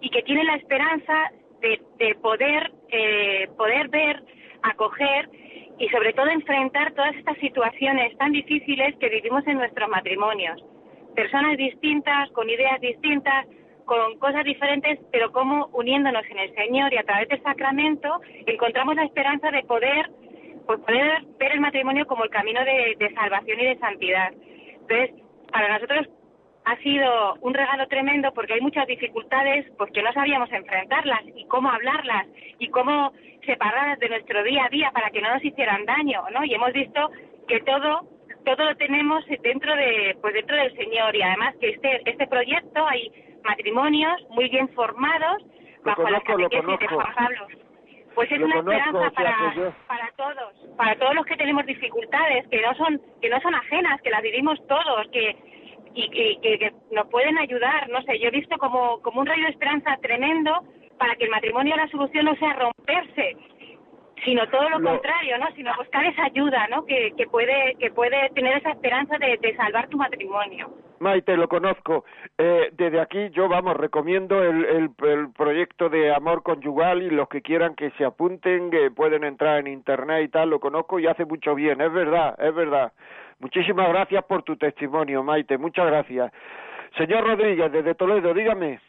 y 0.00 0.08
que 0.08 0.22
tiene 0.22 0.42
la 0.44 0.54
esperanza 0.54 1.32
de, 1.60 1.82
de 1.98 2.14
poder, 2.14 2.72
eh, 2.88 3.46
poder 3.58 3.88
ver, 3.90 4.22
acoger 4.62 5.28
y 5.80 5.88
sobre 5.88 6.12
todo 6.12 6.28
enfrentar 6.28 6.92
todas 6.92 7.16
estas 7.16 7.38
situaciones 7.38 8.16
tan 8.18 8.32
difíciles 8.32 8.94
que 8.98 9.08
vivimos 9.08 9.44
en 9.46 9.56
nuestros 9.56 9.88
matrimonios. 9.88 10.62
Personas 11.16 11.56
distintas, 11.56 12.30
con 12.32 12.48
ideas 12.50 12.78
distintas, 12.82 13.46
con 13.86 14.18
cosas 14.18 14.44
diferentes, 14.44 14.98
pero 15.10 15.32
como 15.32 15.68
uniéndonos 15.72 16.24
en 16.26 16.38
el 16.38 16.54
Señor 16.54 16.92
y 16.92 16.98
a 16.98 17.02
través 17.02 17.28
del 17.30 17.42
sacramento 17.42 18.20
encontramos 18.46 18.94
la 18.94 19.04
esperanza 19.04 19.50
de 19.50 19.62
poder, 19.62 20.10
pues 20.66 20.80
poder 20.80 21.24
ver 21.38 21.52
el 21.52 21.60
matrimonio 21.60 22.06
como 22.06 22.24
el 22.24 22.30
camino 22.30 22.60
de, 22.62 22.96
de 22.98 23.14
salvación 23.14 23.58
y 23.58 23.64
de 23.64 23.78
santidad. 23.78 24.32
Entonces, 24.82 25.10
para 25.50 25.72
nosotros 25.72 26.08
ha 26.66 26.76
sido 26.82 27.36
un 27.40 27.54
regalo 27.54 27.88
tremendo 27.88 28.32
porque 28.34 28.52
hay 28.52 28.60
muchas 28.60 28.86
dificultades 28.86 29.64
pues 29.78 29.90
que 29.92 30.02
no 30.02 30.12
sabíamos 30.12 30.52
enfrentarlas 30.52 31.22
y 31.34 31.46
cómo 31.46 31.70
hablarlas 31.70 32.26
y 32.58 32.68
cómo 32.68 33.12
separarlas 33.50 33.98
de 33.98 34.08
nuestro 34.08 34.42
día 34.44 34.64
a 34.64 34.68
día 34.68 34.90
para 34.92 35.10
que 35.10 35.20
no 35.20 35.32
nos 35.34 35.44
hicieran 35.44 35.84
daño, 35.84 36.22
¿no? 36.32 36.44
Y 36.44 36.54
hemos 36.54 36.72
visto 36.72 37.10
que 37.48 37.60
todo 37.60 38.02
todo 38.44 38.64
lo 38.64 38.76
tenemos 38.76 39.24
dentro 39.42 39.74
de 39.74 40.16
pues 40.20 40.32
dentro 40.34 40.56
del 40.56 40.74
Señor 40.76 41.14
y 41.14 41.22
además 41.22 41.54
que 41.60 41.70
este 41.70 42.02
este 42.08 42.26
proyecto 42.26 42.86
hay 42.86 43.10
matrimonios 43.44 44.16
muy 44.30 44.48
bien 44.48 44.68
formados 44.70 45.42
bajo 45.84 46.08
la 46.08 46.20
catequesis 46.20 46.78
de 46.78 46.88
Juan 46.88 47.14
Pablo. 47.14 47.46
Pues 48.14 48.30
es 48.32 48.40
una 48.40 48.56
esperanza 48.58 49.10
para, 49.12 49.36
para 49.86 50.12
todos, 50.16 50.52
para 50.76 50.96
todos 50.96 51.14
los 51.14 51.24
que 51.26 51.36
tenemos 51.36 51.64
dificultades, 51.64 52.46
que 52.48 52.60
no 52.60 52.74
son 52.74 53.00
que 53.20 53.28
no 53.28 53.40
son 53.40 53.54
ajenas, 53.54 54.00
que 54.02 54.10
las 54.10 54.22
vivimos 54.22 54.58
todos, 54.66 55.08
que 55.12 55.36
y, 55.94 56.08
que, 56.40 56.72
nos 56.92 57.08
pueden 57.08 57.36
ayudar, 57.38 57.88
no 57.88 58.00
sé, 58.02 58.18
yo 58.20 58.28
he 58.28 58.30
visto 58.30 58.56
como, 58.58 59.00
como 59.02 59.20
un 59.20 59.26
rayo 59.26 59.42
de 59.42 59.50
esperanza 59.50 59.96
tremendo 60.00 60.62
para 61.00 61.16
que 61.16 61.24
el 61.24 61.30
matrimonio 61.30 61.74
la 61.76 61.88
solución 61.88 62.26
no 62.26 62.36
sea 62.36 62.52
romperse, 62.52 63.34
sino 64.22 64.46
todo 64.50 64.68
lo, 64.68 64.82
contrario, 64.82 65.38
¿no? 65.38 65.46
Sino 65.56 65.74
buscar 65.78 66.04
esa 66.04 66.24
ayuda, 66.24 66.68
¿no? 66.68 66.84
Que, 66.84 67.12
que 67.16 67.26
puede 67.26 67.74
que 67.78 67.90
puede 67.90 68.28
tener 68.34 68.58
esa 68.58 68.72
esperanza 68.72 69.16
de, 69.16 69.38
de 69.38 69.56
salvar 69.56 69.88
tu 69.88 69.96
matrimonio. 69.96 70.70
Maite, 70.98 71.34
lo 71.38 71.48
conozco. 71.48 72.04
Eh, 72.36 72.68
desde 72.72 73.00
aquí 73.00 73.30
yo, 73.30 73.48
vamos, 73.48 73.78
recomiendo 73.78 74.44
el, 74.44 74.66
el, 74.66 74.90
el, 75.08 75.32
proyecto 75.32 75.88
de 75.88 76.14
Amor 76.14 76.42
Conyugal 76.42 77.00
y 77.00 77.08
los 77.08 77.26
que 77.30 77.40
quieran 77.40 77.74
que 77.74 77.90
se 77.92 78.04
apunten, 78.04 78.70
que 78.70 78.90
pueden 78.90 79.24
entrar 79.24 79.60
en 79.60 79.68
Internet 79.68 80.24
y 80.24 80.28
tal, 80.28 80.50
lo 80.50 80.60
conozco 80.60 81.00
y 81.00 81.06
hace 81.06 81.24
mucho 81.24 81.54
bien, 81.54 81.80
es 81.80 81.90
verdad, 81.90 82.34
es 82.38 82.54
verdad. 82.54 82.92
Muchísimas 83.38 83.88
gracias 83.88 84.22
por 84.24 84.42
tu 84.42 84.58
testimonio, 84.58 85.22
Maite, 85.22 85.56
muchas 85.56 85.86
gracias. 85.86 86.30
Señor 86.98 87.24
Rodríguez, 87.26 87.72
desde 87.72 87.94
Toledo, 87.94 88.34
dígame. 88.34 88.80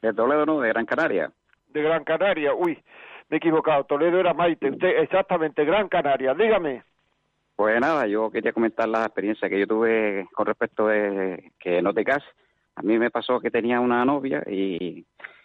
De 0.00 0.14
Toledo, 0.14 0.46
no, 0.46 0.60
de 0.60 0.68
Gran 0.68 0.86
Canaria. 0.86 1.32
De 1.72 1.82
Gran 1.82 2.04
Canaria, 2.04 2.54
uy, 2.54 2.82
me 3.28 3.36
he 3.36 3.38
equivocado, 3.38 3.84
Toledo 3.84 4.18
era 4.18 4.34
Maite, 4.34 4.70
usted 4.70 4.98
exactamente, 4.98 5.64
Gran 5.64 5.88
Canaria, 5.88 6.34
dígame. 6.34 6.82
Pues 7.54 7.78
nada, 7.80 8.06
yo 8.06 8.30
quería 8.30 8.52
comentar 8.52 8.88
la 8.88 9.04
experiencia 9.04 9.48
que 9.48 9.60
yo 9.60 9.66
tuve 9.66 10.26
con 10.32 10.46
respecto 10.46 10.88
de 10.88 11.52
que 11.58 11.82
no 11.82 11.92
te 11.92 12.04
cases. 12.04 12.28
A 12.74 12.82
mí 12.82 12.98
me 12.98 13.10
pasó 13.10 13.38
que 13.38 13.50
tenía 13.50 13.80
una 13.80 14.04
novia 14.04 14.42
y, 14.48 15.04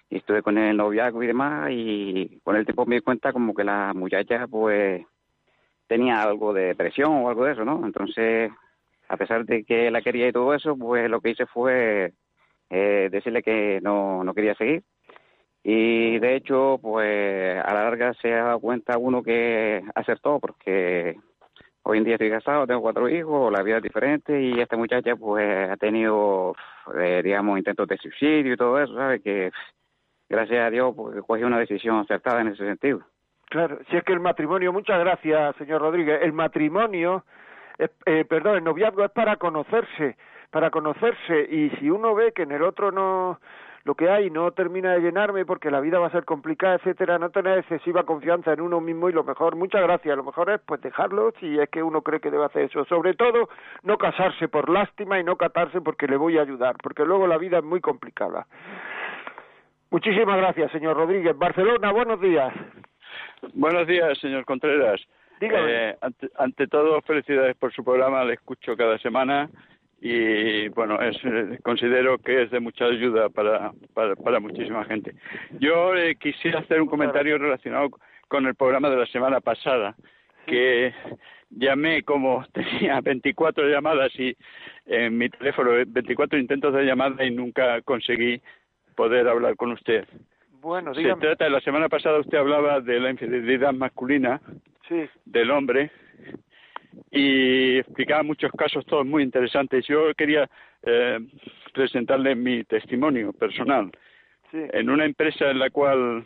estuve 0.09 0.41
con 0.41 0.57
el 0.57 0.78
noviazgo 0.78 1.21
y 1.23 1.28
demás 1.28 1.69
y 1.71 2.39
con 2.43 2.55
el 2.55 2.63
tiempo 2.63 2.86
me 2.86 2.95
di 2.95 3.01
cuenta 3.01 3.34
como 3.34 3.53
que 3.53 3.65
la 3.65 3.91
muchacha 3.93 4.47
pues 4.47 5.05
tenía 5.88 6.21
algo 6.23 6.53
de 6.53 6.67
depresión 6.67 7.11
o 7.11 7.28
algo 7.30 7.43
de 7.43 7.51
eso, 7.51 7.65
¿no? 7.65 7.86
Entonces, 7.86 8.51
a 9.09 9.17
pesar 9.17 9.45
de 9.45 9.65
que 9.65 9.91
la 9.91 10.01
quería 10.01 10.28
y 10.28 10.32
todo 10.32 10.53
eso, 10.53 10.78
pues 10.78 11.09
lo 11.09 11.19
que 11.19 11.32
hice 11.32 11.45
fue 11.45 12.13
eh, 12.69 13.09
decirle 13.11 13.43
que 13.43 13.80
no, 13.82 14.23
no 14.23 14.34
quería 14.34 14.55
seguir. 14.55 14.84
Y 15.68 16.20
de 16.20 16.36
hecho, 16.36 16.78
pues 16.80 17.57
a 17.57 17.74
la 17.74 17.86
larga 17.86 18.13
se 18.22 18.32
ha 18.32 18.43
dado 18.43 18.59
cuenta 18.59 18.99
uno 18.99 19.24
que 19.24 19.82
acertó, 19.95 20.39
porque 20.39 21.18
hoy 21.82 21.97
en 21.97 22.03
día 22.03 22.13
estoy 22.13 22.30
casado, 22.30 22.68
tengo 22.68 22.82
cuatro 22.82 23.09
hijos, 23.09 23.51
la 23.51 23.63
vida 23.63 23.78
es 23.78 23.84
diferente 23.84 24.39
y 24.39 24.59
esta 24.59 24.78
muchacha 24.78 25.16
pues 25.16 25.68
ha 25.68 25.76
tenido, 25.78 26.55
eh, 26.95 27.22
digamos, 27.24 27.57
intentos 27.57 27.88
de 27.88 27.97
suicidio 27.97 28.53
y 28.53 28.57
todo 28.57 28.80
eso, 28.80 28.93
¿sabe? 28.93 29.22
Que 29.22 29.49
gracias 30.30 30.68
a 30.68 30.70
Dios 30.70 30.93
pues 30.95 31.20
cogió 31.26 31.47
una 31.47 31.57
decisión 31.57 31.97
acertada 31.97 32.41
en 32.41 32.49
ese 32.49 32.63
sentido. 32.63 33.01
Claro, 33.49 33.80
si 33.89 33.97
es 33.97 34.03
que 34.03 34.13
el 34.13 34.20
matrimonio, 34.20 34.72
muchas 34.72 34.99
gracias, 34.99 35.55
señor 35.55 35.82
Rodríguez, 35.82 36.20
el 36.22 36.34
matrimonio, 36.34 37.26
eh, 37.80 38.24
perdón, 38.30 38.57
el 38.57 38.63
noviazgo 38.63 39.03
es 39.03 39.11
para 39.11 39.38
conocerse, 39.38 40.16
para 40.51 40.70
conocerse, 40.70 41.47
y 41.49 41.72
si 41.80 41.89
uno 41.89 42.13
ve 42.13 42.34
que 42.34 42.43
en 42.43 42.51
el 42.51 42.61
otro 42.61 42.91
no, 42.91 43.39
lo 43.86 43.94
que 43.94 44.10
hay 44.10 44.32
no 44.32 44.52
termina 44.52 44.94
de 44.94 45.00
llenarme 45.00 45.46
porque 45.46 45.70
la 45.70 45.80
vida 45.80 46.00
va 46.00 46.08
a 46.08 46.12
ser 46.12 46.26
complicada, 46.26 46.76
etcétera, 46.76 47.20
no 47.20 47.30
tener 47.30 47.60
excesiva 47.60 48.04
confianza 48.04 48.52
en 48.52 48.62
uno 48.62 48.82
mismo 48.82 49.10
y 49.10 49.14
lo 49.14 49.24
mejor, 49.24 49.56
muchas 49.56 49.84
gracias, 49.84 50.18
lo 50.18 50.24
mejor 50.24 50.50
es 50.50 50.60
pues 50.66 50.82
dejarlo 50.82 51.32
si 51.40 51.60
es 51.60 51.70
que 51.70 51.84
uno 51.84 52.02
cree 52.02 52.20
que 52.20 52.32
debe 52.32 52.46
hacer 52.46 52.64
eso. 52.64 52.84
Sobre 52.86 53.14
todo, 53.14 53.48
no 53.84 54.00
casarse 54.00 54.48
por 54.48 54.70
lástima 54.70 55.20
y 55.20 55.24
no 55.24 55.36
casarse 55.36 55.82
porque 55.82 56.08
le 56.08 56.18
voy 56.18 56.40
a 56.40 56.42
ayudar, 56.42 56.76
porque 56.82 57.06
luego 57.06 57.28
la 57.28 57.38
vida 57.38 57.60
es 57.60 57.64
muy 57.64 57.80
complicada. 57.80 58.48
Muchísimas 59.92 60.38
gracias, 60.38 60.72
señor 60.72 60.98
Rodríguez. 60.98 61.38
Barcelona, 61.38 61.92
buenos 61.92 62.20
días. 62.20 62.52
Buenos 63.54 63.86
días, 63.86 64.18
señor 64.18 64.46
Contreras. 64.46 65.00
Eh, 65.40 65.96
ante, 66.02 66.30
ante, 66.40 66.68
todo, 66.68 67.00
felicidades 67.04 67.56
por 67.58 67.72
su 67.72 67.84
programa, 67.84 68.24
le 68.24 68.34
escucho 68.34 68.76
cada 68.76 68.98
semana 68.98 69.48
y 70.08 70.68
bueno, 70.68 71.01
es, 71.01 71.18
eh, 71.24 71.58
considero 71.64 72.20
que 72.20 72.43
es 72.43 72.51
de 72.51 72.60
mucha 72.60 72.86
ayuda 72.86 73.28
para, 73.30 73.72
para, 73.95 74.16
para 74.16 74.39
muchísima 74.39 74.86
gente. 74.86 75.16
Yo 75.60 75.95
eh, 75.95 76.16
quisiera 76.18 76.60
hacer 76.60 76.80
un 76.80 76.88
comentario 76.88 77.39
relacionado 77.39 77.89
con 78.28 78.45
el 78.45 78.53
programa 78.53 78.91
de 78.91 78.97
la 78.97 79.08
semana 79.08 79.41
pasada, 79.41 79.95
que 80.45 80.93
llamé 81.49 82.03
como 82.03 82.45
tenía 82.53 83.01
24 83.01 83.68
llamadas 83.68 84.12
y 84.20 84.38
en 84.86 85.18
mi 85.18 85.28
teléfono 85.28 85.72
24 85.88 86.38
intentos 86.38 86.72
de 86.76 86.86
llamada 86.86 87.26
y 87.26 87.32
nunca 87.32 87.82
conseguí 87.82 88.39
poder 88.95 89.28
hablar 89.28 89.56
con 89.56 89.72
usted. 89.72 90.06
Bueno, 90.62 90.93
Se 90.93 91.16
trata, 91.16 91.49
la 91.49 91.62
semana 91.62 91.89
pasada 91.89 92.20
usted 92.20 92.38
hablaba 92.38 92.80
de 92.80 92.99
la 92.99 93.10
infidelidad 93.10 93.74
masculina 93.74 94.39
del 95.26 95.49
hombre 95.49 95.89
y 97.12 97.78
explicaba 97.80 98.24
muchos 98.24 98.52
casos 98.52 98.86
todos 98.86 99.06
muy 99.06 99.24
interesantes. 99.24 99.86
Yo 99.88 100.14
quería 100.16 100.50
eh, 100.84 101.20
presentarle 101.74 102.36
mi 102.36 102.64
testimonio 102.64 103.34
personal. 103.34 103.91
En 104.52 104.89
una 104.89 105.06
empresa 105.06 105.52
en 105.52 105.60
la 105.60 105.70
cual 105.70 106.24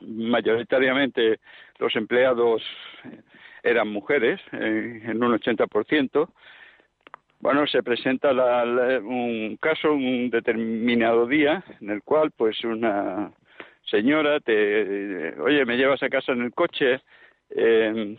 mayoritariamente 0.00 1.38
los 1.78 1.94
empleados 1.96 2.62
eran 3.62 3.88
mujeres, 3.88 4.40
eh, 4.52 5.00
en 5.04 5.24
un 5.24 5.32
80%, 5.38 6.28
bueno, 7.40 7.66
se 7.66 7.82
presenta 7.82 8.32
la, 8.32 8.64
la, 8.64 8.98
un 9.00 9.58
caso 9.60 9.92
un 9.92 10.30
determinado 10.30 11.26
día 11.26 11.62
en 11.80 11.90
el 11.90 12.02
cual, 12.02 12.30
pues, 12.30 12.62
una 12.64 13.32
señora 13.84 14.40
te, 14.40 15.38
oye, 15.40 15.64
me 15.66 15.76
llevas 15.76 16.02
a 16.02 16.08
casa 16.08 16.32
en 16.32 16.42
el 16.42 16.52
coche, 16.52 17.00
eh, 17.50 18.16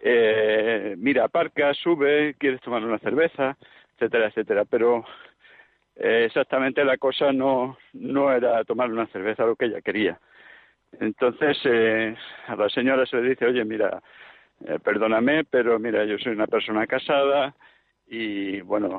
eh, 0.00 0.94
mira, 0.98 1.24
aparca, 1.24 1.74
sube, 1.74 2.34
quieres 2.38 2.60
tomar 2.60 2.84
una 2.84 2.98
cerveza, 2.98 3.56
etcétera, 3.94 4.28
etcétera. 4.28 4.64
Pero 4.64 5.04
eh, 5.96 6.24
exactamente 6.26 6.84
la 6.84 6.98
cosa 6.98 7.32
no, 7.32 7.78
no 7.92 8.32
era 8.32 8.64
tomar 8.64 8.90
una 8.90 9.06
cerveza 9.08 9.46
lo 9.46 9.56
que 9.56 9.66
ella 9.66 9.80
quería. 9.82 10.18
Entonces 11.00 11.58
eh, 11.64 12.16
a 12.46 12.56
la 12.56 12.68
señora 12.68 13.06
se 13.06 13.16
le 13.16 13.30
dice, 13.30 13.46
oye, 13.46 13.64
mira, 13.64 14.02
eh, 14.66 14.78
perdóname, 14.82 15.44
pero 15.44 15.78
mira, 15.78 16.04
yo 16.04 16.18
soy 16.18 16.32
una 16.32 16.46
persona 16.46 16.86
casada, 16.86 17.54
y 18.10 18.60
bueno 18.62 18.98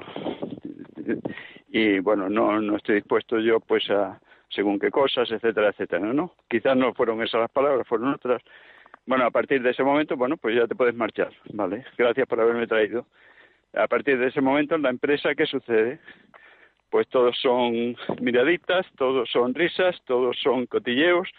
y 1.67 1.99
bueno 1.99 2.29
no 2.29 2.59
no 2.61 2.77
estoy 2.77 2.95
dispuesto 2.95 3.39
yo 3.39 3.59
pues 3.59 3.89
a 3.89 4.19
según 4.49 4.79
qué 4.79 4.89
cosas 4.89 5.29
etcétera 5.29 5.69
etcétera 5.69 6.13
no 6.13 6.33
quizás 6.49 6.77
no 6.77 6.93
fueron 6.93 7.21
esas 7.21 7.41
las 7.41 7.51
palabras 7.51 7.87
fueron 7.87 8.13
otras 8.13 8.41
bueno 9.05 9.25
a 9.25 9.31
partir 9.31 9.61
de 9.61 9.71
ese 9.71 9.83
momento 9.83 10.15
bueno 10.15 10.37
pues 10.37 10.55
ya 10.55 10.67
te 10.67 10.75
puedes 10.75 10.95
marchar 10.95 11.31
vale 11.53 11.85
gracias 11.97 12.27
por 12.27 12.39
haberme 12.39 12.67
traído. 12.67 13.05
A 13.73 13.87
partir 13.87 14.17
de 14.19 14.27
ese 14.27 14.41
momento 14.41 14.75
en 14.75 14.81
la 14.81 14.89
empresa 14.89 15.35
qué 15.35 15.45
sucede 15.45 15.99
pues 16.89 17.07
todos 17.07 17.37
son 17.41 17.95
miraditas 18.19 18.85
todos 18.97 19.29
son 19.29 19.53
risas 19.53 19.95
todos 20.05 20.37
son 20.41 20.65
cotilleos 20.65 21.29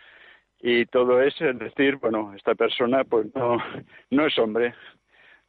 y 0.60 0.86
todo 0.86 1.20
es 1.20 1.34
decir 1.38 1.96
bueno 1.96 2.32
esta 2.34 2.54
persona 2.54 3.04
pues 3.04 3.26
no 3.34 3.58
no 4.10 4.26
es 4.26 4.38
hombre 4.38 4.74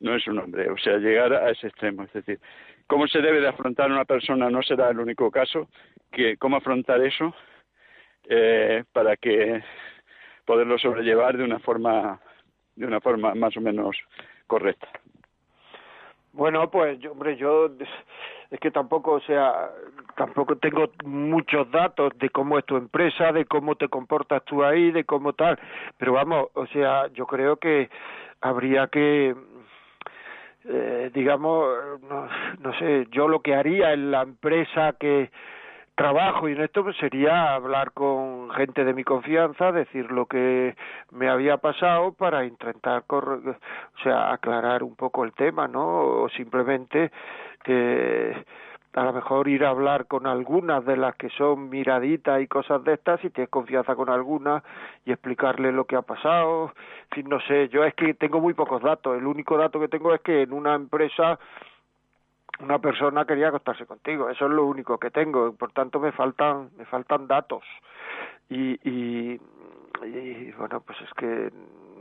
no 0.03 0.15
es 0.15 0.27
un 0.27 0.37
hombre, 0.37 0.69
o 0.69 0.77
sea, 0.77 0.97
llegar 0.97 1.33
a 1.33 1.49
ese 1.49 1.67
extremo, 1.67 2.03
es 2.03 2.11
decir, 2.11 2.39
cómo 2.87 3.07
se 3.07 3.21
debe 3.21 3.39
de 3.39 3.47
afrontar 3.47 3.89
una 3.89 4.03
persona 4.03 4.49
no 4.49 4.61
será 4.61 4.89
el 4.89 4.99
único 4.99 5.31
caso, 5.31 5.69
que 6.11 6.35
cómo 6.37 6.57
afrontar 6.57 7.01
eso 7.01 7.33
eh, 8.29 8.83
para 8.91 9.15
que 9.15 9.63
poderlo 10.45 10.77
sobrellevar 10.77 11.37
de 11.37 11.43
una 11.43 11.59
forma 11.59 12.19
de 12.75 12.85
una 12.85 12.99
forma 12.99 13.35
más 13.35 13.55
o 13.55 13.61
menos 13.61 13.95
correcta. 14.47 14.87
Bueno, 16.31 16.71
pues 16.71 16.99
yo, 16.99 17.11
hombre, 17.11 17.37
yo 17.37 17.69
es 18.49 18.59
que 18.59 18.71
tampoco, 18.71 19.11
o 19.13 19.19
sea, 19.21 19.69
tampoco 20.15 20.57
tengo 20.57 20.89
muchos 21.05 21.69
datos 21.69 22.11
de 22.17 22.29
cómo 22.31 22.57
es 22.57 22.65
tu 22.65 22.75
empresa, 22.75 23.31
de 23.31 23.45
cómo 23.45 23.75
te 23.75 23.87
comportas 23.87 24.43
tú 24.45 24.63
ahí, 24.63 24.91
de 24.91 25.03
cómo 25.03 25.33
tal, 25.33 25.59
pero 25.97 26.13
vamos, 26.13 26.47
o 26.53 26.65
sea, 26.67 27.07
yo 27.13 27.27
creo 27.27 27.57
que 27.57 27.89
habría 28.41 28.87
que 28.87 29.35
eh, 30.65 31.11
digamos, 31.13 32.01
no, 32.09 32.27
no 32.59 32.79
sé, 32.79 33.07
yo 33.11 33.27
lo 33.27 33.41
que 33.41 33.53
haría 33.53 33.91
en 33.93 34.11
la 34.11 34.21
empresa 34.21 34.95
que 34.99 35.29
trabajo 35.95 36.49
y 36.49 36.53
en 36.53 36.61
esto 36.61 36.83
pues, 36.83 36.97
sería 36.97 37.53
hablar 37.53 37.91
con 37.91 38.49
gente 38.51 38.83
de 38.83 38.93
mi 38.93 39.03
confianza, 39.03 39.71
decir 39.71 40.11
lo 40.11 40.25
que 40.25 40.75
me 41.11 41.29
había 41.29 41.57
pasado 41.57 42.13
para 42.13 42.45
intentar, 42.45 43.03
o 43.07 43.57
sea, 44.03 44.33
aclarar 44.33 44.83
un 44.83 44.95
poco 44.95 45.23
el 45.23 45.33
tema, 45.33 45.67
¿no? 45.67 46.23
O 46.23 46.29
simplemente 46.29 47.11
que 47.63 48.35
a 48.93 49.03
lo 49.03 49.13
mejor 49.13 49.47
ir 49.47 49.65
a 49.65 49.69
hablar 49.69 50.05
con 50.05 50.27
algunas 50.27 50.85
de 50.85 50.97
las 50.97 51.15
que 51.15 51.29
son 51.29 51.69
miraditas 51.69 52.41
y 52.41 52.47
cosas 52.47 52.83
de 52.83 52.93
estas, 52.93 53.19
si 53.21 53.29
tienes 53.31 53.49
confianza 53.49 53.95
con 53.95 54.09
algunas 54.09 54.63
y 55.05 55.11
explicarle 55.11 55.71
lo 55.71 55.85
que 55.85 55.95
ha 55.95 56.03
pasado. 56.03 56.71
En 57.11 57.15
fin, 57.15 57.29
no 57.29 57.39
sé, 57.41 57.69
yo 57.69 57.83
es 57.83 57.95
que 57.95 58.13
tengo 58.13 58.39
muy 58.39 58.53
pocos 58.53 58.81
datos. 58.83 59.17
El 59.17 59.25
único 59.25 59.57
dato 59.57 59.79
que 59.79 59.87
tengo 59.87 60.13
es 60.13 60.21
que 60.21 60.43
en 60.43 60.53
una 60.53 60.75
empresa 60.75 61.39
una 62.63 62.79
persona 62.79 63.25
quería 63.25 63.49
acostarse 63.49 63.85
contigo. 63.85 64.29
Eso 64.29 64.45
es 64.45 64.51
lo 64.51 64.65
único 64.65 64.97
que 64.97 65.11
tengo. 65.11 65.53
Por 65.53 65.73
tanto, 65.73 65.99
me 65.99 66.11
faltan, 66.11 66.69
me 66.77 66.85
faltan 66.85 67.27
datos. 67.27 67.63
Y, 68.49 68.79
y, 68.89 69.39
bueno, 70.57 70.81
pues 70.81 70.97
es 71.01 71.13
que 71.15 71.51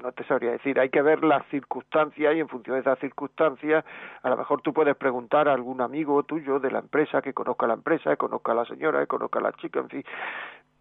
no 0.03 0.13
te 0.13 0.25
sabría 0.25 0.53
decir. 0.53 0.79
Hay 0.79 0.91
que 0.91 1.03
ver 1.03 1.25
las 1.25 1.45
circunstancias 1.49 2.35
y 2.35 2.41
en 2.41 2.49
función 2.49 2.77
de 2.77 2.81
esas 2.81 2.99
circunstancias, 3.01 3.85
a 4.23 4.31
lo 4.31 4.37
mejor 4.37 4.63
tú 4.63 4.73
puedes 4.73 4.97
preguntar 4.97 5.49
a 5.49 5.53
algún 5.53 5.81
amigo 5.81 6.23
tuyo 6.23 6.61
de 6.61 6.71
la 6.71 6.79
empresa 6.79 7.23
que 7.23 7.35
conozca 7.35 7.67
la 7.67 7.75
empresa, 7.75 8.11
que 8.11 8.17
conozca 8.17 8.53
a 8.53 8.57
la 8.57 8.65
señora, 8.65 9.01
que 9.01 9.07
conozca 9.07 9.39
a 9.41 9.43
la 9.43 9.53
chica, 9.53 9.81
en 9.81 9.89
fin, 9.89 10.05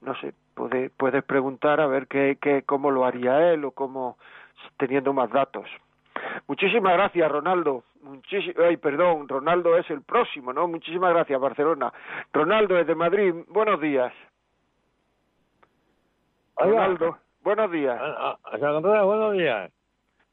no 0.01 0.15
sé, 0.15 0.33
puedes, 0.55 0.91
puedes 0.91 1.23
preguntar 1.23 1.79
a 1.79 1.87
ver 1.87 2.07
qué, 2.07 2.39
qué, 2.41 2.63
cómo 2.63 2.89
lo 2.89 3.05
haría 3.05 3.51
él 3.53 3.63
o 3.65 3.71
cómo, 3.71 4.17
teniendo 4.77 5.13
más 5.13 5.29
datos. 5.29 5.69
Muchísimas 6.47 6.93
gracias, 6.93 7.31
Ronaldo. 7.31 7.83
ay, 8.65 8.77
perdón, 8.77 9.27
Ronaldo 9.27 9.77
es 9.77 9.89
el 9.89 10.01
próximo, 10.01 10.53
¿no? 10.53 10.67
Muchísimas 10.67 11.13
gracias, 11.13 11.39
Barcelona. 11.39 11.93
Ronaldo 12.33 12.75
desde 12.75 12.95
Madrid, 12.95 13.33
buenos 13.47 13.79
días. 13.79 14.13
Ronaldo. 16.57 17.17
Buenos 17.43 17.71
días. 17.71 17.97
Ah, 17.99 18.37
ah, 18.43 19.03
buenos 19.03 19.33
días. 19.33 19.71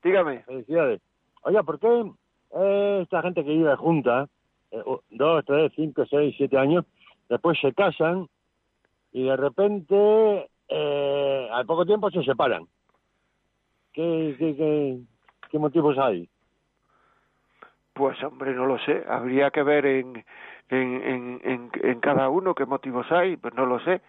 Dígame. 0.03 0.43
Felicidades. 0.43 1.01
Oye, 1.43 1.63
¿por 1.63 1.79
qué 1.79 2.13
eh, 2.55 3.01
esta 3.03 3.23
gente 3.23 3.45
que 3.45 3.51
vive 3.51 3.75
junta, 3.77 4.29
eh, 4.71 4.83
dos, 5.11 5.45
tres, 5.45 5.73
cinco, 5.75 6.05
seis, 6.07 6.35
siete 6.37 6.59
años, 6.59 6.85
después 7.29 7.59
se 7.61 7.73
casan 7.73 8.29
y 9.13 9.25
de 9.25 9.37
repente 9.37 10.51
eh, 10.69 11.49
al 11.51 11.65
poco 11.67 11.87
tiempo 11.87 12.11
se 12.11 12.23
separan? 12.23 12.67
¿Qué, 13.93 14.37
qué, 14.39 14.57
qué, 14.57 14.99
qué 15.49 15.59
motivos 15.59 15.99
hay? 15.99 16.29
Pues 17.95 18.23
hombre, 18.23 18.53
no 18.55 18.67
lo 18.67 18.79
sé. 18.79 19.05
Habría 19.09 19.51
que 19.51 19.63
ver 19.63 19.87
en, 19.87 20.25
en, 20.69 21.03
en, 21.03 21.41
en, 21.45 21.71
en 21.83 22.01
cada 22.01 22.29
uno 22.29 22.55
qué 22.55 22.67
motivos 22.67 23.11
hay. 23.11 23.37
Pues 23.37 23.55
no 23.55 23.67
lo 23.67 23.81
sé. 23.81 24.01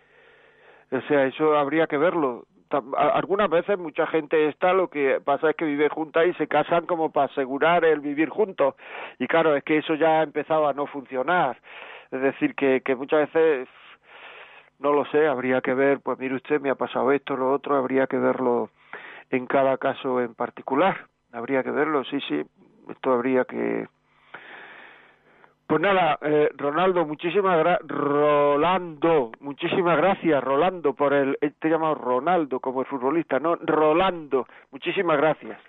O 0.91 1.01
sea, 1.01 1.25
eso 1.25 1.57
habría 1.57 1.87
que 1.87 1.97
verlo 1.97 2.45
algunas 2.69 3.49
veces 3.49 3.77
mucha 3.77 4.05
gente 4.07 4.47
está, 4.47 4.73
lo 4.73 4.89
que 4.89 5.19
pasa 5.23 5.49
es 5.49 5.55
que 5.55 5.65
vive 5.65 5.89
juntas 5.89 6.27
y 6.27 6.33
se 6.33 6.47
casan 6.47 6.85
como 6.85 7.11
para 7.11 7.25
asegurar 7.25 7.83
el 7.83 7.99
vivir 7.99 8.29
juntos. 8.29 8.75
Y 9.17 9.27
claro, 9.27 9.55
es 9.55 9.63
que 9.63 9.77
eso 9.77 9.95
ya 9.95 10.19
ha 10.19 10.23
empezado 10.23 10.67
a 10.67 10.73
no 10.73 10.85
funcionar. 10.85 11.57
Es 12.11 12.21
decir, 12.21 12.55
que, 12.55 12.81
que 12.81 12.95
muchas 12.95 13.31
veces, 13.31 13.67
no 14.79 14.93
lo 14.93 15.05
sé, 15.05 15.27
habría 15.27 15.61
que 15.61 15.73
ver, 15.73 15.99
pues 16.01 16.19
mire 16.19 16.35
usted, 16.35 16.61
me 16.61 16.69
ha 16.69 16.75
pasado 16.75 17.11
esto, 17.11 17.35
lo 17.35 17.51
otro, 17.51 17.75
habría 17.75 18.07
que 18.07 18.17
verlo 18.17 18.69
en 19.31 19.47
cada 19.47 19.77
caso 19.77 20.21
en 20.21 20.35
particular. 20.35 21.07
Habría 21.31 21.63
que 21.63 21.71
verlo, 21.71 22.03
sí, 22.05 22.19
sí, 22.27 22.41
esto 22.89 23.11
habría 23.11 23.45
que, 23.45 23.87
pues 25.67 25.81
nada, 25.81 26.17
eh, 26.23 26.49
Ronaldo, 26.57 27.05
muchísimas 27.05 27.59
gracias, 27.59 27.87
Rolando, 27.87 29.31
muchísimas 29.39 29.97
gracias, 29.97 30.43
Rolando, 30.43 30.93
por 30.93 31.13
el, 31.13 31.37
eh, 31.41 31.51
te 31.59 31.67
he 31.67 31.71
llamado 31.71 31.93
Ronaldo 31.93 32.59
como 32.59 32.81
el 32.81 32.87
futbolista, 32.87 33.39
no, 33.39 33.55
Rolando, 33.55 34.47
muchísimas 34.71 35.17
gracias. 35.17 35.59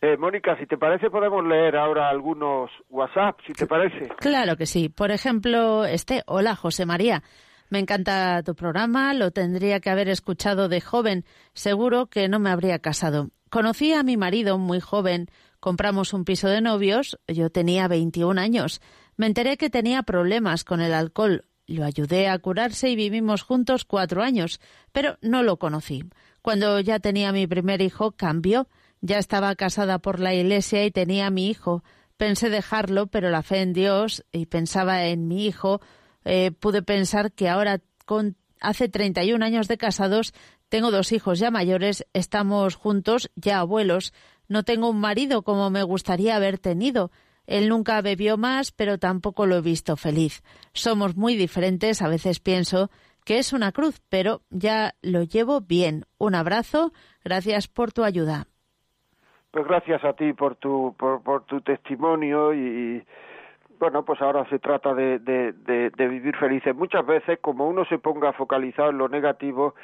Eh, 0.00 0.16
Mónica, 0.16 0.56
si 0.58 0.66
te 0.66 0.78
parece, 0.78 1.10
podemos 1.10 1.44
leer 1.44 1.76
ahora 1.76 2.08
algunos 2.08 2.70
WhatsApp, 2.88 3.40
si 3.44 3.52
te 3.52 3.66
parece. 3.66 4.08
Claro 4.18 4.56
que 4.56 4.66
sí. 4.66 4.88
Por 4.88 5.10
ejemplo, 5.10 5.84
este, 5.84 6.22
hola, 6.26 6.54
José 6.54 6.86
María. 6.86 7.22
Me 7.68 7.78
encanta 7.78 8.42
tu 8.44 8.54
programa, 8.54 9.12
lo 9.14 9.30
tendría 9.30 9.80
que 9.80 9.90
haber 9.90 10.08
escuchado 10.08 10.68
de 10.68 10.80
joven, 10.80 11.24
seguro 11.52 12.06
que 12.06 12.28
no 12.28 12.38
me 12.38 12.50
habría 12.50 12.78
casado. 12.78 13.28
Conocí 13.52 13.92
a 13.92 14.02
mi 14.02 14.16
marido 14.16 14.56
muy 14.56 14.80
joven, 14.80 15.28
compramos 15.60 16.14
un 16.14 16.24
piso 16.24 16.48
de 16.48 16.62
novios, 16.62 17.18
yo 17.28 17.50
tenía 17.50 17.86
21 17.86 18.40
años. 18.40 18.80
Me 19.18 19.26
enteré 19.26 19.58
que 19.58 19.68
tenía 19.68 20.04
problemas 20.04 20.64
con 20.64 20.80
el 20.80 20.94
alcohol. 20.94 21.44
Lo 21.66 21.84
ayudé 21.84 22.28
a 22.28 22.38
curarse 22.38 22.88
y 22.88 22.96
vivimos 22.96 23.42
juntos 23.42 23.84
cuatro 23.84 24.22
años, 24.22 24.58
pero 24.90 25.18
no 25.20 25.42
lo 25.42 25.58
conocí. 25.58 26.02
Cuando 26.40 26.80
ya 26.80 26.98
tenía 26.98 27.30
mi 27.30 27.46
primer 27.46 27.82
hijo, 27.82 28.12
cambió. 28.12 28.68
Ya 29.02 29.18
estaba 29.18 29.54
casada 29.54 29.98
por 29.98 30.18
la 30.18 30.32
iglesia 30.32 30.86
y 30.86 30.90
tenía 30.90 31.28
mi 31.28 31.50
hijo. 31.50 31.84
Pensé 32.16 32.48
dejarlo, 32.48 33.08
pero 33.08 33.28
la 33.28 33.42
fe 33.42 33.60
en 33.60 33.74
Dios 33.74 34.24
y 34.32 34.46
pensaba 34.46 35.04
en 35.04 35.28
mi 35.28 35.44
hijo, 35.44 35.82
eh, 36.24 36.52
pude 36.52 36.80
pensar 36.80 37.32
que 37.32 37.50
ahora, 37.50 37.82
con 38.06 38.34
hace 38.62 38.88
31 38.88 39.44
años 39.44 39.68
de 39.68 39.76
casados, 39.76 40.32
tengo 40.72 40.90
dos 40.90 41.12
hijos 41.12 41.38
ya 41.38 41.50
mayores, 41.50 42.08
estamos 42.14 42.76
juntos, 42.76 43.30
ya 43.36 43.58
abuelos. 43.58 44.14
No 44.48 44.62
tengo 44.62 44.88
un 44.88 45.00
marido 45.00 45.42
como 45.42 45.68
me 45.68 45.82
gustaría 45.82 46.34
haber 46.34 46.56
tenido. 46.56 47.10
Él 47.46 47.68
nunca 47.68 48.00
bebió 48.00 48.38
más, 48.38 48.72
pero 48.72 48.96
tampoco 48.96 49.44
lo 49.44 49.56
he 49.56 49.60
visto 49.60 49.98
feliz. 49.98 50.42
Somos 50.72 51.14
muy 51.14 51.36
diferentes, 51.36 52.00
a 52.00 52.08
veces 52.08 52.40
pienso 52.40 52.88
que 53.26 53.36
es 53.36 53.52
una 53.52 53.72
cruz, 53.72 54.00
pero 54.08 54.40
ya 54.48 54.94
lo 55.02 55.24
llevo 55.24 55.60
bien. 55.60 56.06
Un 56.16 56.34
abrazo, 56.34 56.92
gracias 57.22 57.68
por 57.68 57.92
tu 57.92 58.02
ayuda. 58.02 58.46
Pues 59.50 59.66
gracias 59.66 60.02
a 60.04 60.14
ti 60.14 60.32
por 60.32 60.56
tu, 60.56 60.96
por, 60.98 61.44
tu 61.44 61.60
testimonio 61.60 62.54
y, 62.54 63.04
bueno, 63.78 64.06
pues 64.06 64.22
ahora 64.22 64.48
se 64.48 64.58
trata 64.58 64.94
de, 64.94 65.18
vivir 65.98 66.34
felices. 66.38 66.74
Muchas 66.74 67.04
veces, 67.04 67.40
como 67.42 67.68
uno 67.68 67.84
se 67.84 67.98
ponga 67.98 68.32
focalizado 68.32 68.88
en 68.88 68.96
lo 68.96 69.10
negativo, 69.10 69.74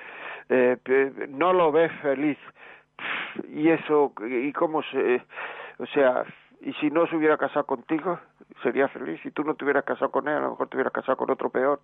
eh, 0.48 0.76
no 1.28 1.52
lo 1.52 1.72
ves 1.72 1.92
feliz. 2.02 2.38
Y 3.48 3.68
eso, 3.68 4.12
y 4.28 4.52
cómo 4.52 4.82
se, 4.82 5.22
o 5.78 5.86
sea, 5.86 6.24
y 6.60 6.72
si 6.74 6.90
no 6.90 7.06
se 7.06 7.16
hubiera 7.16 7.36
casado 7.36 7.64
contigo, 7.66 8.18
sería 8.62 8.88
feliz. 8.88 9.20
Si 9.22 9.30
tú 9.30 9.44
no 9.44 9.54
te 9.54 9.64
hubieras 9.64 9.84
casado 9.84 10.10
con 10.10 10.26
él, 10.26 10.34
a 10.34 10.40
lo 10.40 10.50
mejor 10.50 10.68
te 10.68 10.76
hubieras 10.76 10.92
casado 10.92 11.16
con 11.16 11.30
otro 11.30 11.50
peor. 11.50 11.80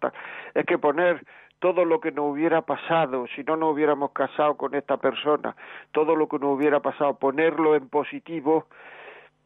Es 0.54 0.66
que 0.66 0.78
poner 0.78 1.24
todo 1.60 1.84
lo 1.84 2.00
que 2.00 2.10
nos 2.10 2.32
hubiera 2.32 2.62
pasado, 2.62 3.26
si 3.34 3.44
no 3.44 3.56
nos 3.56 3.72
hubiéramos 3.72 4.10
casado 4.10 4.56
con 4.56 4.74
esta 4.74 4.96
persona, 4.96 5.54
todo 5.92 6.16
lo 6.16 6.28
que 6.28 6.38
nos 6.38 6.56
hubiera 6.56 6.80
pasado, 6.80 7.18
ponerlo 7.18 7.76
en 7.76 7.88
positivo, 7.88 8.66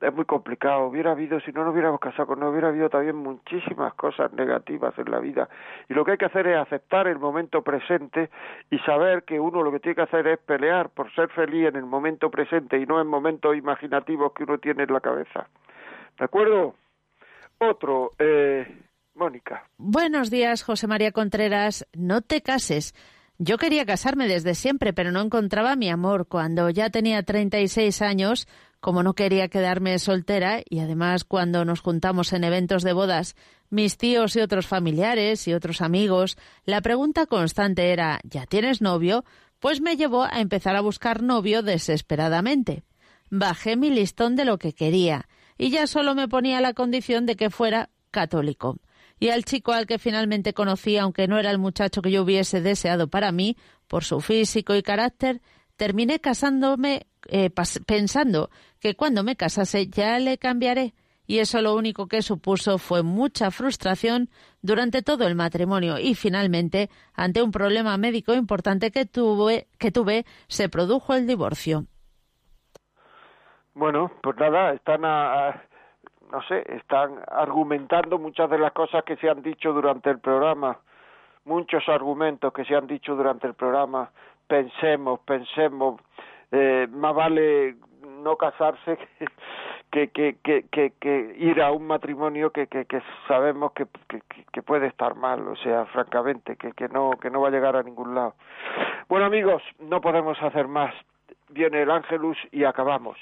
es 0.00 0.14
muy 0.14 0.24
complicado. 0.24 0.86
Hubiera 0.86 1.12
habido, 1.12 1.40
si 1.40 1.52
no 1.52 1.64
nos 1.64 1.72
hubiéramos 1.72 2.00
casado 2.00 2.34
él, 2.34 2.42
hubiera 2.44 2.68
habido 2.68 2.88
también 2.88 3.16
muchísimas 3.16 3.94
cosas 3.94 4.32
negativas 4.32 4.96
en 4.98 5.10
la 5.10 5.18
vida. 5.18 5.48
Y 5.88 5.94
lo 5.94 6.04
que 6.04 6.12
hay 6.12 6.18
que 6.18 6.26
hacer 6.26 6.46
es 6.46 6.56
aceptar 6.56 7.06
el 7.08 7.18
momento 7.18 7.62
presente 7.62 8.30
y 8.70 8.78
saber 8.80 9.24
que 9.24 9.40
uno 9.40 9.62
lo 9.62 9.72
que 9.72 9.80
tiene 9.80 9.96
que 9.96 10.02
hacer 10.02 10.26
es 10.26 10.38
pelear 10.38 10.90
por 10.90 11.12
ser 11.14 11.28
feliz 11.30 11.68
en 11.68 11.76
el 11.76 11.86
momento 11.86 12.30
presente 12.30 12.78
y 12.78 12.86
no 12.86 13.00
en 13.00 13.06
momentos 13.06 13.56
imaginativos 13.56 14.32
que 14.32 14.44
uno 14.44 14.58
tiene 14.58 14.84
en 14.84 14.92
la 14.92 15.00
cabeza. 15.00 15.48
¿De 16.18 16.24
acuerdo? 16.24 16.74
Otro, 17.58 18.12
eh, 18.18 18.66
Mónica. 19.14 19.64
Buenos 19.78 20.30
días, 20.30 20.62
José 20.62 20.86
María 20.86 21.12
Contreras. 21.12 21.86
No 21.92 22.20
te 22.22 22.40
cases. 22.40 22.94
Yo 23.40 23.56
quería 23.56 23.86
casarme 23.86 24.26
desde 24.26 24.54
siempre, 24.54 24.92
pero 24.92 25.12
no 25.12 25.20
encontraba 25.20 25.76
mi 25.76 25.88
amor. 25.90 26.26
Cuando 26.26 26.70
ya 26.70 26.90
tenía 26.90 27.22
36 27.22 28.02
años, 28.02 28.48
como 28.80 29.02
no 29.02 29.14
quería 29.14 29.48
quedarme 29.48 29.98
soltera 29.98 30.62
y 30.68 30.78
además 30.80 31.24
cuando 31.24 31.64
nos 31.64 31.80
juntamos 31.80 32.32
en 32.32 32.44
eventos 32.44 32.82
de 32.82 32.92
bodas, 32.92 33.34
mis 33.70 33.96
tíos 33.96 34.36
y 34.36 34.40
otros 34.40 34.66
familiares 34.66 35.46
y 35.48 35.54
otros 35.54 35.80
amigos, 35.82 36.36
la 36.64 36.80
pregunta 36.80 37.26
constante 37.26 37.92
era 37.92 38.20
¿ya 38.24 38.46
tienes 38.46 38.80
novio? 38.80 39.24
Pues 39.58 39.80
me 39.80 39.96
llevó 39.96 40.24
a 40.24 40.40
empezar 40.40 40.76
a 40.76 40.80
buscar 40.80 41.22
novio 41.22 41.62
desesperadamente. 41.62 42.84
Bajé 43.30 43.76
mi 43.76 43.90
listón 43.90 44.36
de 44.36 44.44
lo 44.44 44.58
que 44.58 44.72
quería 44.72 45.28
y 45.58 45.70
ya 45.70 45.86
solo 45.86 46.14
me 46.14 46.28
ponía 46.28 46.60
la 46.60 46.72
condición 46.72 47.26
de 47.26 47.36
que 47.36 47.50
fuera 47.50 47.90
católico. 48.10 48.78
Y 49.20 49.30
al 49.30 49.44
chico 49.44 49.72
al 49.72 49.86
que 49.86 49.98
finalmente 49.98 50.54
conocí, 50.54 50.96
aunque 50.96 51.26
no 51.26 51.38
era 51.38 51.50
el 51.50 51.58
muchacho 51.58 52.02
que 52.02 52.12
yo 52.12 52.22
hubiese 52.22 52.60
deseado 52.60 53.08
para 53.08 53.32
mí, 53.32 53.56
por 53.88 54.04
su 54.04 54.20
físico 54.20 54.76
y 54.76 54.82
carácter, 54.82 55.42
terminé 55.76 56.20
casándome 56.20 57.06
eh, 57.26 57.50
pensando 57.86 58.50
que 58.80 58.94
cuando 58.94 59.22
me 59.22 59.36
casase 59.36 59.88
ya 59.88 60.18
le 60.18 60.38
cambiaré 60.38 60.94
y 61.28 61.40
eso 61.40 61.60
lo 61.60 61.74
único 61.74 62.08
que 62.08 62.22
supuso 62.22 62.78
fue 62.78 63.02
mucha 63.02 63.50
frustración 63.50 64.30
durante 64.62 65.02
todo 65.02 65.26
el 65.26 65.34
matrimonio 65.34 65.98
y 65.98 66.14
finalmente, 66.14 66.88
ante 67.14 67.42
un 67.42 67.52
problema 67.52 67.98
médico 67.98 68.32
importante 68.34 68.90
que 68.90 69.04
tuve, 69.04 69.66
que 69.78 69.92
tuve 69.92 70.24
se 70.48 70.70
produjo 70.70 71.12
el 71.14 71.26
divorcio. 71.26 71.84
Bueno, 73.74 74.10
pues 74.22 74.36
nada, 74.38 74.72
están 74.72 75.04
a, 75.04 75.62
no 76.32 76.42
sé, 76.48 76.64
están 76.74 77.20
argumentando 77.28 78.18
muchas 78.18 78.48
de 78.48 78.58
las 78.58 78.72
cosas 78.72 79.04
que 79.04 79.16
se 79.16 79.28
han 79.28 79.42
dicho 79.42 79.74
durante 79.74 80.08
el 80.08 80.20
programa, 80.20 80.78
muchos 81.44 81.86
argumentos 81.90 82.54
que 82.54 82.64
se 82.64 82.74
han 82.74 82.86
dicho 82.86 83.14
durante 83.14 83.46
el 83.46 83.54
programa. 83.54 84.10
Pensemos, 84.46 85.20
pensemos, 85.20 86.00
eh, 86.50 86.88
más 86.90 87.14
vale 87.14 87.76
no 88.22 88.36
casarse 88.36 88.98
que, 89.90 90.08
que, 90.08 90.36
que, 90.42 90.64
que, 90.70 90.92
que 91.00 91.36
ir 91.38 91.60
a 91.62 91.70
un 91.72 91.86
matrimonio 91.86 92.50
que, 92.50 92.66
que, 92.66 92.84
que 92.84 93.02
sabemos 93.26 93.72
que, 93.72 93.86
que, 94.08 94.20
que 94.52 94.62
puede 94.62 94.86
estar 94.86 95.14
mal, 95.14 95.46
o 95.48 95.56
sea, 95.56 95.86
francamente, 95.86 96.56
que, 96.56 96.72
que, 96.72 96.88
no, 96.88 97.10
que 97.20 97.30
no 97.30 97.40
va 97.40 97.48
a 97.48 97.52
llegar 97.52 97.76
a 97.76 97.82
ningún 97.82 98.14
lado. 98.14 98.34
Bueno, 99.08 99.26
amigos, 99.26 99.62
no 99.78 100.00
podemos 100.00 100.40
hacer 100.42 100.68
más 100.68 100.94
viene 101.50 101.82
el 101.82 101.90
Ángelus 101.90 102.38
y 102.52 102.64
acabamos. 102.64 103.18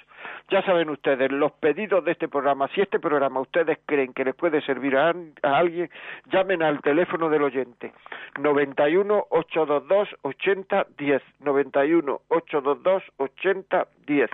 Ya 0.50 0.62
saben 0.62 0.90
ustedes, 0.90 1.30
los 1.30 1.52
pedidos 1.52 2.04
de 2.04 2.12
este 2.12 2.28
programa, 2.28 2.68
si 2.68 2.80
este 2.80 2.98
programa 2.98 3.40
ustedes 3.40 3.78
creen 3.86 4.12
que 4.12 4.24
les 4.24 4.34
puede 4.34 4.60
servir 4.62 4.96
a, 4.96 5.14
a 5.42 5.56
alguien, 5.56 5.90
llamen 6.26 6.62
al 6.62 6.80
teléfono 6.80 7.28
del 7.28 7.42
oyente, 7.42 7.92
91 8.38 9.26
822 9.30 10.08
8010, 10.22 11.22
91 11.40 12.20
822 12.28 13.02
8010. 13.16 14.30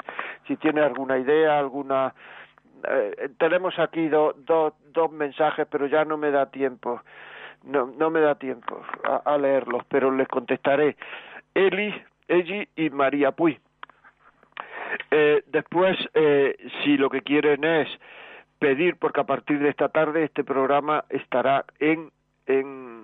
Si 0.47 0.57
tiene 0.57 0.81
alguna 0.81 1.19
idea, 1.19 1.59
alguna... 1.59 2.15
Eh, 2.89 3.29
tenemos 3.39 3.79
aquí 3.79 4.09
do, 4.09 4.35
do, 4.39 4.75
dos 4.93 5.13
mensajes, 5.13 5.67
pero 5.71 5.87
ya 5.87 6.05
no 6.05 6.17
me 6.17 6.31
da 6.31 6.51
tiempo. 6.51 7.01
No, 7.65 7.87
no 7.97 8.11
me 8.11 8.21
da 8.21 8.35
tiempo 8.35 8.83
a, 9.05 9.23
a 9.25 9.39
leerlos, 9.39 9.85
pero 9.89 10.11
les 10.11 10.27
contestaré. 10.27 10.97
Eli, 11.55 11.95
Elli 12.27 12.69
y 12.75 12.91
María 12.91 13.31
Puy. 13.31 13.59
Eh, 15.11 15.43
después, 15.47 15.97
eh, 16.15 16.57
si 16.83 16.97
lo 16.97 17.11
que 17.11 17.23
quieren 17.23 17.65
es 17.65 17.89
pedir, 18.59 18.97
porque 18.97 19.21
a 19.21 19.25
partir 19.25 19.59
de 19.59 19.69
esta 19.69 19.89
tarde 19.89 20.25
este 20.25 20.45
programa 20.45 21.05
estará 21.09 21.65
en, 21.79 22.11
en, 22.47 23.03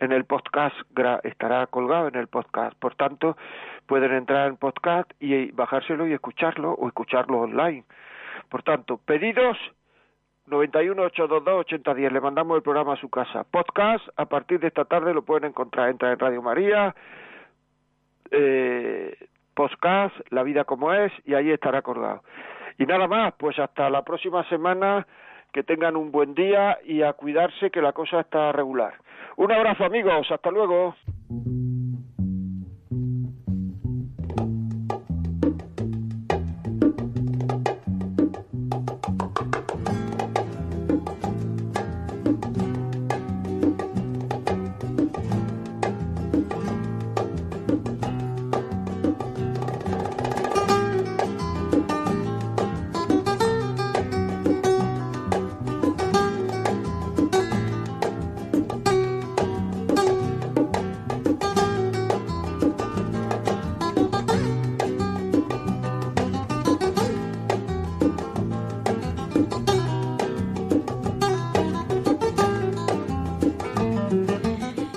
en 0.00 0.12
el 0.12 0.24
podcast, 0.24 0.76
estará 1.24 1.66
colgado 1.66 2.08
en 2.08 2.16
el 2.16 2.26
podcast. 2.26 2.76
Por 2.78 2.94
tanto, 2.94 3.36
pueden 3.86 4.12
entrar 4.12 4.48
en 4.48 4.56
podcast 4.56 5.10
y 5.20 5.50
bajárselo 5.52 6.06
y 6.06 6.12
escucharlo 6.12 6.72
o 6.72 6.88
escucharlo 6.88 7.40
online. 7.40 7.84
Por 8.48 8.62
tanto, 8.62 8.98
pedidos 8.98 9.58
91 10.46 11.02
822 11.02 11.60
8010. 11.60 12.12
Le 12.12 12.20
mandamos 12.20 12.56
el 12.56 12.62
programa 12.62 12.94
a 12.94 12.96
su 12.96 13.08
casa. 13.08 13.44
Podcast, 13.44 14.06
a 14.16 14.26
partir 14.26 14.60
de 14.60 14.68
esta 14.68 14.84
tarde 14.84 15.12
lo 15.12 15.22
pueden 15.22 15.50
encontrar. 15.50 15.90
Entra 15.90 16.12
en 16.12 16.18
Radio 16.18 16.42
María, 16.42 16.94
eh, 18.30 19.16
podcast, 19.56 20.14
La 20.30 20.44
vida 20.44 20.64
como 20.64 20.92
es, 20.92 21.10
y 21.24 21.34
ahí 21.34 21.50
estará 21.50 21.78
acordado. 21.78 22.22
Y 22.78 22.84
nada 22.84 23.08
más, 23.08 23.34
pues 23.38 23.58
hasta 23.58 23.90
la 23.90 24.02
próxima 24.02 24.48
semana, 24.48 25.06
que 25.52 25.64
tengan 25.64 25.96
un 25.96 26.12
buen 26.12 26.34
día 26.34 26.78
y 26.84 27.02
a 27.02 27.14
cuidarse 27.14 27.70
que 27.70 27.80
la 27.80 27.92
cosa 27.92 28.20
está 28.20 28.52
regular. 28.52 28.94
Un 29.36 29.50
abrazo 29.50 29.84
amigos, 29.84 30.30
hasta 30.30 30.50
luego. 30.50 30.94